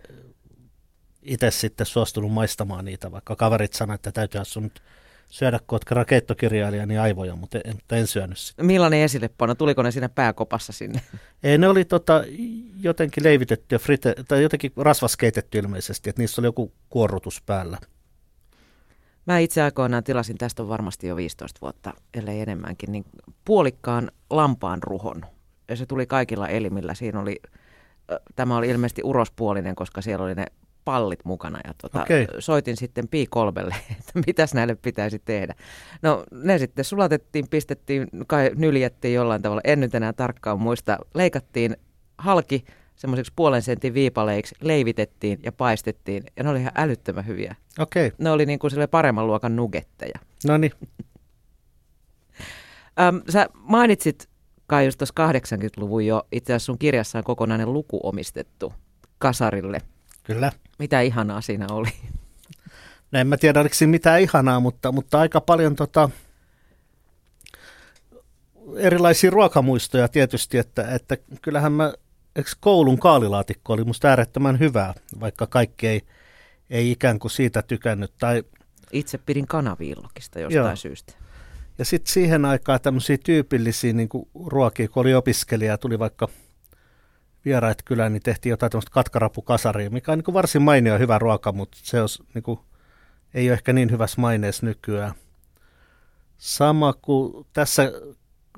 itse 1.22 1.50
sitten 1.50 1.86
suostunut 1.86 2.32
maistamaan 2.32 2.84
niitä, 2.84 3.12
vaikka 3.12 3.36
kaverit 3.36 3.72
sanoivat, 3.72 3.98
että 3.98 4.12
täytyy 4.12 4.44
sun 4.44 4.62
nyt 4.62 4.82
syödä, 5.28 5.58
kun 5.58 5.76
olet 5.76 5.90
rakeittokirjailija, 5.90 6.86
niin 6.86 7.00
aivoja, 7.00 7.36
mutta 7.36 7.58
en, 7.64 7.74
mutta 7.74 7.96
en 7.96 8.06
syönyt 8.06 8.38
sitä. 8.38 8.62
Millainen 8.62 9.00
esillepano? 9.00 9.54
Tuliko 9.54 9.82
ne 9.82 9.90
siinä 9.90 10.08
pääkopassa 10.08 10.72
sinne? 10.72 11.00
Ei, 11.42 11.58
ne 11.58 11.68
oli 11.68 11.84
tota, 11.84 12.24
jotenkin 12.80 13.24
leivitetty 13.24 13.74
ja 13.74 13.78
frite, 13.78 14.14
tai 14.28 14.42
jotenkin 14.42 14.72
rasvaskeitetty 14.76 15.58
ilmeisesti, 15.58 16.10
että 16.10 16.22
niissä 16.22 16.40
oli 16.40 16.46
joku 16.46 16.72
kuorrutus 16.88 17.42
päällä. 17.46 17.78
Mä 19.26 19.38
itse 19.38 19.62
aikoinaan 19.62 20.04
tilasin, 20.04 20.38
tästä 20.38 20.62
on 20.62 20.68
varmasti 20.68 21.06
jo 21.06 21.16
15 21.16 21.58
vuotta, 21.62 21.92
ellei 22.14 22.40
enemmänkin, 22.40 22.92
niin 22.92 23.04
puolikkaan 23.44 24.10
lampaan 24.30 24.82
ruhon. 24.82 25.24
Ja 25.68 25.76
se 25.76 25.86
tuli 25.86 26.06
kaikilla 26.06 26.48
elimillä. 26.48 26.94
Siinä 26.94 27.20
oli, 27.20 27.40
tämä 28.36 28.56
oli 28.56 28.68
ilmeisesti 28.68 29.02
urospuolinen, 29.04 29.74
koska 29.74 30.02
siellä 30.02 30.24
oli 30.24 30.34
ne 30.34 30.46
pallit 30.84 31.24
mukana. 31.24 31.58
Ja 31.64 31.74
tuota, 31.80 32.02
okay. 32.02 32.26
soitin 32.38 32.76
sitten 32.76 33.08
Pi 33.08 33.26
kolmelle, 33.30 33.74
että 33.98 34.12
mitäs 34.26 34.54
näille 34.54 34.74
pitäisi 34.74 35.18
tehdä. 35.18 35.54
No 36.02 36.24
ne 36.30 36.58
sitten 36.58 36.84
sulatettiin, 36.84 37.48
pistettiin, 37.50 38.08
kai 38.26 38.50
nyljettiin 38.54 39.14
jollain 39.14 39.42
tavalla. 39.42 39.60
En 39.64 39.80
nyt 39.80 39.94
enää 39.94 40.12
tarkkaan 40.12 40.60
muista. 40.60 40.98
Leikattiin 41.14 41.76
halki 42.18 42.64
semmoiseksi 43.02 43.32
puolen 43.36 43.62
sentin 43.62 43.94
viipaleiksi, 43.94 44.54
leivitettiin 44.60 45.40
ja 45.42 45.52
paistettiin. 45.52 46.22
Ja 46.36 46.44
ne 46.44 46.50
oli 46.50 46.60
ihan 46.60 46.72
älyttömän 46.74 47.26
hyviä. 47.26 47.56
Okei. 47.78 48.06
Okay. 48.06 48.16
Ne 48.18 48.30
oli 48.30 48.46
niin 48.46 48.58
kuin 48.58 48.72
paremman 48.90 49.26
luokan 49.26 49.56
nugetteja. 49.56 50.18
No 50.46 50.56
niin. 50.56 50.72
sä 53.28 53.46
mainitsit 53.54 54.28
kai 54.66 54.84
just 54.84 54.98
tuossa 54.98 55.14
80-luvun 55.28 56.06
jo, 56.06 56.26
itse 56.32 56.52
asiassa 56.52 56.66
sun 56.66 56.78
kirjassa 56.78 57.18
on 57.18 57.24
kokonainen 57.24 57.72
luku 57.72 58.00
omistettu 58.02 58.72
kasarille. 59.18 59.78
Kyllä. 60.22 60.52
Mitä 60.78 61.00
ihanaa 61.00 61.40
siinä 61.40 61.66
oli? 61.70 61.88
No 63.12 63.18
en 63.18 63.26
mä 63.26 63.36
tiedä, 63.36 63.60
oliko 63.60 63.74
siinä 63.74 63.90
mitään 63.90 64.20
ihanaa, 64.20 64.60
mutta, 64.60 64.92
mutta 64.92 65.20
aika 65.20 65.40
paljon 65.40 65.76
tota, 65.76 66.10
erilaisia 68.76 69.30
ruokamuistoja 69.30 70.08
tietysti, 70.08 70.58
että, 70.58 70.94
että 70.94 71.16
kyllähän 71.42 71.72
mä 71.72 71.92
eikö 72.36 72.50
koulun 72.60 72.98
kaalilaatikko 72.98 73.72
oli 73.72 73.84
musta 73.84 74.08
äärettömän 74.08 74.58
hyvää, 74.58 74.94
vaikka 75.20 75.46
kaikki 75.46 75.88
ei, 75.88 76.02
ei 76.70 76.90
ikään 76.90 77.18
kuin 77.18 77.30
siitä 77.30 77.62
tykännyt. 77.62 78.12
Tai... 78.18 78.42
Itse 78.92 79.18
pidin 79.18 79.46
kanaviillokista 79.46 80.40
jostain 80.40 80.64
Joo. 80.64 80.76
syystä. 80.76 81.12
Ja 81.78 81.84
sitten 81.84 82.12
siihen 82.12 82.44
aikaan 82.44 82.80
tämmöisiä 82.80 83.18
tyypillisiä 83.24 83.92
niin 83.92 84.08
ruokia, 84.46 84.88
kun 84.88 85.00
oli 85.00 85.14
opiskelija, 85.14 85.78
tuli 85.78 85.98
vaikka 85.98 86.28
vieraat 87.44 87.82
kylään, 87.84 88.12
niin 88.12 88.22
tehtiin 88.22 88.50
jotain 88.50 88.72
tämmöistä 88.72 88.90
katkarapukasaria, 88.90 89.90
mikä 89.90 90.12
on 90.12 90.18
niin 90.18 90.34
varsin 90.34 90.62
mainio 90.62 90.98
hyvä 90.98 91.18
ruoka, 91.18 91.52
mutta 91.52 91.78
se 91.82 92.00
olisi, 92.00 92.22
niin 92.34 92.42
kuin, 92.42 92.60
ei 93.34 93.48
ole 93.48 93.52
ehkä 93.52 93.72
niin 93.72 93.90
hyvässä 93.90 94.20
maineessa 94.20 94.66
nykyään. 94.66 95.14
Sama 96.38 96.92
kuin 96.92 97.46
tässä 97.52 97.92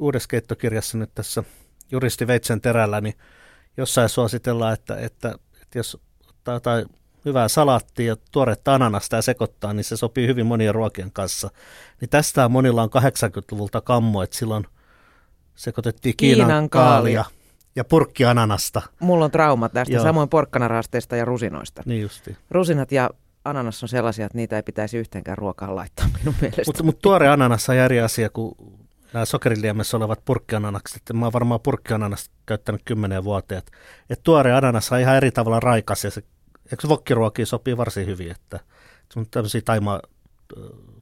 uudessa 0.00 0.28
keittokirjassa 0.28 0.98
nyt 0.98 1.10
tässä 1.14 1.44
juristi 1.90 2.26
Veitsen 2.26 2.60
terällä, 2.60 3.00
niin 3.00 3.14
jossain 3.76 4.08
suositellaan, 4.08 4.74
että, 4.74 4.96
että, 4.96 5.34
että 5.62 5.78
jos 5.78 5.98
ottaa 6.28 6.54
jotain 6.54 6.86
hyvää 7.24 7.48
salaattia 7.48 8.06
ja 8.06 8.16
tuoretta 8.30 8.74
ananasta 8.74 9.16
ja 9.16 9.22
sekoittaa, 9.22 9.72
niin 9.72 9.84
se 9.84 9.96
sopii 9.96 10.26
hyvin 10.26 10.46
monien 10.46 10.74
ruokien 10.74 11.12
kanssa. 11.12 11.50
Niin 12.00 12.08
tästä 12.08 12.48
monilla 12.48 12.82
on 12.82 12.90
80-luvulta 12.96 13.80
kammo, 13.80 14.22
että 14.22 14.36
silloin 14.36 14.66
sekoitettiin 15.54 16.16
Kiinan, 16.16 16.46
Kiinan 16.46 16.70
kaalia 16.70 17.24
ja 17.76 17.84
purkki 17.84 18.24
ananasta. 18.24 18.82
Mulla 19.00 19.24
on 19.24 19.30
trauma 19.30 19.68
tästä, 19.68 19.94
Joo. 19.94 20.02
samoin 20.02 20.28
porkkanarasteista 20.28 21.16
ja 21.16 21.24
rusinoista. 21.24 21.82
Niin 21.86 22.02
justi. 22.02 22.36
Rusinat 22.50 22.92
ja 22.92 23.10
ananas 23.44 23.82
on 23.82 23.88
sellaisia, 23.88 24.26
että 24.26 24.38
niitä 24.38 24.56
ei 24.56 24.62
pitäisi 24.62 24.98
yhteenkään 24.98 25.38
ruokaan 25.38 25.76
laittaa 25.76 26.08
minun 26.18 26.34
mielestä. 26.40 26.62
Mutta 26.66 26.82
mut 26.82 26.98
tuore 27.02 27.28
ananas 27.28 27.68
on 27.68 27.76
eri 27.76 28.00
asia 28.00 28.30
kuin 28.30 28.54
nämä 29.14 29.24
sokeriliemessä 29.24 29.96
olevat 29.96 30.24
purkkiananakset. 30.24 31.02
Mä 31.12 31.26
oon 31.26 31.32
varmaan 31.32 31.60
purkkiananasta 31.60 32.34
käyttänyt 32.46 32.82
kymmenen 32.84 33.24
vuoteen. 33.24 33.58
Et, 33.58 33.70
et 34.10 34.22
tuore 34.22 34.52
ananas 34.52 34.92
on 34.92 35.00
ihan 35.00 35.16
eri 35.16 35.30
tavalla 35.30 35.60
raikas 35.60 36.04
ja 36.04 36.10
se, 36.10 36.22
eikö 36.72 36.88
vokkiruokiin 36.88 37.46
sopii 37.46 37.76
varsin 37.76 38.06
hyvin, 38.06 38.30
että 38.30 38.60
se 39.12 39.20
on 39.20 39.26
tämmöisiä 39.30 39.60
taima, 39.64 40.00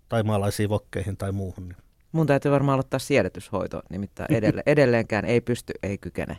taimaalaisiin 0.08 0.68
vokkeihin 0.68 1.16
tai 1.16 1.32
muuhun. 1.32 1.68
Niin. 1.68 1.76
Mun 2.12 2.26
täytyy 2.26 2.50
varmaan 2.52 2.74
aloittaa 2.74 2.98
siedetyshoito, 2.98 3.82
nimittäin 3.90 4.34
edelle, 4.36 4.62
edelleenkään 4.66 5.24
ei 5.24 5.40
pysty, 5.40 5.72
ei 5.82 5.98
kykene. 5.98 6.38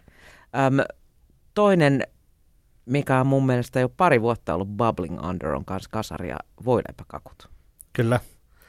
Öm, 0.68 0.97
toinen, 1.54 2.04
mikä 2.86 3.20
on 3.20 3.28
mun 3.28 3.45
mielestä 3.45 3.80
jo 3.80 3.89
pari 3.89 4.22
vuotta 4.22 4.56
ollut 4.56 4.70
Bubbling 4.70 5.26
Under, 5.26 5.50
on 5.50 5.66
kanssa 5.66 5.89
kasari 5.89 6.30
ja 6.30 6.38
voileipäkakut. 6.66 7.50
Kyllä. 7.93 8.20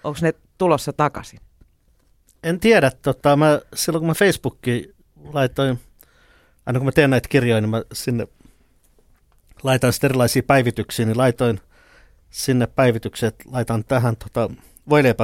Onko 0.05 0.18
ne 0.22 0.35
tulossa 0.59 0.93
takaisin? 0.93 1.41
En 2.45 2.61
tiedä. 2.61 2.90
Tota, 3.03 3.36
mä, 3.36 3.61
silloin 3.74 4.01
kun 4.01 4.09
mä 4.09 4.14
Facebookiin 4.14 4.95
laitoin, 5.32 5.80
aina 6.66 6.78
kun 6.78 6.86
mä 6.86 6.92
teen 6.92 7.11
näitä 7.11 7.28
kirjoja, 7.28 7.61
niin 7.61 7.70
mä 7.70 7.82
sinne 7.92 8.28
laitan 9.62 9.92
sitten 9.92 10.09
erilaisia 10.09 10.42
päivityksiä, 10.42 11.07
niin 11.07 11.18
laitoin 11.18 11.61
sinne 12.30 12.66
päivitykset, 12.66 13.34
laitan 13.47 13.84
tähän 13.84 14.16
tota, 14.16 14.51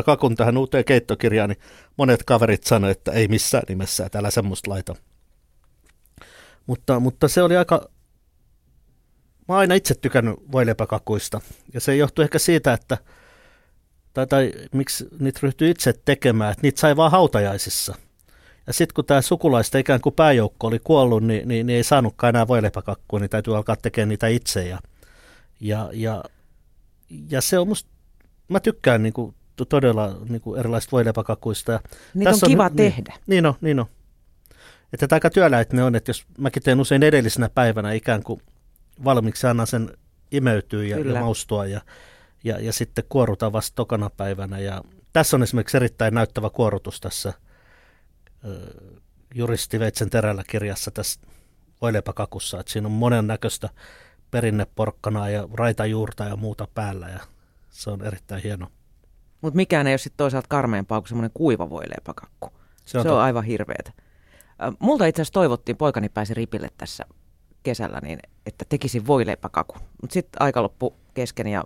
kakun 0.04 0.36
tähän 0.36 0.56
uuteen 0.56 0.84
keittokirjaan, 0.84 1.50
niin 1.50 1.60
monet 1.96 2.22
kaverit 2.22 2.64
sanoivat, 2.64 2.98
että 2.98 3.12
ei 3.12 3.28
missään 3.28 3.64
nimessä, 3.68 4.06
että 4.06 4.18
älä 4.18 4.30
semmoista 4.30 4.70
laita. 4.70 4.94
Mutta, 6.66 7.00
mutta 7.00 7.28
se 7.28 7.42
oli 7.42 7.56
aika, 7.56 7.90
mä 9.48 9.54
oon 9.54 9.58
aina 9.58 9.74
itse 9.74 9.94
tykännyt 9.94 10.34
voileipäkakuista. 10.52 11.40
Ja 11.74 11.80
se 11.80 11.96
johtuu 11.96 12.22
ehkä 12.22 12.38
siitä, 12.38 12.72
että, 12.72 12.98
tai, 14.14 14.26
tai 14.26 14.52
miksi 14.72 15.08
niitä 15.20 15.40
ryhtyi 15.42 15.70
itse 15.70 15.94
tekemään, 16.04 16.50
että 16.52 16.62
niitä 16.62 16.80
sai 16.80 16.96
vaan 16.96 17.10
hautajaisissa. 17.10 17.94
Ja 18.66 18.72
sitten 18.72 18.94
kun 18.94 19.04
tämä 19.04 19.22
sukulaista 19.22 19.78
ikään 19.78 20.00
kuin 20.00 20.14
pääjoukko 20.14 20.66
oli 20.66 20.78
kuollut, 20.84 21.22
niin, 21.22 21.48
niin, 21.48 21.66
niin 21.66 21.76
ei 21.76 21.84
saanutkaan 21.84 22.28
enää 22.34 22.48
voileipäkakkua, 22.48 23.20
niin 23.20 23.30
täytyy 23.30 23.56
alkaa 23.56 23.76
tekemään 23.76 24.08
niitä 24.08 24.26
itse. 24.26 24.68
Ja, 24.68 24.78
ja, 25.60 25.90
ja, 25.92 26.24
ja 27.30 27.40
se 27.40 27.58
on 27.58 27.68
musta, 27.68 27.90
mä 28.48 28.60
tykkään 28.60 29.02
niin 29.02 29.12
kuin, 29.12 29.34
todella 29.68 30.16
niin 30.28 30.40
kuin 30.40 30.60
erilaisista 30.60 30.92
voileipäkakuista. 30.92 31.80
Niitä 32.14 32.30
on 32.30 32.38
kiva 32.46 32.64
on, 32.64 32.76
tehdä. 32.76 33.12
Niin, 33.12 33.20
niin 33.26 33.46
on, 33.46 33.54
niin 33.60 33.80
on. 33.80 33.86
Että 34.92 35.06
aika 35.16 35.30
työläitä 35.30 35.76
ne 35.76 35.82
on, 35.82 35.94
että 35.94 36.10
jos 36.10 36.24
mäkin 36.38 36.62
teen 36.62 36.80
usein 36.80 37.02
edellisenä 37.02 37.48
päivänä 37.48 37.92
ikään 37.92 38.22
kuin 38.22 38.42
valmiiksi 39.04 39.46
annan 39.46 39.66
sen 39.66 39.90
imeytyä 40.32 40.84
ja, 40.84 40.98
ja 40.98 41.20
maustua 41.20 41.66
ja, 41.66 41.80
ja, 42.44 42.60
ja 42.60 42.72
sitten 42.72 43.04
kuorutaan 43.08 43.52
vasta 43.52 43.74
tokana 43.74 44.10
päivänä. 44.10 44.58
Ja 44.58 44.82
tässä 45.12 45.36
on 45.36 45.42
esimerkiksi 45.42 45.76
erittäin 45.76 46.14
näyttävä 46.14 46.50
kuorutus 46.50 47.00
tässä 47.00 47.28
äh, 47.28 47.34
juristi 49.34 49.80
Veitsen 49.80 50.10
terällä 50.10 50.44
kirjassa 50.46 50.90
tässä 50.90 51.20
voileipäkakussa, 51.82 52.60
että 52.60 52.72
siinä 52.72 52.86
on 52.86 52.92
monen 52.92 53.26
näköistä 53.26 53.68
perinneporkkanaa 54.30 55.30
ja 55.30 55.48
raitajuurta 55.52 56.24
ja 56.24 56.36
muuta 56.36 56.68
päällä 56.74 57.08
ja 57.08 57.20
se 57.70 57.90
on 57.90 58.04
erittäin 58.04 58.42
hieno. 58.42 58.66
Mutta 59.40 59.56
mikään 59.56 59.86
ei 59.86 59.92
ole 59.92 59.98
sitten 59.98 60.16
toisaalta 60.16 60.48
karmeampaa 60.48 61.00
kuin 61.00 61.08
semmoinen 61.08 61.30
kuiva 61.34 61.70
voileipäkakku. 61.70 62.50
Se 62.84 62.98
on, 62.98 63.02
se 63.02 63.10
on 63.10 63.20
aivan 63.20 63.44
hirveetä. 63.44 63.92
Multa 64.78 65.06
itse 65.06 65.22
asiassa 65.22 65.32
toivottiin, 65.32 65.76
poikani 65.76 66.08
pääsi 66.08 66.34
ripille 66.34 66.68
tässä 66.78 67.04
kesällä, 67.62 68.00
niin 68.02 68.18
että 68.46 68.64
tekisin 68.68 69.06
voileipäkaku. 69.06 69.74
Mutta 70.02 70.14
sitten 70.14 70.42
aika 70.42 70.62
loppu 70.62 70.96
kesken 71.14 71.46
ja 71.46 71.64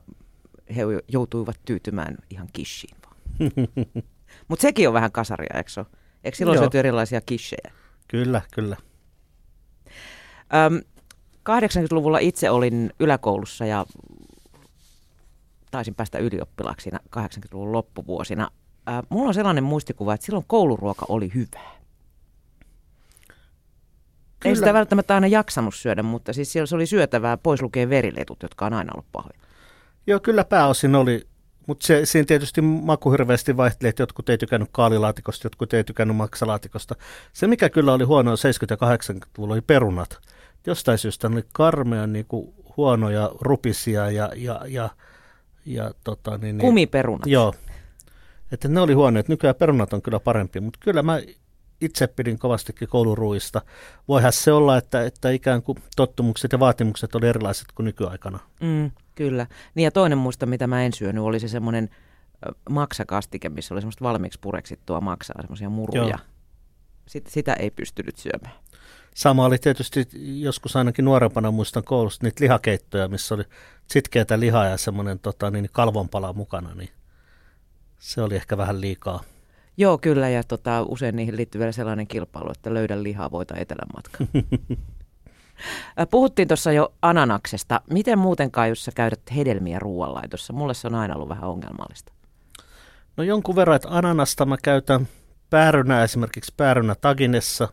he 0.77 0.83
joutuivat 1.09 1.57
tyytymään 1.65 2.17
ihan 2.31 2.49
kishiin 2.53 2.97
vaan. 3.07 3.17
Mutta 4.49 4.63
sekin 4.63 4.89
on 4.89 4.95
vähän 4.95 5.13
kasaria, 5.13 5.57
eikö 5.57 5.71
se 5.71 5.85
Eikö 6.25 6.37
silloin 6.37 6.59
syöty 6.59 6.79
erilaisia 6.79 7.21
kishejä? 7.21 7.73
Kyllä, 8.09 8.43
kyllä. 8.55 8.77
Öm, 10.55 10.81
80-luvulla 11.51 12.19
itse 12.19 12.51
olin 12.51 12.91
yläkoulussa 13.01 13.67
ja 13.67 13.87
taisin 15.71 15.95
päästä 15.95 16.19
ylioppilaaksi 16.19 16.91
80-luvun 16.91 17.73
loppuvuosina. 17.73 18.51
Äh, 18.89 19.03
mulla 19.09 19.29
on 19.29 19.35
sellainen 19.35 19.65
muistikuva, 19.65 20.15
että 20.15 20.27
silloin 20.27 20.45
kouluruoka 20.49 21.07
oli 21.09 21.33
hyvää. 21.35 21.75
Kyllä. 24.41 24.53
Ei 24.53 24.57
sitä 24.57 24.75
välttämättä 24.75 25.15
aina 25.15 25.27
jaksanut 25.27 25.75
syödä, 25.75 26.03
mutta 26.03 26.33
siis 26.33 26.53
siellä 26.53 26.67
se 26.67 26.75
oli 26.75 26.87
syötävää 26.87 27.37
pois 27.37 27.63
lukee 27.63 27.89
veriletut, 27.89 28.43
jotka 28.43 28.67
on 28.67 28.73
aina 28.73 28.93
ollut 28.95 29.13
pahoja. 29.13 29.39
Joo, 30.07 30.21
kyllä 30.21 30.45
pääosin 30.45 30.95
oli, 30.95 31.27
mutta 31.67 31.87
se, 31.87 32.07
siinä 32.07 32.27
tietysti 32.27 32.61
maku 32.61 33.11
hirveästi 33.11 33.57
vaihteli, 33.57 33.89
että 33.89 34.03
jotkut 34.03 34.29
ei 34.29 34.39
tykännyt 34.39 34.69
kaalilaatikosta, 34.73 35.47
jotkut 35.47 35.75
ei 35.75 35.85
tykännyt 35.85 36.17
maksalaatikosta. 36.17 36.95
Se, 37.33 37.47
mikä 37.47 37.71
kyllä 37.71 37.93
oli 37.93 38.05
huono 38.05 38.35
70- 38.35 38.37
ja 38.71 38.77
80-luvulla, 38.77 39.55
oli 39.55 39.61
perunat. 39.61 40.19
Jostain 40.67 40.99
syystä 40.99 41.29
ne 41.29 41.35
oli 41.35 41.45
karmea 41.53 42.07
niin 42.07 42.27
kuin 42.27 42.55
huonoja, 42.77 43.31
rupisia 43.41 44.11
ja, 44.11 44.31
ja, 44.37 44.61
ja, 44.69 44.91
ja 45.67 45.91
tota, 46.05 46.31
niin, 46.31 46.59
niin, 46.59 46.67
Kumiperunat. 46.67 47.27
Joo. 47.27 47.55
Että 48.53 48.69
ne 48.69 48.81
oli 48.81 48.93
huoneet. 48.93 49.29
Nykyään 49.29 49.57
perunat 49.57 49.93
on 49.93 50.03
kyllä 50.03 50.21
parempi, 50.21 50.61
mutta 50.61 50.79
kyllä 50.83 51.03
mä 51.03 51.21
itse 51.81 52.07
pidin 52.07 52.39
kovastikin 52.39 52.89
kouluruista. 52.89 53.63
Voihan 54.09 54.33
se 54.33 54.53
olla, 54.53 54.77
että, 54.77 55.03
että 55.05 55.31
ikään 55.31 55.63
kuin 55.63 55.79
tottumukset 55.97 56.53
ja 56.53 56.61
vaatimukset 56.61 57.15
oli 57.15 57.27
erilaiset 57.27 57.67
kuin 57.75 57.85
nykyaikana. 57.85 58.39
Mm, 58.61 58.91
kyllä. 59.15 59.47
Niin 59.75 59.85
ja 59.85 59.91
toinen 59.91 60.19
muista, 60.19 60.47
mitä 60.47 60.67
mä 60.67 60.85
en 60.85 60.93
syönyt, 60.93 61.25
oli 61.25 61.41
se 61.41 61.49
semmoinen 61.49 61.91
maksakastike, 62.71 63.49
missä 63.49 63.75
oli 63.75 63.81
semmoista 63.81 64.05
valmiiksi 64.05 64.39
pureksittua 64.43 65.01
maksaa, 65.01 65.43
semmoisia 65.43 65.69
muruja. 65.69 66.19
Sit, 67.07 67.27
sitä 67.27 67.55
ei 67.55 67.71
pystynyt 67.71 68.17
syömään. 68.17 68.55
Sama 69.15 69.45
oli 69.45 69.59
tietysti 69.59 70.09
joskus 70.41 70.77
ainakin 70.77 71.05
nuorempana 71.05 71.51
muistan 71.51 71.85
koulusta 71.85 72.27
niitä 72.27 72.45
lihakeittoja, 72.45 73.09
missä 73.09 73.35
oli 73.35 73.45
sitkeätä 73.87 74.41
lihaa 74.41 74.67
ja 74.67 74.77
semmoinen 74.77 75.19
tota, 75.19 75.51
niin 75.51 75.69
kalvonpala 75.73 76.33
mukana, 76.33 76.75
niin 76.75 76.91
se 77.99 78.23
oli 78.23 78.37
ehkä 78.37 78.57
vähän 78.57 78.81
liikaa. 78.81 79.21
Joo, 79.77 79.99
kyllä, 79.99 80.29
ja 80.29 80.45
tota, 80.45 80.83
usein 80.83 81.17
niihin 81.17 81.37
liittyy 81.37 81.59
vielä 81.59 81.73
sellainen 81.73 82.07
kilpailu, 82.07 82.51
että 82.51 82.75
löydä 82.75 83.03
lihaa, 83.03 83.31
voita 83.31 83.57
etelän 83.57 83.89
matka. 83.97 84.19
Puhuttiin 86.11 86.49
tuossa 86.49 86.73
jo 86.73 86.93
ananaksesta. 87.03 87.81
Miten 87.91 88.19
muuten 88.19 88.51
Kaijussa 88.51 88.93
käydät 88.93 89.21
hedelmiä 89.37 89.79
ruoanlaitossa? 89.79 90.53
Mulle 90.53 90.75
se 90.75 90.87
on 90.87 90.95
aina 90.95 91.15
ollut 91.15 91.29
vähän 91.29 91.51
ongelmallista. 91.51 92.13
No 93.17 93.25
jonkun 93.25 93.57
verran, 93.57 93.77
että 93.77 93.89
ananasta 93.91 94.47
mä 94.47 94.57
käytän 94.63 95.09
päärynä 95.51 96.03
esimerkiksi 96.03 96.55
päärynä 96.57 96.95
taginessa, 96.95 97.69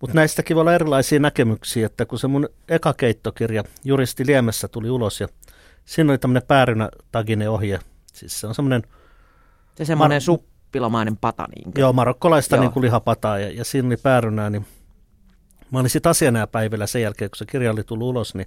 mutta 0.00 0.14
näistäkin 0.14 0.54
voi 0.54 0.60
olla 0.60 0.74
erilaisia 0.74 1.20
näkemyksiä, 1.20 1.86
että 1.86 2.06
kun 2.06 2.18
se 2.18 2.28
mun 2.28 2.48
eka 2.68 2.94
keittokirja 2.94 3.64
Juristi 3.84 4.26
Liemessä 4.26 4.68
tuli 4.68 4.90
ulos 4.90 5.20
ja 5.20 5.28
siinä 5.84 6.12
oli 6.12 6.18
tämmöinen 6.18 6.42
päärynä 6.48 6.88
tagine 7.12 7.48
ohje, 7.48 7.78
siis 8.12 8.40
se 8.40 8.46
on 8.46 8.54
semmoinen... 8.54 8.82
Se 9.74 9.84
semmoinen 9.84 10.20
mar- 10.20 10.24
suppilamainen 10.24 11.16
pata. 11.16 11.46
Niin 11.54 11.72
Joo, 11.76 11.92
marokkolaista 11.92 12.56
Joo. 12.56 12.62
Niin 12.62 12.72
kuin 12.72 12.82
lihapataa 12.82 13.38
ja, 13.38 13.50
ja 13.50 13.64
siinä 13.64 13.86
oli 13.86 13.96
päärynää, 13.96 14.50
niin 14.50 14.66
mä 15.72 15.78
olin 15.78 15.90
sitten 15.90 16.10
asianajapäivillä 16.10 16.86
sen 16.86 17.02
jälkeen, 17.02 17.30
kun 17.30 17.38
se 17.38 17.46
kirja 17.46 17.70
oli 17.70 17.84
tullut 17.84 18.08
ulos, 18.08 18.34
niin 18.34 18.46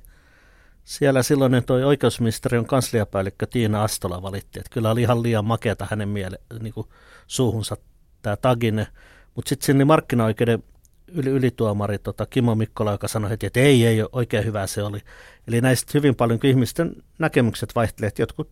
siellä 0.84 1.24
silloin 1.24 1.64
toi 1.66 1.84
oikeusministeriön 1.84 2.66
kansliapäällikkö 2.66 3.46
Tiina 3.46 3.84
Astola 3.84 4.22
valitti, 4.22 4.60
että 4.60 4.70
kyllä 4.74 4.92
oli 4.92 5.02
ihan 5.02 5.24
liian 5.24 5.46
makeata 5.46 5.88
hänen 5.90 6.10
miele, 6.10 6.40
niin 6.60 6.74
kuin 6.74 6.88
suuhunsa 7.28 7.78
tämä 8.22 8.36
tagine. 8.36 8.88
Mutta 9.36 9.50
sitten 9.50 9.66
sinne 9.66 9.86
markkinaoikeuden 9.86 10.64
yli, 11.08 11.30
ylituomari 11.30 11.98
tota, 11.98 12.26
Kimmo 12.26 12.56
Mikkola, 12.56 12.92
joka 12.92 13.08
sanoi 13.08 13.30
heti, 13.30 13.46
että 13.46 13.60
ei, 13.60 13.86
ei, 13.86 13.98
oikein 14.12 14.46
hyvä 14.46 14.68
se 14.68 14.84
oli. 14.84 15.00
Eli 15.48 15.62
näistä 15.62 15.92
hyvin 15.94 16.16
paljon 16.16 16.40
ihmisten 16.44 16.96
näkemykset 17.20 17.76
vaihtelevat, 17.76 18.12
että 18.12 18.22
jotkut 18.22 18.50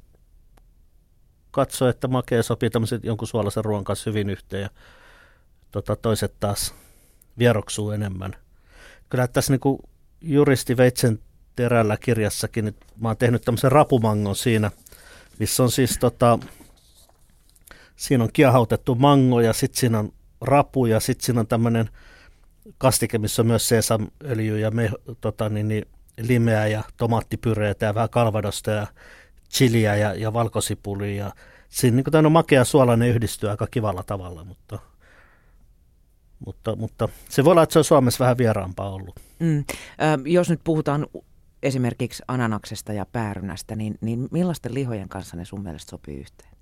katsoo, 1.51 1.87
että 1.87 2.07
makea 2.07 2.43
sopii 2.43 2.69
tämmöisen 2.69 2.99
jonkun 3.03 3.27
suolaisen 3.27 3.65
ruoan 3.65 3.83
kanssa 3.83 4.09
hyvin 4.09 4.29
yhteen 4.29 4.61
ja 4.61 4.69
tota, 5.71 5.95
toiset 5.95 6.33
taas 6.39 6.75
vieroksuu 7.37 7.91
enemmän. 7.91 8.35
Kyllä 9.13 9.27
tässä 9.27 9.53
niin 9.53 9.59
kuin 9.59 9.79
juristi 10.21 10.77
Veitsen 10.77 11.19
terällä 11.55 11.97
kirjassakin, 11.97 12.67
että 12.67 12.85
mä 12.99 13.07
oon 13.07 13.17
tehnyt 13.17 13.41
tämmöisen 13.41 13.71
rapumangon 13.71 14.35
siinä, 14.35 14.71
missä 15.39 15.63
on 15.63 15.71
siis 15.71 15.97
tota, 15.99 16.39
siinä 17.95 18.23
on 18.23 18.29
kiehautettu 18.33 18.95
mango 18.95 19.41
ja 19.41 19.53
sitten 19.53 19.79
siinä 19.79 19.99
on 19.99 20.13
rapu 20.41 20.85
ja 20.85 20.99
sitten 20.99 21.25
siinä 21.25 21.39
on 21.39 21.47
tämmöinen 21.47 21.89
kastike, 22.77 23.17
missä 23.17 23.41
on 23.41 23.47
myös 23.47 23.67
sesamöljy 23.67 24.59
ja 24.59 24.71
me, 24.71 24.91
tota, 25.21 25.49
niin, 25.49 25.67
niin, 25.67 25.85
limeä 26.17 26.67
ja 26.67 26.83
tomaattipyreitä 26.97 27.85
ja 27.85 27.95
vähän 27.95 28.09
kalvadosta 28.09 28.71
ja 28.71 28.87
chiliä 29.49 29.95
ja, 29.95 30.13
ja 30.13 30.33
valkosipulia. 30.33 31.31
Siinä 31.69 31.95
niin 31.95 32.05
tämä 32.11 32.29
makea 32.29 32.65
suolainen 32.65 33.09
yhdistyy 33.09 33.49
aika 33.49 33.67
kivalla 33.67 34.03
tavalla, 34.03 34.43
mutta, 34.43 34.79
mutta, 36.45 36.75
mutta 36.75 37.09
se 37.29 37.43
voi 37.43 37.51
olla, 37.51 37.63
että 37.63 37.73
se 37.73 37.79
on 37.79 37.85
Suomessa 37.85 38.23
vähän 38.23 38.37
vieraampaa 38.37 38.89
ollut. 38.89 39.19
Mm. 39.39 39.57
Ö, 39.59 39.63
jos 40.29 40.49
nyt 40.49 40.61
puhutaan 40.63 41.07
esimerkiksi 41.63 42.23
ananaksesta 42.27 42.93
ja 42.93 43.05
päärynästä, 43.05 43.75
niin, 43.75 43.97
niin 44.01 44.27
millaisten 44.31 44.73
lihojen 44.73 45.09
kanssa 45.09 45.37
ne 45.37 45.45
sun 45.45 45.63
mielestä 45.63 45.89
sopii 45.89 46.19
yhteen? 46.19 46.53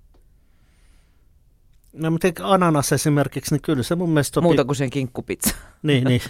No 1.92 2.10
mutta 2.10 2.28
ananas 2.42 2.92
esimerkiksi, 2.92 3.54
niin 3.54 3.62
kyllä 3.62 3.82
se 3.82 3.94
mun 3.94 4.10
mielestä 4.10 4.34
sopii... 4.34 4.46
Muuta 4.46 4.64
kuin 4.64 4.76
sen 4.76 4.90
kinkkupizza. 4.90 5.54
niin, 5.82 6.04
niin. 6.04 6.20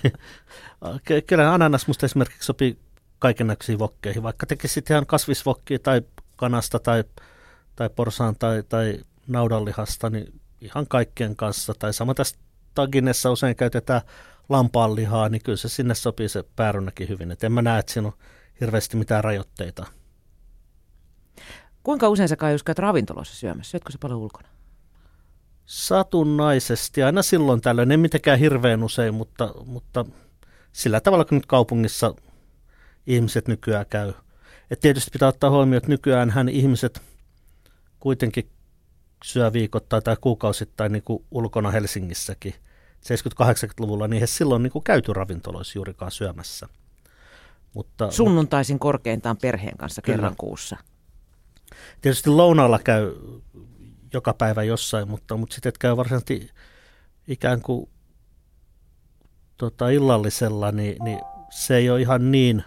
Kyllä 1.27 1.55
ananas 1.55 1.87
musta 1.87 2.07
esimerkiksi 2.07 2.47
sopii 2.47 2.79
kaiken 3.19 3.47
näköisiin 3.47 3.79
vokkeihin, 3.79 4.23
vaikka 4.23 4.47
tekisit 4.47 4.91
ihan 4.91 5.07
kasvisvokkia 5.07 5.79
tai 5.79 6.03
kanasta 6.37 6.79
tai, 6.79 7.05
tai 7.77 7.91
porsaan 7.97 8.37
tai, 8.39 8.63
tai 8.69 8.99
naudanlihasta, 9.27 10.11
niin 10.11 10.41
ihan 10.61 10.87
kaikkien 10.89 11.37
kanssa. 11.37 11.75
Tai 11.79 11.95
sama 11.95 12.15
tässä 12.15 12.37
taginessa 12.75 13.31
usein 13.31 13.57
käytetään 13.57 14.01
lampaanlihaa, 14.49 15.29
niin 15.29 15.43
kyllä 15.43 15.57
se 15.57 15.69
sinne 15.69 15.95
sopii 15.95 16.29
se 16.29 16.45
päärynäkin 16.57 17.09
hyvin. 17.09 17.31
Et 17.31 17.45
en 17.45 17.53
mä 17.53 17.63
näe, 17.63 17.79
että 17.79 17.93
siinä 17.93 18.09
on 18.09 18.15
hirveästi 18.61 18.97
mitään 18.97 19.25
rajoitteita. 19.25 19.87
Kuinka 21.83 22.09
usein 22.09 22.29
sä 22.29 22.37
kai 22.37 22.57
käyt 22.65 22.79
ravintoloissa 22.79 23.35
syömässä? 23.35 23.71
Syötkö 23.71 23.93
se 23.93 23.99
paljon 23.99 24.21
ulkona? 24.21 24.49
Satunnaisesti, 25.67 27.03
aina 27.03 27.23
silloin 27.23 27.61
tällöin, 27.61 27.91
ei 27.91 27.97
mitenkään 27.97 28.39
hirveän 28.39 28.85
usein, 28.85 29.15
mutta, 29.15 29.55
mutta 29.65 30.05
sillä 30.73 31.01
tavalla, 31.01 31.25
kun 31.25 31.39
nyt 31.39 31.47
kaupungissa 31.47 32.15
ihmiset 33.07 33.49
nykyään 33.49 33.87
käy. 33.87 34.13
Et 34.71 34.81
tietysti 34.81 35.11
pitää 35.11 35.29
ottaa 35.29 35.51
huomioon, 35.51 35.77
että 35.77 35.89
nykyään 35.89 36.31
hän 36.31 36.49
ihmiset 36.49 37.03
kuitenkin 38.01 38.51
syö 39.25 39.53
viikoittain 39.53 40.03
tai 40.03 40.17
kuukausittain 40.21 40.93
niin 40.93 41.03
kuin 41.03 41.25
ulkona 41.31 41.71
Helsingissäkin. 41.71 42.55
70-80-luvulla 43.45 44.09
niin 44.09 44.21
he 44.21 44.27
silloin 44.27 44.63
niin 44.63 44.73
kuin 44.73 44.85
käyty 44.85 45.13
ravintoloissa 45.13 45.79
juurikaan 45.79 46.11
syömässä. 46.11 46.69
Mutta, 47.75 48.11
Sunnuntaisin 48.11 48.79
korkeintaan 48.79 49.37
perheen 49.37 49.77
kanssa 49.77 50.03
Kyllä. 50.03 50.17
kerran 50.17 50.37
kuussa. 50.37 50.77
Tietysti 52.01 52.31
lounaalla 52.31 52.79
käy 52.79 53.15
joka 54.13 54.35
päivä 54.35 54.63
jossain, 54.63 55.09
mutta, 55.09 55.37
mutta 55.37 55.55
sitten 55.55 55.73
käy 55.81 55.97
varsinaisesti 55.97 56.51
ikään 57.29 57.63
kuin 57.63 57.89
tota, 59.57 59.91
illallisella, 59.91 60.73
niin, 60.73 60.97
niin 61.05 61.21
se 61.51 61.77
ei 61.77 61.91
ole 61.91 62.01
ihan 62.01 62.33
niin, 62.33 62.65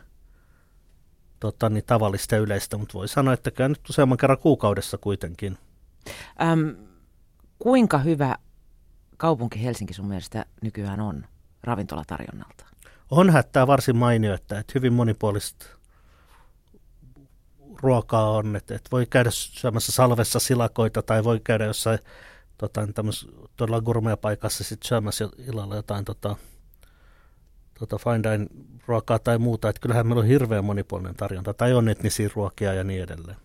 tota, 1.39 1.69
niin 1.69 1.83
tavallista 1.85 2.35
ja 2.35 2.41
yleistä, 2.41 2.77
mutta 2.77 2.93
voi 2.93 3.07
sanoa, 3.07 3.33
että 3.33 3.51
käy 3.51 3.69
nyt 3.69 3.89
useamman 3.89 4.17
kerran 4.17 4.37
kuukaudessa 4.37 4.97
kuitenkin. 4.97 5.57
Äm, 6.41 6.75
kuinka 7.59 7.97
hyvä 7.97 8.35
kaupunki 9.17 9.63
Helsinki 9.63 9.93
sun 9.93 10.07
mielestä 10.07 10.45
nykyään 10.61 10.99
on 10.99 11.25
ravintolatarjonnalta? 11.63 12.65
On 13.11 13.29
hättää 13.29 13.67
varsin 13.67 13.95
mainio, 13.95 14.33
että, 14.33 14.59
että 14.59 14.71
hyvin 14.75 14.93
monipuolista 14.93 15.65
ruokaa 17.81 18.29
on, 18.29 18.55
että, 18.55 18.75
että 18.75 18.89
voi 18.91 19.05
käydä 19.05 19.29
syömässä 19.31 19.91
salvessa 19.91 20.39
silakoita 20.39 21.01
tai 21.01 21.23
voi 21.23 21.41
käydä 21.43 21.65
jossain 21.65 21.99
tota, 22.57 22.81
todella 23.55 23.81
gourmet-paikassa 23.81 24.63
sitten 24.63 24.87
syömässä 24.87 25.29
illalla 25.47 25.75
jotain 25.75 26.05
tota, 26.05 26.35
tota 27.79 27.97
fine 27.97 28.23
dine 28.23 28.47
ruokaa 28.87 29.19
tai 29.19 29.37
muuta. 29.37 29.69
Että 29.69 29.79
kyllähän 29.79 30.07
meillä 30.07 30.21
on 30.21 30.27
hirveän 30.27 30.65
monipuolinen 30.65 31.15
tarjonta 31.15 31.53
tai 31.53 31.73
on 31.73 31.89
etnisiä 31.89 32.29
ruokia 32.35 32.73
ja 32.73 32.83
niin 32.83 33.03
edelleen. 33.03 33.37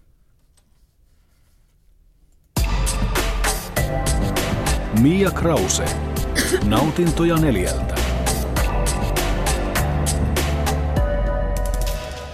Mia 4.99 5.30
Krause. 5.30 5.84
Nautintoja 6.64 7.36
neljältä. 7.36 7.95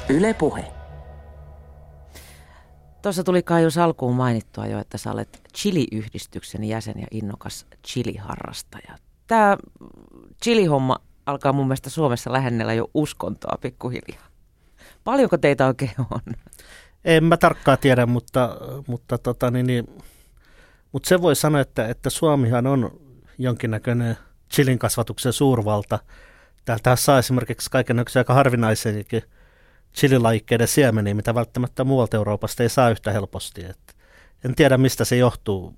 Yle 0.09 0.34
Puhe. 0.34 0.64
Tuossa 3.02 3.24
tuli 3.24 3.42
kai 3.42 3.62
jos 3.62 3.78
alkuun 3.78 4.16
mainittua 4.16 4.66
jo, 4.66 4.78
että 4.78 4.98
sä 4.98 5.11
olet 5.11 5.42
Chili-yhdistyksen 5.54 6.64
jäsen 6.64 6.94
ja 7.00 7.07
innokas 7.11 7.66
chili-harrastaja. 7.86 8.96
Tämä 9.26 9.57
chili-homma 10.44 10.96
alkaa 11.26 11.52
mun 11.52 11.66
mielestä 11.66 11.90
Suomessa 11.90 12.32
lähennellä 12.32 12.74
jo 12.74 12.90
uskontoa 12.94 13.59
pikkuhiljaa. 13.61 14.26
Paljonko 15.04 15.38
teitä 15.38 15.66
oikein 15.66 15.94
on? 16.11 16.34
En 17.04 17.24
mä 17.24 17.36
tarkkaan 17.36 17.78
tiedä, 17.78 18.07
mutta, 18.07 18.57
mutta, 18.86 19.18
tota, 19.18 19.50
niin, 19.50 19.66
niin, 19.66 19.88
mutta 20.93 21.09
se 21.09 21.22
voi 21.22 21.37
sanoa, 21.37 21.61
että, 21.61 21.89
että 21.89 22.11
Suomihan 22.11 22.66
on 22.66 23.01
jonkinnäköinen 23.39 24.16
chilin 24.55 24.78
kasvatuksen 24.78 25.32
suurvalta. 25.32 25.99
Täältä 26.64 26.97
saa 26.97 27.18
esimerkiksi 27.18 27.70
kaikenlaisia 27.70 28.20
aika 28.20 28.34
harvinaisiakin 28.34 29.22
chililajikkeiden 29.95 30.68
siemeniä, 30.68 31.14
mitä 31.14 31.34
välttämättä 31.34 31.84
muualta 31.84 32.16
Euroopasta 32.16 32.62
ei 32.62 32.68
saa 32.68 32.91
yhtä 32.91 33.12
helposti. 33.12 33.64
Et 33.64 33.97
en 34.45 34.55
tiedä, 34.55 34.78
mistä 34.78 35.05
se 35.05 35.16
johtuu, 35.16 35.74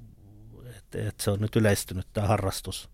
että 0.77 1.09
et 1.09 1.21
se 1.21 1.31
on 1.31 1.41
nyt 1.41 1.57
yleistynyt 1.57 2.07
tämä 2.13 2.27
harrastus. 2.27 2.91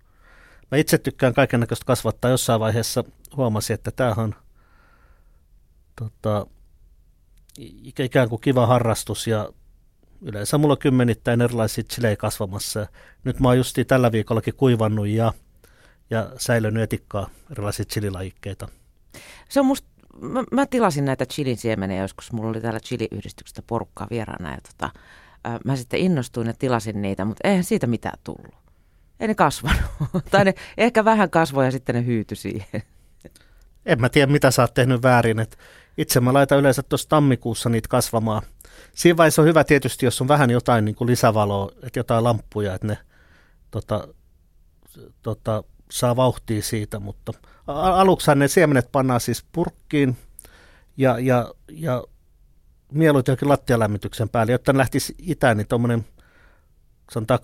Mä 0.70 0.78
itse 0.78 0.98
tykkään 0.98 1.34
kaikenlaista 1.34 1.86
kasvattaa. 1.86 2.30
Jossain 2.30 2.60
vaiheessa 2.60 3.04
huomasin, 3.36 3.74
että 3.74 3.90
tämähän 3.90 4.18
on 4.24 4.34
tota, 5.96 6.46
ikään 7.98 8.28
kuin 8.28 8.40
kiva 8.40 8.66
harrastus 8.66 9.26
ja 9.26 9.48
yleensä 10.22 10.58
mulla 10.58 10.72
on 10.72 10.78
kymmenittäin 10.78 11.40
erilaisia 11.40 11.84
chilejä 11.84 12.16
kasvamassa. 12.16 12.86
Nyt 13.24 13.40
mä 13.40 13.48
oon 13.48 13.56
justi 13.56 13.84
tällä 13.84 14.12
viikollakin 14.12 14.54
kuivannut 14.54 15.08
ja, 15.08 15.32
ja 16.10 16.30
säilönyt 16.36 16.82
etikkaa 16.82 17.30
erilaisia 17.50 17.84
chililajikkeita. 17.84 18.68
Se 19.48 19.60
on 19.60 19.66
musta 19.66 19.88
mä, 20.20 20.44
mä 20.52 20.66
tilasin 20.66 21.04
näitä 21.04 21.26
chilin 21.26 21.56
siemeniä 21.56 22.02
joskus, 22.02 22.32
mulla 22.32 22.50
oli 22.50 22.60
täällä 22.60 22.80
chili-yhdistyksestä 22.80 23.62
porukkaa 23.66 24.06
vieraana 24.10 24.50
ja 24.50 24.58
tota, 24.68 24.90
mä 25.64 25.76
sitten 25.76 26.00
innostuin 26.00 26.46
ja 26.46 26.54
tilasin 26.58 27.02
niitä, 27.02 27.24
mutta 27.24 27.48
eihän 27.48 27.64
siitä 27.64 27.86
mitään 27.86 28.18
tullut. 28.24 28.54
Ei 29.20 29.28
ne 29.28 29.34
kasvanut. 29.34 29.84
tai 30.30 30.44
ne 30.44 30.54
ehkä 30.76 31.04
vähän 31.04 31.30
kasvoi 31.30 31.64
ja 31.64 31.70
sitten 31.70 31.94
ne 31.94 32.06
hyytyi 32.06 32.36
siihen. 32.36 32.82
En 33.86 34.00
mä 34.00 34.08
tiedä, 34.08 34.32
mitä 34.32 34.50
sä 34.50 34.62
oot 34.62 34.74
tehnyt 34.74 35.02
väärin. 35.02 35.38
Et 35.38 35.58
itse 35.98 36.20
mä 36.20 36.32
laitan 36.32 36.58
yleensä 36.58 36.82
tuossa 36.82 37.08
tammikuussa 37.08 37.68
niitä 37.68 37.88
kasvamaan. 37.88 38.42
Siinä 38.94 39.16
vaiheessa 39.16 39.42
on 39.42 39.48
hyvä 39.48 39.64
tietysti, 39.64 40.06
jos 40.06 40.20
on 40.20 40.28
vähän 40.28 40.50
jotain 40.50 40.84
niin 40.84 40.94
kuin 40.94 41.10
lisävaloa, 41.10 41.70
että 41.82 41.98
jotain 41.98 42.24
lamppuja, 42.24 42.74
että 42.74 42.86
ne 42.86 42.98
tota, 43.70 44.08
tota, 45.22 45.64
saa 45.90 46.16
vauhtia 46.16 46.62
siitä, 46.62 46.98
mutta 46.98 47.32
aluksi 47.66 48.34
ne 48.34 48.48
siemenet 48.48 48.92
pannaan 48.92 49.20
siis 49.20 49.44
purkkiin 49.52 50.16
ja, 50.96 51.18
ja, 51.18 51.54
ja 51.72 52.04
mieluiten 52.92 53.32
jokin 53.32 53.48
lattialämmityksen 53.48 54.28
päälle, 54.28 54.52
jotta 54.52 54.72
ne 54.72 54.78
lähtisi 54.78 55.14
itään, 55.18 55.56
niin 55.56 55.68
tuommoinen 55.68 56.06
sanotaan 57.10 57.40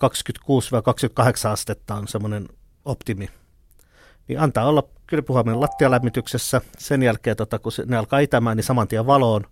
26-28 1.47 1.49
astetta 1.49 1.95
on 1.95 2.07
semmoinen 2.07 2.49
optimi. 2.85 3.29
Niin 4.27 4.39
antaa 4.39 4.65
olla 4.65 4.83
kylpyhuomioon 5.07 5.61
lattialämmityksessä, 5.61 6.61
sen 6.77 7.03
jälkeen 7.03 7.37
tota, 7.37 7.59
kun 7.59 7.71
ne 7.85 7.97
alkaa 7.97 8.19
itämään, 8.19 8.57
niin 8.57 8.63
saman 8.63 8.87
tien 8.87 9.05
valoon, 9.05 9.45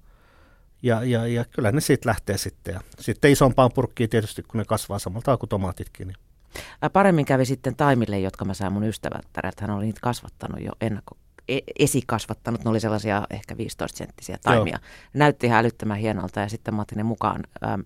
ja, 0.83 1.03
ja, 1.03 1.27
ja 1.27 1.45
kyllä 1.45 1.71
ne 1.71 1.81
siitä 1.81 2.09
lähtee 2.09 2.37
sitten. 2.37 2.73
Ja 2.73 2.81
sitten 2.99 3.31
isompaan 3.31 3.71
purkkiin 3.75 4.09
tietysti, 4.09 4.43
kun 4.43 4.57
ne 4.57 4.65
kasvaa 4.65 4.99
samalla 4.99 5.37
kuin 5.37 5.49
tomaatitkin. 5.49 6.07
Niin 6.07 6.17
Paremmin 6.93 7.25
kävi 7.25 7.45
sitten 7.45 7.75
taimille, 7.75 8.19
jotka 8.19 8.45
mä 8.45 8.53
sain 8.53 8.73
mun 8.73 8.83
ystävältä. 8.83 9.51
Hän 9.61 9.69
oli 9.69 9.85
niitä 9.85 9.99
kasvattanut 10.03 10.61
jo 10.61 10.71
ennakko, 10.81 11.17
e, 11.47 11.59
esikasvattanut. 11.79 12.63
Ne 12.63 12.69
oli 12.69 12.79
sellaisia 12.79 13.27
ehkä 13.29 13.57
15 13.57 13.97
senttisiä 13.97 14.37
taimia. 14.43 14.79
Joo. 14.81 15.09
Näytti 15.13 15.47
ihan 15.47 15.59
älyttömän 15.59 15.97
hienolta 15.97 16.39
ja 16.39 16.49
sitten 16.49 16.75
mä 16.75 16.81
otin 16.81 16.97
ne 16.97 17.03
mukaan 17.03 17.43
ää, 17.61 17.79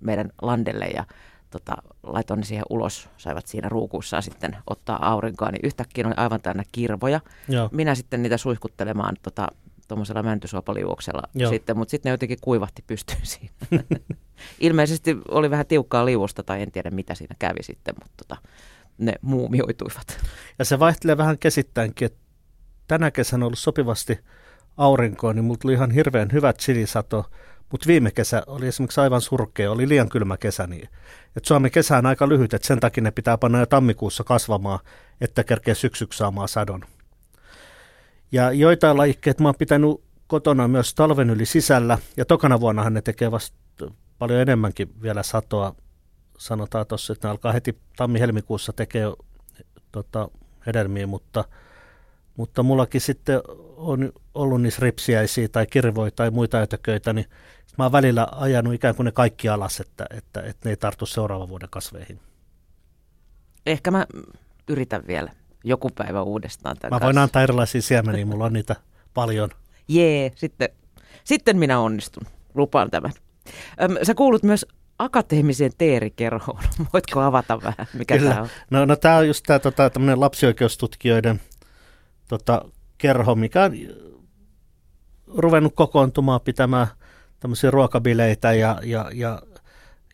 meidän 0.00 0.30
landelle 0.42 0.86
ja 0.86 1.04
tota, 1.50 1.76
laitoin 2.02 2.40
ne 2.40 2.46
siihen 2.46 2.64
ulos. 2.70 3.08
Saivat 3.16 3.46
siinä 3.46 3.68
ruukuissa 3.68 4.20
sitten 4.20 4.56
ottaa 4.66 5.10
aurinkoa, 5.10 5.50
niin 5.50 5.66
yhtäkkiä 5.66 6.06
oli 6.06 6.14
aivan 6.16 6.40
täynnä 6.40 6.62
kirvoja. 6.72 7.20
Joo. 7.48 7.68
Minä 7.72 7.94
sitten 7.94 8.22
niitä 8.22 8.36
suihkuttelemaan 8.36 9.16
tota, 9.22 9.48
tuommoisella 9.88 10.22
mäntysuopaliuoksella 10.22 11.22
sitten, 11.50 11.76
mutta 11.76 11.90
sitten 11.90 12.10
ne 12.10 12.14
jotenkin 12.14 12.38
kuivahti 12.40 12.84
pystyyn 12.86 13.20
siinä. 13.22 13.54
Ilmeisesti 14.60 15.16
oli 15.28 15.50
vähän 15.50 15.66
tiukkaa 15.66 16.06
liuosta 16.06 16.42
tai 16.42 16.62
en 16.62 16.72
tiedä 16.72 16.90
mitä 16.90 17.14
siinä 17.14 17.36
kävi 17.38 17.62
sitten, 17.62 17.94
mutta 18.02 18.12
tota, 18.16 18.48
ne 18.98 19.14
muumioituivat. 19.22 20.20
Ja 20.58 20.64
se 20.64 20.78
vaihtelee 20.78 21.16
vähän 21.16 21.38
käsittäenkin, 21.38 22.06
että 22.06 22.18
tänä 22.88 23.10
kesänä 23.10 23.44
on 23.44 23.46
ollut 23.46 23.58
sopivasti 23.58 24.18
aurinkoa, 24.76 25.32
niin 25.32 25.44
mulla 25.44 25.58
tuli 25.62 25.72
ihan 25.72 25.90
hirveän 25.90 26.32
hyvä 26.32 26.52
chilisato, 26.52 27.24
mutta 27.70 27.86
viime 27.86 28.10
kesä 28.10 28.42
oli 28.46 28.66
esimerkiksi 28.66 29.00
aivan 29.00 29.20
surkea, 29.20 29.72
oli 29.72 29.88
liian 29.88 30.08
kylmä 30.08 30.36
kesä. 30.36 30.66
Niin, 30.66 30.88
että 31.36 31.48
Suomen 31.48 31.70
kesä 31.70 31.98
on 31.98 32.06
aika 32.06 32.28
lyhyt, 32.28 32.54
että 32.54 32.68
sen 32.68 32.80
takia 32.80 33.02
ne 33.02 33.10
pitää 33.10 33.38
panna 33.38 33.58
jo 33.58 33.66
tammikuussa 33.66 34.24
kasvamaan, 34.24 34.78
että 35.20 35.44
kerkee 35.44 35.74
syksyksi 35.74 36.16
saamaan 36.16 36.48
sadon. 36.48 36.84
Ja 38.32 38.52
joitain 38.52 38.96
lajikkeet 38.96 39.40
mä 39.40 39.48
oon 39.48 39.54
pitänyt 39.58 39.90
kotona 40.26 40.68
myös 40.68 40.94
talven 40.94 41.30
yli 41.30 41.46
sisällä, 41.46 41.98
ja 42.16 42.24
tokana 42.24 42.60
vuonnahan 42.60 42.94
ne 42.94 43.02
tekee 43.02 43.30
vasta 43.30 43.56
paljon 44.18 44.40
enemmänkin 44.40 45.02
vielä 45.02 45.22
satoa. 45.22 45.74
Sanotaan 46.38 46.86
tuossa, 46.86 47.12
että 47.12 47.28
ne 47.28 47.30
alkaa 47.30 47.52
heti 47.52 47.78
tammi-helmikuussa 47.96 48.72
tekee 48.72 49.06
tota, 49.92 50.28
hedelmiä, 50.66 51.06
mutta, 51.06 51.44
mutta 52.36 52.62
mullakin 52.62 53.00
sitten 53.00 53.40
on 53.76 54.12
ollut 54.34 54.62
niissä 54.62 54.82
ripsiäisiä 54.82 55.48
tai 55.48 55.66
kirvoja 55.66 56.10
tai 56.10 56.30
muita 56.30 56.58
ötököitä, 56.58 57.12
niin 57.12 57.26
mä 57.78 57.84
oon 57.84 57.92
välillä 57.92 58.28
ajanut 58.32 58.74
ikään 58.74 58.94
kuin 58.94 59.04
ne 59.04 59.12
kaikki 59.12 59.48
alas, 59.48 59.80
että, 59.80 60.06
että, 60.10 60.40
että 60.40 60.68
ne 60.68 60.70
ei 60.70 60.76
tartu 60.76 61.06
seuraavan 61.06 61.48
vuoden 61.48 61.68
kasveihin. 61.70 62.20
Ehkä 63.66 63.90
mä 63.90 64.06
yritän 64.68 65.06
vielä 65.06 65.32
joku 65.64 65.90
päivä 65.90 66.22
uudestaan. 66.22 66.76
Mä 66.82 66.90
voin 66.90 67.00
kanssa. 67.00 67.22
antaa 67.22 67.42
erilaisia 67.42 67.82
siemeniä, 67.82 68.26
mulla 68.26 68.44
on 68.44 68.52
niitä 68.52 68.76
paljon. 69.14 69.50
Jee, 69.88 70.32
sitten, 70.34 70.68
sitten 71.24 71.58
minä 71.58 71.80
onnistun. 71.80 72.26
Lupaan 72.54 72.90
tämän. 72.90 73.12
Öm, 73.82 73.96
sä 74.02 74.14
kuulut 74.14 74.42
myös 74.42 74.66
akateemiseen 74.98 75.72
teerikerhoon. 75.78 76.62
Voitko 76.92 77.20
avata 77.20 77.62
vähän, 77.62 77.86
mikä 77.94 78.18
tämä 78.18 78.40
on? 78.40 78.48
No, 78.70 78.84
no 78.84 78.96
tämä 78.96 79.16
on 79.16 79.26
just 79.26 79.44
tämä 79.46 79.58
tota, 79.58 79.90
lapsioikeustutkijoiden 80.14 81.40
tota, 82.28 82.64
kerho, 82.98 83.34
mikä 83.34 83.64
on 83.64 83.72
ruvennut 85.26 85.74
kokoontumaan 85.74 86.40
pitämään 86.40 86.86
tämmöisiä 87.40 87.70
ruokabileitä 87.70 88.52
ja, 88.52 88.80
ja, 88.82 89.10
ja, 89.14 89.42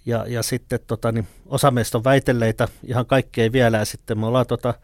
ja, 0.06 0.24
ja 0.28 0.42
sitten 0.42 0.80
tota, 0.86 1.12
niin 1.12 1.26
osa 1.46 1.70
meistä 1.70 1.98
on 1.98 2.04
väitelleitä, 2.04 2.68
ihan 2.84 3.06
kaikki 3.06 3.42
ei 3.42 3.52
vielä, 3.52 3.78
ja 3.78 3.84
sitten 3.84 4.18
me 4.18 4.26
ollaan 4.26 4.46
tota, 4.46 4.74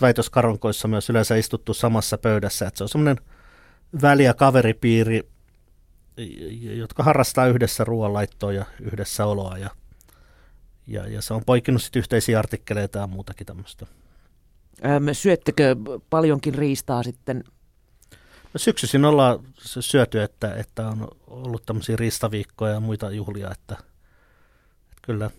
väitöskaronkoissa 0.00 0.88
myös 0.88 1.10
yleensä 1.10 1.36
istuttu 1.36 1.74
samassa 1.74 2.18
pöydässä, 2.18 2.66
että 2.66 2.78
se 2.78 2.84
on 2.84 2.88
semmoinen 2.88 3.24
väliä 4.02 4.34
kaveripiiri, 4.34 5.28
jotka 6.76 7.02
harrastaa 7.02 7.46
yhdessä 7.46 7.84
ruoanlaittoa 7.84 8.52
ja 8.52 8.64
yhdessä 8.80 9.26
oloa 9.26 9.58
ja, 9.58 9.70
ja, 10.86 11.06
ja 11.06 11.22
se 11.22 11.34
on 11.34 11.44
poikinut 11.46 11.82
sitten 11.82 12.00
yhteisiä 12.00 12.38
artikkeleita 12.38 12.98
ja 12.98 13.06
muutakin 13.06 13.46
tämmöistä. 13.46 13.86
Ähm, 14.84 15.08
syöttekö 15.12 15.76
paljonkin 16.10 16.54
riistaa 16.54 17.02
sitten? 17.02 17.44
No 18.54 18.58
syksyisin 18.58 19.04
ollaan 19.04 19.38
syöty, 19.58 20.22
että, 20.22 20.54
että 20.54 20.88
on 20.88 21.08
ollut 21.26 21.66
tämmöisiä 21.66 21.96
riistaviikkoja 21.96 22.72
ja 22.72 22.80
muita 22.80 23.10
juhlia, 23.10 23.50
että, 23.50 23.74
että 23.74 25.02
kyllä. 25.02 25.30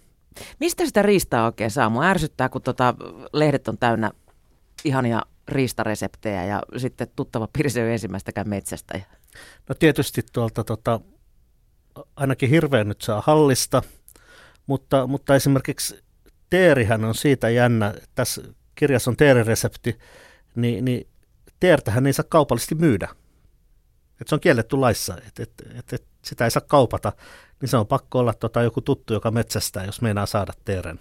Mistä 0.60 0.86
sitä 0.86 1.02
riistaa 1.02 1.46
oikein 1.46 1.72
saa? 1.72 1.90
Mua 1.90 2.06
ärsyttää, 2.06 2.50
kun 2.50 2.62
tota, 2.62 2.96
lehdet 3.34 3.68
on 3.68 3.78
täynnä 3.78 4.12
ihania 4.84 5.22
riistareseptejä 5.48 6.46
ja 6.46 6.62
sitten 6.78 7.08
tuttava 7.16 7.48
piirsi 7.54 7.80
ei 7.80 7.92
ensimmäistäkään 7.92 8.50
metsästä. 8.50 9.02
No 9.70 9.76
tietysti 9.76 10.22
tuolta 10.34 10.64
tota, 10.64 11.00
ainakin 12.16 12.50
hirveän 12.50 12.88
nyt 12.88 13.02
saa 13.02 13.24
hallista, 13.26 13.82
mutta, 14.68 15.08
mutta 15.08 15.36
esimerkiksi 15.36 16.04
teerihän 16.50 17.06
on 17.06 17.16
siitä 17.16 17.50
jännä, 17.50 17.94
tässä 18.16 18.42
kirjassa 18.76 19.12
on 19.12 19.18
teeriresepti, 19.18 20.00
niin, 20.56 20.86
niin 20.86 21.08
teertähän 21.60 22.08
ei 22.08 22.14
saa 22.14 22.26
kaupallisesti 22.30 22.76
myydä. 22.76 23.08
Et 24.22 24.28
se 24.28 24.36
on 24.36 24.42
kielletty 24.42 24.78
laissa, 24.78 25.18
että 25.28 25.44
et, 25.44 25.54
et, 25.80 25.94
et 25.94 26.06
sitä 26.22 26.44
ei 26.44 26.52
saa 26.52 26.64
kaupata, 26.68 27.14
niin 27.62 27.70
se 27.70 27.78
on 27.78 27.88
pakko 27.88 28.20
olla 28.20 28.34
tota 28.34 28.62
joku 28.62 28.82
tuttu, 28.82 29.14
joka 29.14 29.32
metsästää, 29.32 29.86
jos 29.86 30.02
meinaa 30.02 30.26
saada 30.26 30.54
teeren. 30.66 31.00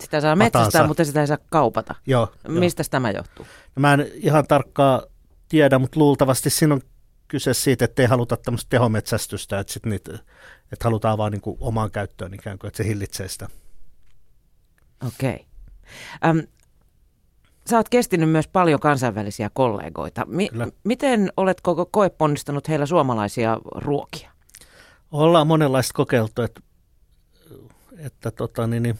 Sitä 0.00 0.20
saa 0.20 0.36
metsästää, 0.36 0.86
mutta 0.86 1.04
sitä 1.04 1.20
ei 1.20 1.26
saa 1.26 1.38
kaupata. 1.50 1.94
Joo. 2.06 2.32
Mistä 2.48 2.82
tämä 2.90 3.10
johtuu? 3.10 3.46
No 3.76 3.80
mä 3.80 3.92
en 3.94 4.10
ihan 4.14 4.46
tarkkaa 4.46 5.02
tiedä, 5.48 5.78
mutta 5.78 6.00
luultavasti 6.00 6.50
siinä 6.50 6.74
on 6.74 6.80
kyse 7.28 7.54
siitä, 7.54 7.84
että 7.84 8.02
ei 8.02 8.08
haluta 8.08 8.36
tämmöistä 8.36 8.68
tehometsästystä, 8.70 9.58
että, 9.58 9.72
sit 9.72 9.86
niitä, 9.86 10.12
että 10.72 10.84
halutaan 10.84 11.18
vaan 11.18 11.32
niin 11.32 11.40
kuin 11.40 11.56
omaan 11.60 11.90
käyttöön 11.90 12.34
ikään 12.34 12.58
kuin, 12.58 12.68
että 12.68 12.76
se 12.76 12.88
hillitsee 12.88 13.28
sitä. 13.28 13.48
Okei. 15.06 15.46
Okay. 16.24 16.46
sä 17.70 17.76
oot 17.76 17.88
kestinyt 17.88 18.30
myös 18.30 18.48
paljon 18.48 18.80
kansainvälisiä 18.80 19.50
kollegoita. 19.54 20.26
Mi- 20.26 20.50
miten 20.84 21.32
olet 21.36 21.60
koko 21.60 21.86
koeponnistanut 21.86 22.68
heillä 22.68 22.86
suomalaisia 22.86 23.58
ruokia? 23.74 24.30
Ollaan 25.12 25.46
monenlaista 25.46 25.94
kokeiltu, 25.94 26.42
että, 26.42 26.60
että 27.98 28.30
tota, 28.30 28.66
niin, 28.66 28.82
niin, 28.82 28.98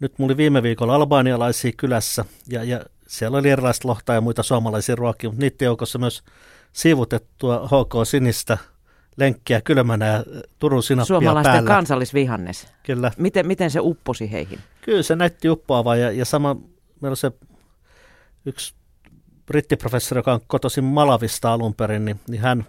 nyt 0.00 0.18
mulla 0.18 0.30
oli 0.30 0.36
viime 0.36 0.62
viikolla 0.62 0.94
albaanialaisia 0.94 1.72
kylässä 1.76 2.24
ja, 2.48 2.64
ja 2.64 2.80
siellä 3.06 3.38
oli 3.38 3.50
erilaista 3.50 3.88
lohtaa 3.88 4.14
ja 4.14 4.20
muita 4.20 4.42
suomalaisia 4.42 4.96
ruokia, 4.96 5.30
mutta 5.30 5.44
niiden 5.44 5.66
joukossa 5.66 5.98
myös 5.98 6.22
siivutettua 6.72 7.66
HK 7.66 8.06
Sinistä 8.06 8.58
lenkkiä 9.16 9.60
kylmänä 9.60 10.06
ja 10.06 10.24
Turun 10.58 10.82
sinappia 10.82 11.06
Suomalaisten 11.06 11.52
päällä. 11.52 11.68
kansallisvihannes. 11.68 12.66
Kyllä. 12.82 13.12
Miten, 13.16 13.46
miten 13.46 13.70
se 13.70 13.80
upposi 13.82 14.32
heihin? 14.32 14.58
Kyllä 14.80 15.02
se 15.02 15.16
näytti 15.16 15.50
uppoavaa 15.50 15.96
ja, 15.96 16.10
ja 16.10 16.24
sama, 16.24 16.54
meillä 17.00 17.12
on 17.12 17.16
se 17.16 17.32
yksi 18.46 18.74
brittiprofessori, 19.46 20.18
joka 20.18 20.32
on 20.32 20.40
kotoisin 20.46 20.84
Malavista 20.84 21.52
alun 21.52 21.74
perin, 21.74 22.04
niin, 22.04 22.20
niin 22.28 22.40
hän, 22.40 22.66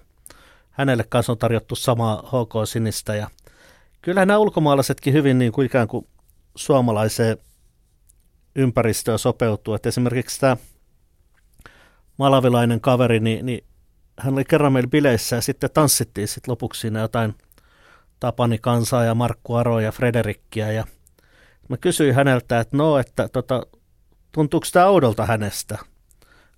hänelle 0.71 1.05
kanssa 1.09 1.31
on 1.31 1.37
tarjottu 1.37 1.75
samaa 1.75 2.17
HK 2.17 2.67
Sinistä 2.67 3.15
ja 3.15 3.29
kyllä 4.01 4.25
nämä 4.25 4.37
ulkomaalaisetkin 4.37 5.13
hyvin 5.13 5.39
niin 5.39 5.51
kuin 5.51 5.65
ikään 5.65 5.87
kuin 5.87 6.07
suomalaiseen 6.55 7.37
ympäristöön 8.55 9.19
sopeutuu. 9.19 9.73
Että 9.73 9.89
esimerkiksi 9.89 10.39
tämä 10.39 10.57
malavilainen 12.17 12.81
kaveri, 12.81 13.19
niin, 13.19 13.45
niin 13.45 13.63
hän 14.19 14.33
oli 14.33 14.45
kerran 14.45 14.73
meillä 14.73 14.89
bileissä 14.89 15.35
ja 15.35 15.41
sitten 15.41 15.69
tanssittiin 15.73 16.27
sitten 16.27 16.51
lopuksi 16.51 16.81
siinä 16.81 16.99
jotain 16.99 17.35
Tapani 18.19 18.57
Kansaa 18.57 19.03
ja 19.03 19.15
Markku 19.15 19.55
Aro 19.55 19.79
ja 19.79 19.91
Frederikkiä 19.91 20.71
ja 20.71 20.83
mä 21.69 21.77
kysyin 21.77 22.15
häneltä, 22.15 22.59
että 22.59 22.77
no, 22.77 22.97
että 22.97 23.29
tota, 23.29 23.63
tuntuuko 24.31 24.67
tämä 24.73 24.85
oudolta 24.85 25.25
hänestä? 25.25 25.77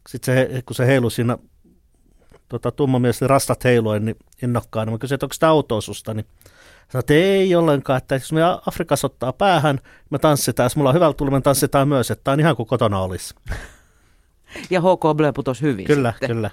Sitten 0.08 0.36
se, 0.36 0.62
kun 0.66 0.76
se 0.76 0.88
heilui 0.88 1.12
siinä 1.12 1.38
tota, 2.50 2.72
tummamies 2.72 3.22
rastat 3.22 3.64
heiluen 3.64 4.06
niin 4.06 4.16
innokkaan, 4.44 4.88
niin 4.88 4.94
mä 4.94 4.98
kysyin, 4.98 5.16
että 5.16 5.26
onko 5.26 5.36
tämä 5.40 5.52
outoa 5.52 5.82
susta, 5.82 6.14
niin 6.14 6.26
Sanoin, 6.92 7.02
että 7.02 7.14
ei 7.14 7.56
ollenkaan, 7.56 7.98
että 7.98 8.16
jos 8.16 8.32
me 8.32 8.42
Afrikassa 8.66 9.08
ottaa 9.08 9.34
päähän, 9.34 9.80
me 10.10 10.20
tanssitaan, 10.20 10.66
jos 10.66 10.76
mulla 10.76 10.90
on 10.90 10.96
hyvä 10.96 11.14
tuli, 11.14 11.32
me 11.32 11.42
tanssitaan 11.42 11.88
myös, 11.88 12.12
että 12.12 12.24
tämä 12.24 12.34
on 12.34 12.40
ihan 12.40 12.56
kuin 12.56 12.68
kotona 12.68 13.00
olisi. 13.00 13.36
Ja 14.70 14.82
HK 14.82 15.18
Blö 15.18 15.34
putos 15.34 15.62
hyvin 15.62 15.86
Kyllä, 15.86 16.12
sitten. 16.12 16.30
kyllä. 16.30 16.50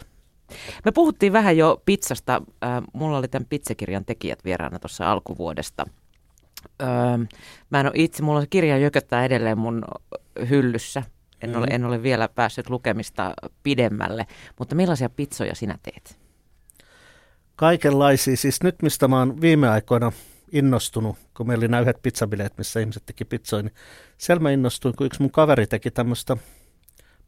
Me 0.84 0.92
puhuttiin 0.92 1.32
vähän 1.32 1.56
jo 1.56 1.82
pizzasta. 1.84 2.42
Äh, 2.64 2.82
mulla 2.92 3.18
oli 3.18 3.28
tämän 3.28 3.46
pizzakirjan 3.50 4.04
tekijät 4.04 4.44
vieraana 4.44 4.78
tuossa 4.78 5.12
alkuvuodesta. 5.12 5.86
Öö, 6.82 6.88
mä 7.70 7.80
en 7.80 7.86
ole 7.86 7.92
itse, 7.94 8.22
mulla 8.22 8.38
on 8.38 8.42
se 8.42 8.46
kirja 8.50 8.78
jököttää 8.78 9.24
edelleen 9.24 9.58
mun 9.58 9.84
hyllyssä. 10.48 11.02
En, 11.42 11.56
ole, 11.56 11.66
mm. 11.66 11.74
en 11.74 11.84
ole 11.84 12.02
vielä 12.02 12.28
päässyt 12.28 12.70
lukemista 12.70 13.34
pidemmälle, 13.62 14.26
mutta 14.58 14.74
millaisia 14.74 15.10
pizzoja 15.10 15.54
sinä 15.54 15.78
teet? 15.82 16.18
Kaikenlaisia. 17.58 18.36
Siis 18.36 18.62
nyt, 18.62 18.82
mistä 18.82 19.08
mä 19.08 19.18
oon 19.18 19.40
viime 19.40 19.68
aikoina 19.68 20.12
innostunut, 20.52 21.16
kun 21.36 21.46
meillä 21.46 21.62
oli 21.62 21.68
nämä 21.68 21.80
yhdet 21.80 22.02
pizzabileet, 22.02 22.58
missä 22.58 22.80
ihmiset 22.80 23.06
teki 23.06 23.24
pizzoja, 23.24 23.62
niin 23.62 23.74
siellä 24.18 24.42
mä 24.42 24.50
innostuin, 24.50 24.96
kun 24.96 25.06
yksi 25.06 25.22
mun 25.22 25.30
kaveri 25.30 25.66
teki 25.66 25.90
tämmöistä 25.90 26.36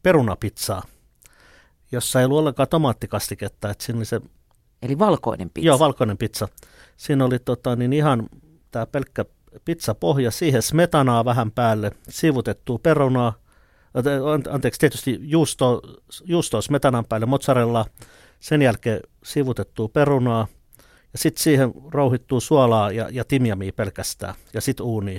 perunapizzaa 0.03 0.83
jossa 1.91 2.19
ei 2.19 2.25
ollut 2.25 2.39
ollenkaan 2.39 2.69
tomaattikastiketta. 2.69 3.69
Että 3.69 3.83
siinä 3.83 3.97
oli 3.97 4.05
se, 4.05 4.21
Eli 4.81 4.99
valkoinen 4.99 5.49
pizza. 5.49 5.67
Joo, 5.67 5.79
valkoinen 5.79 6.17
pizza. 6.17 6.47
Siinä 6.97 7.25
oli 7.25 7.39
tota, 7.39 7.75
niin 7.75 7.93
ihan 7.93 8.29
tämä 8.71 8.85
pelkkä 8.85 9.25
pizzapohja, 9.65 10.31
siihen 10.31 10.61
smetanaa 10.61 11.25
vähän 11.25 11.51
päälle, 11.51 11.91
sivutettua 12.09 12.79
perunaa, 12.83 13.33
anteeksi, 14.49 14.79
tietysti 14.79 15.19
juusto, 15.21 15.81
juustoa 16.23 16.61
smetanan 16.61 17.05
päälle, 17.05 17.25
mozzarella, 17.25 17.85
sen 18.41 18.61
jälkeen 18.61 18.99
sivutettua 19.23 19.87
perunaa, 19.87 20.47
ja 21.13 21.19
sitten 21.19 21.43
siihen 21.43 21.73
rouhittuu 21.91 22.39
suolaa 22.39 22.91
ja, 22.91 23.09
ja 23.11 23.25
timjamia 23.25 23.73
pelkästään, 23.73 24.35
ja 24.53 24.61
sitten 24.61 24.85
uuni. 24.85 25.11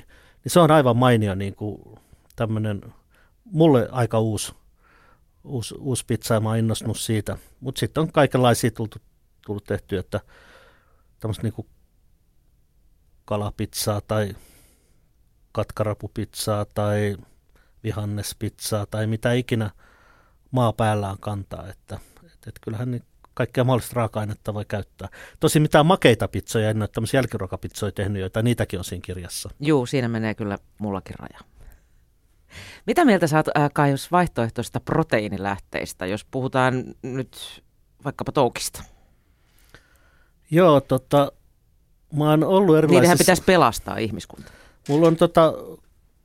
Niin 0.44 0.52
se 0.52 0.60
on 0.60 0.70
aivan 0.70 0.96
mainio 0.96 1.34
niin 1.34 1.54
kuin 1.54 1.98
tämmöinen, 2.36 2.80
mulle 3.44 3.88
aika 3.92 4.20
uusi 4.20 4.52
uusi, 5.44 5.74
uusi 5.78 6.04
pizza 6.06 6.34
ja 6.34 6.40
mä 6.40 6.48
oon 6.48 6.58
innostunut 6.58 6.98
siitä. 6.98 7.38
Mutta 7.60 7.78
sitten 7.78 8.00
on 8.00 8.12
kaikenlaisia 8.12 8.70
tullut, 8.70 9.02
tullut 9.46 9.64
tehty, 9.64 9.98
että 9.98 10.20
tämmöistä 11.20 11.42
niinku 11.42 11.66
kalapizzaa 13.24 14.00
tai 14.00 14.36
katkarapupizzaa 15.52 16.64
tai 16.64 17.16
vihannespizzaa 17.84 18.86
tai 18.86 19.06
mitä 19.06 19.32
ikinä 19.32 19.70
maa 20.50 20.72
päällään 20.72 21.18
kantaa, 21.20 21.68
että 21.68 22.00
et, 22.24 22.46
et 22.46 22.58
kyllähän 22.60 22.90
niin 22.90 23.04
kaikkea 23.34 23.64
mahdollista 23.64 23.94
raaka-ainetta 23.94 24.54
voi 24.54 24.64
käyttää. 24.64 25.08
Tosi 25.40 25.60
mitään 25.60 25.86
makeita 25.86 26.28
pizzoja, 26.28 26.70
en 26.70 26.82
ole 26.82 26.88
tämmöisiä 26.88 27.18
jälkiruokapizzoja 27.18 27.92
tehnyt, 27.92 28.20
joita 28.20 28.42
niitäkin 28.42 28.78
on 28.78 28.84
siinä 28.84 29.02
kirjassa. 29.04 29.50
Joo, 29.60 29.86
siinä 29.86 30.08
menee 30.08 30.34
kyllä 30.34 30.58
mullakin 30.78 31.18
raja. 31.18 31.52
Mitä 32.86 33.04
mieltä 33.04 33.26
saat 33.26 33.48
äh, 33.48 33.70
Kaius 33.74 34.12
vaihtoehtoista 34.12 34.80
proteiinilähteistä, 34.80 36.06
jos 36.06 36.24
puhutaan 36.24 36.84
nyt 37.02 37.62
vaikkapa 38.04 38.32
toukista? 38.32 38.82
Joo, 40.50 40.80
tota, 40.80 41.32
mä 42.12 42.30
oon 42.30 42.44
ollut 42.44 42.76
erilaisissa... 42.76 42.92
Niidenhän 42.92 43.18
pitäisi 43.18 43.42
pelastaa 43.42 43.96
ihmiskunta. 43.96 44.52
Mulla 44.88 45.06
on 45.06 45.16
tota, 45.16 45.52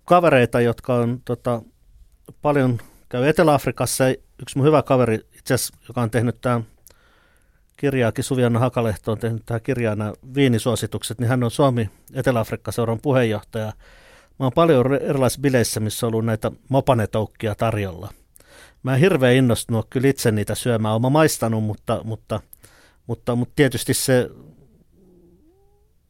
kavereita, 0.05 0.61
jotka 0.61 0.95
on 0.95 1.21
tota, 1.25 1.61
paljon 2.41 2.79
käy 3.09 3.27
Etelä-Afrikassa. 3.27 4.03
Yksi 4.41 4.57
mun 4.57 4.67
hyvä 4.67 4.81
kaveri, 4.83 5.15
itse 5.15 5.53
asiassa, 5.53 5.77
joka 5.87 6.01
on 6.01 6.11
tehnyt 6.11 6.41
tämän 6.41 6.65
kirjaakin, 7.77 8.23
Suvianna 8.23 8.59
Hakalehto 8.59 9.11
on 9.11 9.17
tehnyt 9.17 9.45
tähän 9.45 9.61
kirjaan 9.61 9.97
nämä 9.97 10.13
viinisuositukset, 10.35 11.19
niin 11.19 11.29
hän 11.29 11.43
on 11.43 11.51
Suomi 11.51 11.89
Etelä-Afrikka-seuran 12.13 12.99
puheenjohtaja. 13.01 13.73
Mä 14.39 14.45
oon 14.45 14.51
paljon 14.55 14.93
erilaisissa 14.93 15.41
bileissä, 15.41 15.79
missä 15.79 16.07
on 16.07 16.13
ollut 16.13 16.25
näitä 16.25 16.51
mopanetoukkia 16.69 17.55
tarjolla. 17.55 18.13
Mä 18.83 18.93
en 18.93 18.99
hirveän 18.99 19.35
innostunut 19.35 19.87
kyllä 19.89 20.07
itse 20.07 20.31
niitä 20.31 20.55
syömään. 20.55 20.93
Oon 21.03 21.11
maistanut, 21.11 21.63
mutta, 21.63 22.01
mutta, 22.03 22.39
mutta, 23.07 23.35
mutta 23.35 23.53
tietysti 23.55 23.93
se 23.93 24.29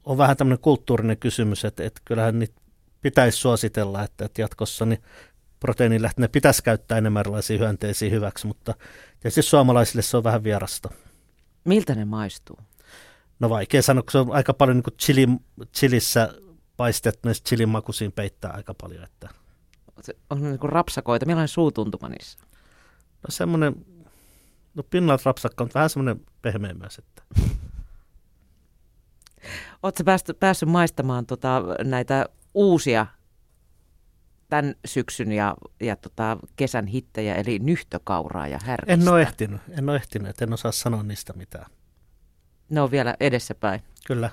on 0.05 0.18
vähän 0.18 0.38
tämmöinen 0.38 0.61
kulttuurinen 0.61 1.18
kysymys, 1.18 1.65
että, 1.65 1.84
että 1.84 2.01
kyllähän 2.05 2.39
niitä 2.39 2.61
pitäisi 3.01 3.38
suositella, 3.38 4.03
että, 4.03 4.26
että 4.26 4.41
jatkossa 4.41 4.86
niin 4.86 5.01
proteiinilähteitä 5.59 6.32
pitäisi 6.32 6.63
käyttää 6.63 6.97
enemmän 6.97 7.20
erilaisia 7.20 7.57
hyönteisiä 7.57 8.09
hyväksi, 8.09 8.47
mutta 8.47 8.74
tietysti 9.20 9.41
suomalaisille 9.41 10.01
se 10.01 10.18
on 10.18 10.24
vähän 10.24 10.43
vierasta. 10.43 10.89
Miltä 11.68 11.95
ne 11.95 12.05
maistuu? 12.05 12.59
No 13.39 13.49
vaikea 13.49 13.82
sanoa, 13.82 14.01
kun 14.01 14.11
se 14.11 14.18
on 14.18 14.32
aika 14.32 14.53
paljon 14.53 14.78
niin 14.78 14.84
kuin 14.84 14.97
chili, 14.97 15.28
chilissä 15.74 16.34
paistettu, 16.78 17.20
näistä 17.24 17.49
chilin 17.49 17.70
makuisiin 17.70 18.11
peittää 18.11 18.51
aika 18.51 18.74
paljon. 18.74 19.03
Että. 19.03 19.30
On 20.30 20.41
ne 20.41 20.49
niin 20.49 20.59
kuin 20.59 20.72
rapsakoita. 20.72 21.26
Millainen 21.26 21.47
suutuntuma 21.47 22.09
niissä? 22.09 22.39
No 23.01 23.30
semmoinen, 23.30 23.86
no 24.76 24.84
pinnalta 24.84 25.22
rapsakka 25.26 25.63
on 25.63 25.70
vähän 25.74 25.89
semmoinen 25.89 26.26
pehmeä 26.41 26.74
myös. 26.74 26.97
Että. 26.97 27.22
Oletko 29.84 30.03
päässyt, 30.03 30.39
päässyt 30.39 30.70
maistamaan 30.70 31.26
tota, 31.26 31.63
näitä 31.84 32.26
uusia 32.53 33.05
tämän 34.50 34.76
syksyn 34.86 35.32
ja, 35.32 35.56
ja 35.80 35.95
tota, 35.95 36.38
kesän 36.56 36.88
hittejä, 36.88 37.36
eli 37.36 37.60
nyhtökauraa 37.60 38.48
ja 38.48 38.60
härkistä. 38.64 38.93
En 38.93 39.10
ole 39.10 39.22
ehtinyt, 39.22 39.62
en 39.70 39.89
ole 39.89 39.95
ehtinyt, 39.95 40.30
että 40.30 40.45
en 40.45 40.54
osaa 40.54 40.72
sanoa 40.72 41.04
niistä 41.04 41.34
mitään. 41.34 41.66
Ne 42.70 42.82
on 42.82 42.91
vielä 42.91 43.16
edessäpäin. 43.20 43.82
Kyllä. 44.08 44.30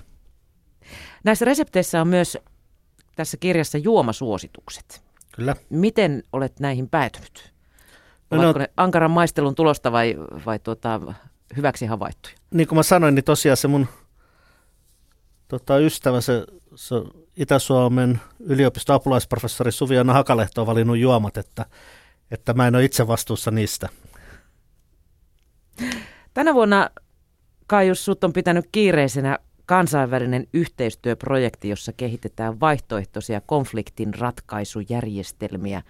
Näissä 1.25 1.45
resepteissä 1.45 2.01
on 2.01 2.09
myös 2.09 2.39
tässä 3.17 3.37
kirjassa 3.37 3.79
juomasuositukset. 3.79 5.05
Kyllä. 5.35 5.57
Miten 5.71 6.23
olet 6.33 6.61
näihin 6.61 6.89
päätynyt? 6.89 7.55
No, 8.31 8.39
Ovatko 8.39 8.59
no, 8.59 8.63
ne 8.63 8.71
ankaran 8.77 9.11
maistelun 9.11 9.55
tulosta 9.55 9.93
vai, 9.93 10.17
vai 10.47 10.59
tuota, 10.59 11.01
hyväksi 11.57 11.87
havaittuja? 11.87 12.35
niin 12.55 12.69
kuin 12.69 12.77
mä 12.77 12.83
sanoin, 12.83 13.15
niin 13.15 13.25
tosiaan 13.25 13.57
se 13.57 13.69
mun 13.69 13.89
tota, 15.49 15.79
ystävä, 15.79 16.21
se, 16.21 16.47
se 16.75 16.95
Itä-Suomen 17.37 18.21
yliopiston 18.41 18.97
apulaisprofessori 18.97 19.73
Suviana 19.73 20.13
Hakalehto 20.13 20.61
on 20.61 20.67
valinnut 20.67 20.99
juomat, 20.99 21.37
että, 21.37 21.67
että 22.31 22.55
mä 22.55 22.67
en 22.67 22.75
ole 22.75 22.85
itse 22.85 23.07
vastuussa 23.07 23.51
niistä. 23.51 23.89
Tänä 26.35 26.55
vuonna 26.55 26.91
Kaius 27.67 28.05
sut 28.05 28.25
on 28.25 28.33
pitänyt 28.33 28.69
kiireisenä 28.73 29.39
kansainvälinen 29.67 30.47
yhteistyöprojekti, 30.53 31.69
jossa 31.69 31.93
kehitetään 31.93 32.61
vaihtoehtoisia 32.61 33.41
konfliktin 33.41 34.15
ratkaisujärjestelmiä 34.15 35.83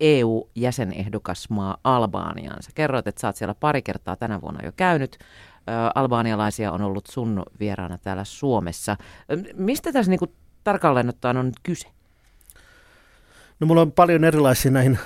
EU-jäsenehdokasmaa 0.00 1.76
Albaaniaan. 1.84 2.62
Sä 2.62 2.70
kerroit, 2.74 3.06
että 3.06 3.20
sä 3.20 3.28
oot 3.28 3.36
siellä 3.36 3.54
pari 3.54 3.82
kertaa 3.82 4.16
tänä 4.16 4.40
vuonna 4.40 4.60
jo 4.64 4.72
käynyt. 4.76 5.18
Albaanialaisia 5.94 6.72
on 6.72 6.82
ollut 6.82 7.06
sun 7.06 7.42
vieraana 7.60 7.98
täällä 7.98 8.24
Suomessa. 8.24 8.96
Mistä 9.54 9.92
tässä 9.92 10.10
niinku 10.10 10.26
tarkalleen 10.64 11.08
ottaen 11.08 11.36
on 11.36 11.46
nyt 11.46 11.60
kyse? 11.62 11.88
No 13.60 13.66
mulla 13.66 13.82
on 13.82 13.92
paljon 13.92 14.24
erilaisia 14.24 14.70
näihin 14.70 14.98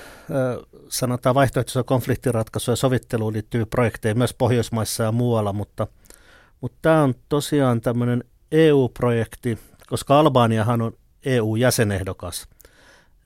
sanotaan 0.88 1.34
vaihtoehtoisia 1.34 1.84
konfliktiratkaisuja 1.84 2.72
ja 2.72 2.76
sovitteluun 2.76 3.32
liittyviä 3.32 3.66
projekteja 3.66 4.14
myös 4.14 4.34
Pohjoismaissa 4.34 5.04
ja 5.04 5.12
muualla, 5.12 5.52
mutta, 5.52 5.86
mutta 6.60 6.78
tämä 6.82 7.02
on 7.02 7.14
tosiaan 7.28 7.80
tämmöinen 7.80 8.24
EU-projekti, 8.52 9.58
koska 9.86 10.18
Albaaniahan 10.18 10.82
on 10.82 10.92
EU-jäsenehdokas, 11.24 12.48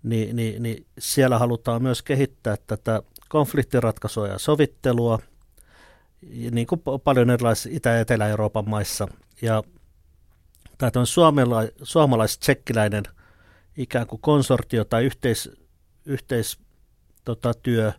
niin, 0.03 0.37
niin, 0.37 0.63
niin 0.63 0.87
siellä 0.99 1.39
halutaan 1.39 1.83
myös 1.83 2.03
kehittää 2.03 2.57
tätä 2.67 3.03
konfliktiratkaisua 3.29 4.29
ja 4.29 4.39
sovittelua, 4.39 5.19
niin 6.51 6.67
kuin 6.67 6.81
pa- 6.81 7.01
paljon 7.05 7.31
erilaisissa 7.31 7.69
Itä- 7.73 7.91
ja 7.91 8.01
Etelä-Euroopan 8.01 8.71
maissa. 8.71 9.09
Ja 9.43 9.63
tämä 10.81 11.01
on 11.01 11.07
suomala- 11.07 11.73
suomalais-tsekkiläinen 11.83 13.05
ikään 13.77 14.07
kuin 14.07 14.21
konsortio 14.21 14.85
tai 14.85 15.05
yhteis, 15.05 15.51
yhteis 16.05 16.59
tota, 17.25 17.55
työ, 17.55 17.93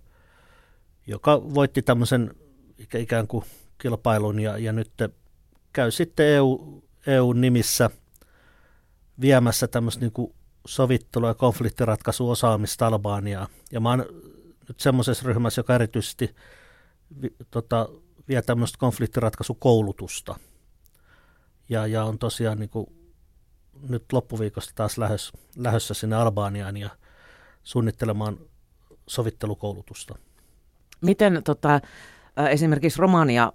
joka 1.07 1.41
voitti 1.53 1.81
tämmöisen 1.81 2.35
ikä- 2.77 2.97
ikään 2.97 3.27
kuin 3.27 3.45
kilpailun 3.77 4.39
ja, 4.39 4.57
ja 4.57 4.73
nyt 4.73 4.91
käy 5.73 5.91
sitten 5.91 6.25
EU, 6.25 6.83
EU-nimissä 7.07 7.89
viemässä 9.21 9.67
tämmöistä 9.67 10.01
niin 10.01 10.33
sovittelu- 10.67 11.27
ja 11.27 11.33
konfliktiratkaisuosaamista 11.33 12.87
Albaniaa. 12.87 13.47
Ja 13.71 13.79
mä 13.79 13.89
oon 13.89 14.05
nyt 14.67 14.79
semmoisessa 14.79 15.27
ryhmässä, 15.27 15.59
joka 15.59 15.75
erityisesti 15.75 16.35
vi, 17.21 17.35
tota, 17.51 17.89
vie 18.27 18.41
tämmöistä 18.41 18.77
konfliktiratkaisukoulutusta. 18.77 20.39
Ja, 21.71 21.87
ja 21.87 22.03
on 22.03 22.19
tosiaan 22.19 22.59
niin 22.59 22.69
kuin 22.69 22.87
nyt 23.89 24.13
loppuviikosta 24.13 24.71
taas 24.75 24.97
lähes, 24.97 25.31
lähdössä 25.57 25.93
sinne 25.93 26.15
Albaniaan 26.15 26.77
ja 26.77 26.89
suunnittelemaan 27.63 28.37
sovittelukoulutusta. 29.07 30.15
Miten 31.01 31.41
tota, 31.43 31.79
esimerkiksi 32.49 33.01
Romania 33.01 33.53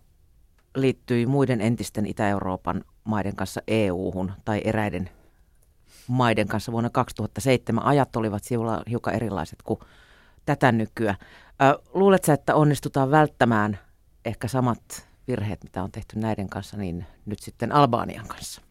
liittyi 0.76 1.26
muiden 1.26 1.60
entisten 1.60 2.06
Itä-Euroopan 2.06 2.84
maiden 3.04 3.36
kanssa 3.36 3.60
EU-hun 3.68 4.32
tai 4.44 4.60
eräiden 4.64 5.10
maiden 6.08 6.48
kanssa 6.48 6.72
vuonna 6.72 6.90
2007? 6.90 7.84
Ajat 7.84 8.16
olivat 8.16 8.44
sivulla 8.44 8.82
hiukan 8.90 9.14
erilaiset 9.14 9.62
kuin 9.62 9.80
tätä 10.46 10.72
nykyä. 10.72 11.14
Luuletko, 11.94 12.32
että 12.32 12.54
onnistutaan 12.54 13.10
välttämään 13.10 13.78
ehkä 14.24 14.48
samat 14.48 15.08
virheet, 15.28 15.64
mitä 15.64 15.82
on 15.82 15.92
tehty 15.92 16.18
näiden 16.18 16.48
kanssa, 16.48 16.76
niin 16.76 17.06
nyt 17.26 17.38
sitten 17.38 17.72
Albanian 17.72 18.28
kanssa? 18.28 18.62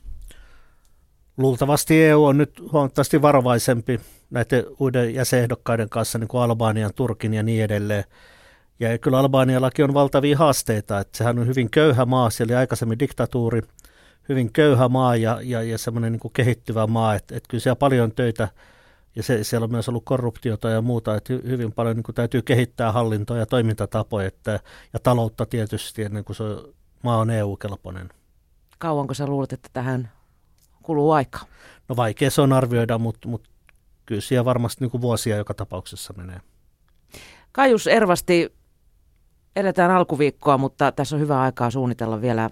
Luultavasti 1.38 2.04
EU 2.04 2.26
on 2.26 2.38
nyt 2.38 2.64
huomattavasti 2.72 3.22
varovaisempi 3.22 4.00
näiden 4.30 4.64
uuden 4.80 5.14
jäsenehdokkaiden 5.14 5.90
kanssa, 5.90 6.20
niin 6.20 6.28
kuin 6.28 6.44
Albanian, 6.44 6.94
Turkin 6.96 7.34
ja 7.34 7.44
niin 7.44 7.64
edelleen. 7.64 8.04
Ja 8.80 8.98
kyllä 8.98 9.20
Albaniallakin 9.20 9.86
on 9.86 9.94
valtavia 9.94 10.38
haasteita, 10.38 11.00
että 11.00 11.18
sehän 11.18 11.40
on 11.40 11.48
hyvin 11.48 11.70
köyhä 11.70 12.06
maa, 12.06 12.30
siellä 12.30 12.52
oli 12.52 12.58
aikaisemmin 12.58 13.00
diktatuuri, 13.00 13.62
hyvin 14.30 14.54
köyhä 14.54 14.90
maa 14.90 15.16
ja, 15.16 15.40
ja, 15.44 15.62
ja 15.62 15.78
semmoinen 15.78 16.12
niin 16.12 16.34
kehittyvä 16.34 16.88
maa, 16.88 17.16
että, 17.16 17.36
että 17.36 17.48
kyllä 17.50 17.62
siellä 17.62 17.76
paljon 17.76 18.12
töitä 18.12 18.48
ja 19.16 19.24
se, 19.24 19.44
siellä 19.44 19.64
on 19.66 19.72
myös 19.72 19.90
ollut 19.90 20.06
korruptiota 20.06 20.70
ja 20.70 20.82
muuta, 20.82 21.16
että 21.16 21.34
hy- 21.34 21.48
hyvin 21.48 21.72
paljon 21.72 21.96
niin 21.96 22.04
kuin 22.04 22.16
täytyy 22.16 22.42
kehittää 22.42 22.92
hallintoa 22.92 23.38
ja 23.38 23.46
toimintatapoja 23.46 24.28
että, 24.28 24.60
ja 24.94 25.00
taloutta 25.00 25.46
tietysti 25.46 26.04
ennen 26.04 26.24
kuin 26.24 26.36
se 26.36 26.44
maa 27.04 27.18
on 27.18 27.30
EU-kelpoinen. 27.30 28.10
Kauanko 28.78 29.14
sä 29.14 29.28
luulet, 29.28 29.54
että 29.54 29.70
tähän 29.74 30.12
kuluu 30.84 31.12
aikaa? 31.12 31.46
No 31.90 31.96
vaikea 31.96 32.32
se 32.32 32.42
on 32.42 32.54
arvioida, 32.54 32.98
mutta, 32.98 33.28
mutta 33.28 33.50
kyllä 34.06 34.22
siellä 34.22 34.46
varmasti 34.46 34.84
niin 34.84 34.92
kuin 34.92 35.02
vuosia 35.02 35.38
joka 35.38 35.54
tapauksessa 35.54 36.14
menee. 36.18 36.40
Kaius 37.52 37.88
Ervasti, 37.88 38.54
eletään 39.56 39.92
alkuviikkoa, 39.92 40.58
mutta 40.58 40.92
tässä 40.92 41.16
on 41.16 41.20
hyvä 41.22 41.42
aikaa 41.42 41.72
suunnitella 41.72 42.22
vielä 42.22 42.50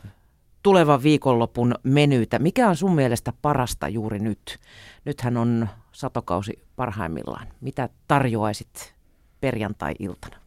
tulevan 0.64 1.03
viikonlopun 1.03 1.76
menyytä. 1.84 2.39
Mikä 2.39 2.70
on 2.70 2.76
sun 2.76 2.95
mielestä 2.95 3.34
parasta 3.41 3.88
juuri 3.88 4.20
nyt? 4.20 4.59
Nythän 5.05 5.38
on 5.38 5.70
satokausi 5.94 6.64
parhaimmillaan. 6.76 7.48
Mitä 7.62 7.89
tarjoaisit 8.08 8.94
perjantai-iltana? 9.41 10.38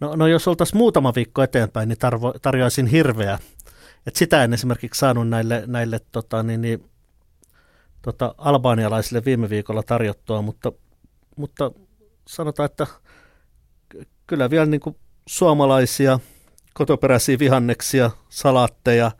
No, 0.00 0.16
no 0.16 0.26
jos 0.26 0.48
oltaisiin 0.48 0.78
muutama 0.78 1.12
viikko 1.16 1.42
eteenpäin, 1.42 1.88
niin 1.88 1.98
tarvo, 1.98 2.34
tarjoaisin 2.42 2.86
hirveä. 2.86 3.38
Et 4.06 4.16
sitä 4.16 4.44
en 4.44 4.52
esimerkiksi 4.52 4.98
saanut 4.98 5.28
näille, 5.28 5.62
näille 5.66 6.00
tota, 6.12 6.42
niin, 6.42 6.60
niin, 6.60 6.90
tota, 8.02 8.34
albaanialaisille 8.38 9.24
viime 9.24 9.50
viikolla 9.50 9.82
tarjottua, 9.82 10.42
mutta, 10.42 10.72
mutta 11.36 11.70
sanotaan, 12.28 12.64
että 12.64 12.86
ky- 13.88 14.06
kyllä 14.26 14.50
vielä 14.50 14.66
niin 14.66 14.80
kuin 14.80 14.96
suomalaisia 15.26 16.20
kotoperäisiä 16.74 17.38
vihanneksia, 17.38 18.10
salaatteja 18.28 19.10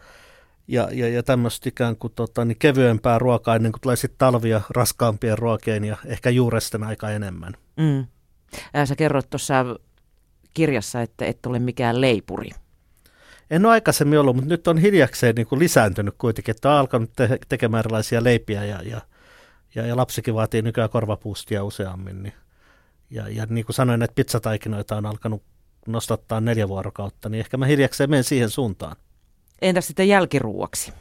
ja, 0.68 0.88
ja, 0.92 1.08
ja 1.08 1.22
tämmöistä 1.22 1.68
ikään 1.68 1.96
kuin 1.96 2.12
tota, 2.16 2.44
niin 2.44 2.58
kevyempää 2.58 3.18
ruokaa 3.18 3.56
ennen 3.56 3.72
kuin 3.72 3.80
tulee 3.80 3.96
sitten 3.96 4.18
talvia 4.18 4.60
raskaampien 4.70 5.38
ruokien 5.38 5.84
ja 5.84 5.96
ehkä 6.06 6.30
juuresten 6.30 6.84
aika 6.84 7.10
enemmän. 7.10 7.52
Mm. 7.76 8.06
Ää, 8.74 8.86
Sä 8.86 8.96
kerroit 8.96 9.30
tuossa 9.30 9.54
kirjassa, 10.54 11.02
että 11.02 11.24
et 11.24 11.46
ole 11.46 11.58
mikään 11.58 12.00
leipuri. 12.00 12.50
En 13.50 13.66
ole 13.66 13.72
aikaisemmin 13.72 14.18
ollut, 14.18 14.36
mutta 14.36 14.48
nyt 14.48 14.68
on 14.68 14.78
hiljakseen 14.78 15.34
niin 15.34 15.46
kuin 15.46 15.58
lisääntynyt 15.58 16.14
kuitenkin, 16.18 16.54
että 16.54 16.70
on 16.70 16.76
alkanut 16.76 17.10
te- 17.16 17.38
tekemään 17.48 17.78
erilaisia 17.78 18.24
leipiä 18.24 18.64
ja, 18.64 18.82
ja, 18.82 19.00
ja, 19.74 19.86
ja 19.86 19.96
lapsikin 19.96 20.34
vaatii 20.34 20.62
nykyään 20.62 20.90
korvapuustia 20.90 21.64
useammin. 21.64 22.22
Niin. 22.22 22.34
Ja, 23.10 23.28
ja 23.28 23.46
niin 23.48 23.64
kuin 23.66 23.74
sanoin, 23.74 24.02
että 24.02 24.14
pizzataikinoita 24.14 24.96
on 24.96 25.06
alkanut 25.06 25.42
nostattaa 25.86 26.40
neljä 26.40 26.68
vuorokautta, 26.68 27.28
niin 27.28 27.40
ehkä 27.40 27.56
mä 27.56 27.66
hiljakseen 27.66 28.10
menen 28.10 28.24
siihen 28.24 28.50
suuntaan. 28.50 28.96
Entäs 29.62 29.86
sitten 29.86 30.08
jälkiruuaksi? 30.08 30.92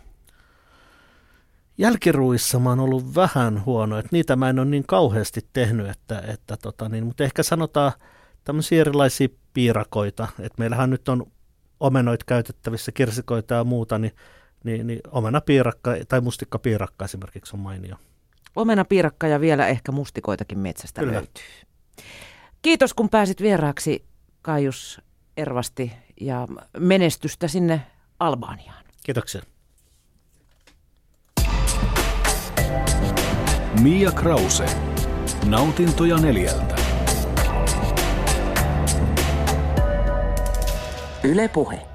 Jälkiruissa 1.77 2.59
mä 2.59 2.69
oon 2.69 2.79
ollut 2.79 3.15
vähän 3.15 3.65
huono, 3.65 3.97
että 3.97 4.09
niitä 4.11 4.35
mä 4.35 4.49
en 4.49 4.59
ole 4.59 4.67
niin 4.67 4.83
kauheasti 4.87 5.41
tehnyt, 5.53 5.89
että, 5.89 6.23
että 6.27 6.57
tota 6.57 6.89
niin, 6.89 7.05
mutta 7.05 7.23
ehkä 7.23 7.43
sanotaan 7.43 7.91
tämmöisiä 8.43 8.81
erilaisia 8.81 9.27
piirakoita, 9.53 10.27
että 10.39 10.55
meillähän 10.57 10.89
nyt 10.89 11.09
on 11.09 11.25
omenoit 11.79 12.23
käytettävissä, 12.23 12.91
kirsikoita 12.91 13.53
ja 13.53 13.63
muuta, 13.63 13.97
niin, 13.97 14.15
niin, 14.63 14.87
niin 14.87 14.99
omenapiirakka 15.11 15.91
tai 16.07 16.21
mustikkapiirakka 16.21 17.05
esimerkiksi 17.05 17.55
on 17.55 17.59
mainio. 17.59 17.95
Omena 18.55 18.85
piirakka 18.85 19.27
ja 19.27 19.41
vielä 19.41 19.67
ehkä 19.67 19.91
mustikoitakin 19.91 20.59
metsästä 20.59 21.01
Kyllä. 21.01 21.13
löytyy. 21.13 21.43
Kiitos 22.61 22.93
kun 22.93 23.09
pääsit 23.09 23.41
vieraaksi 23.41 24.05
Kaius 24.41 25.01
Ervasti 25.37 25.91
ja 26.21 26.47
menestystä 26.79 27.47
sinne 27.47 27.81
Albaniaan. 28.21 28.85
Kiitoksia. 29.03 29.41
Mia 33.81 34.11
Krause. 34.11 34.65
Nautintoja 35.45 36.17
neljältä. 36.17 36.75
Yle 41.23 41.47
Puhe. 41.47 41.90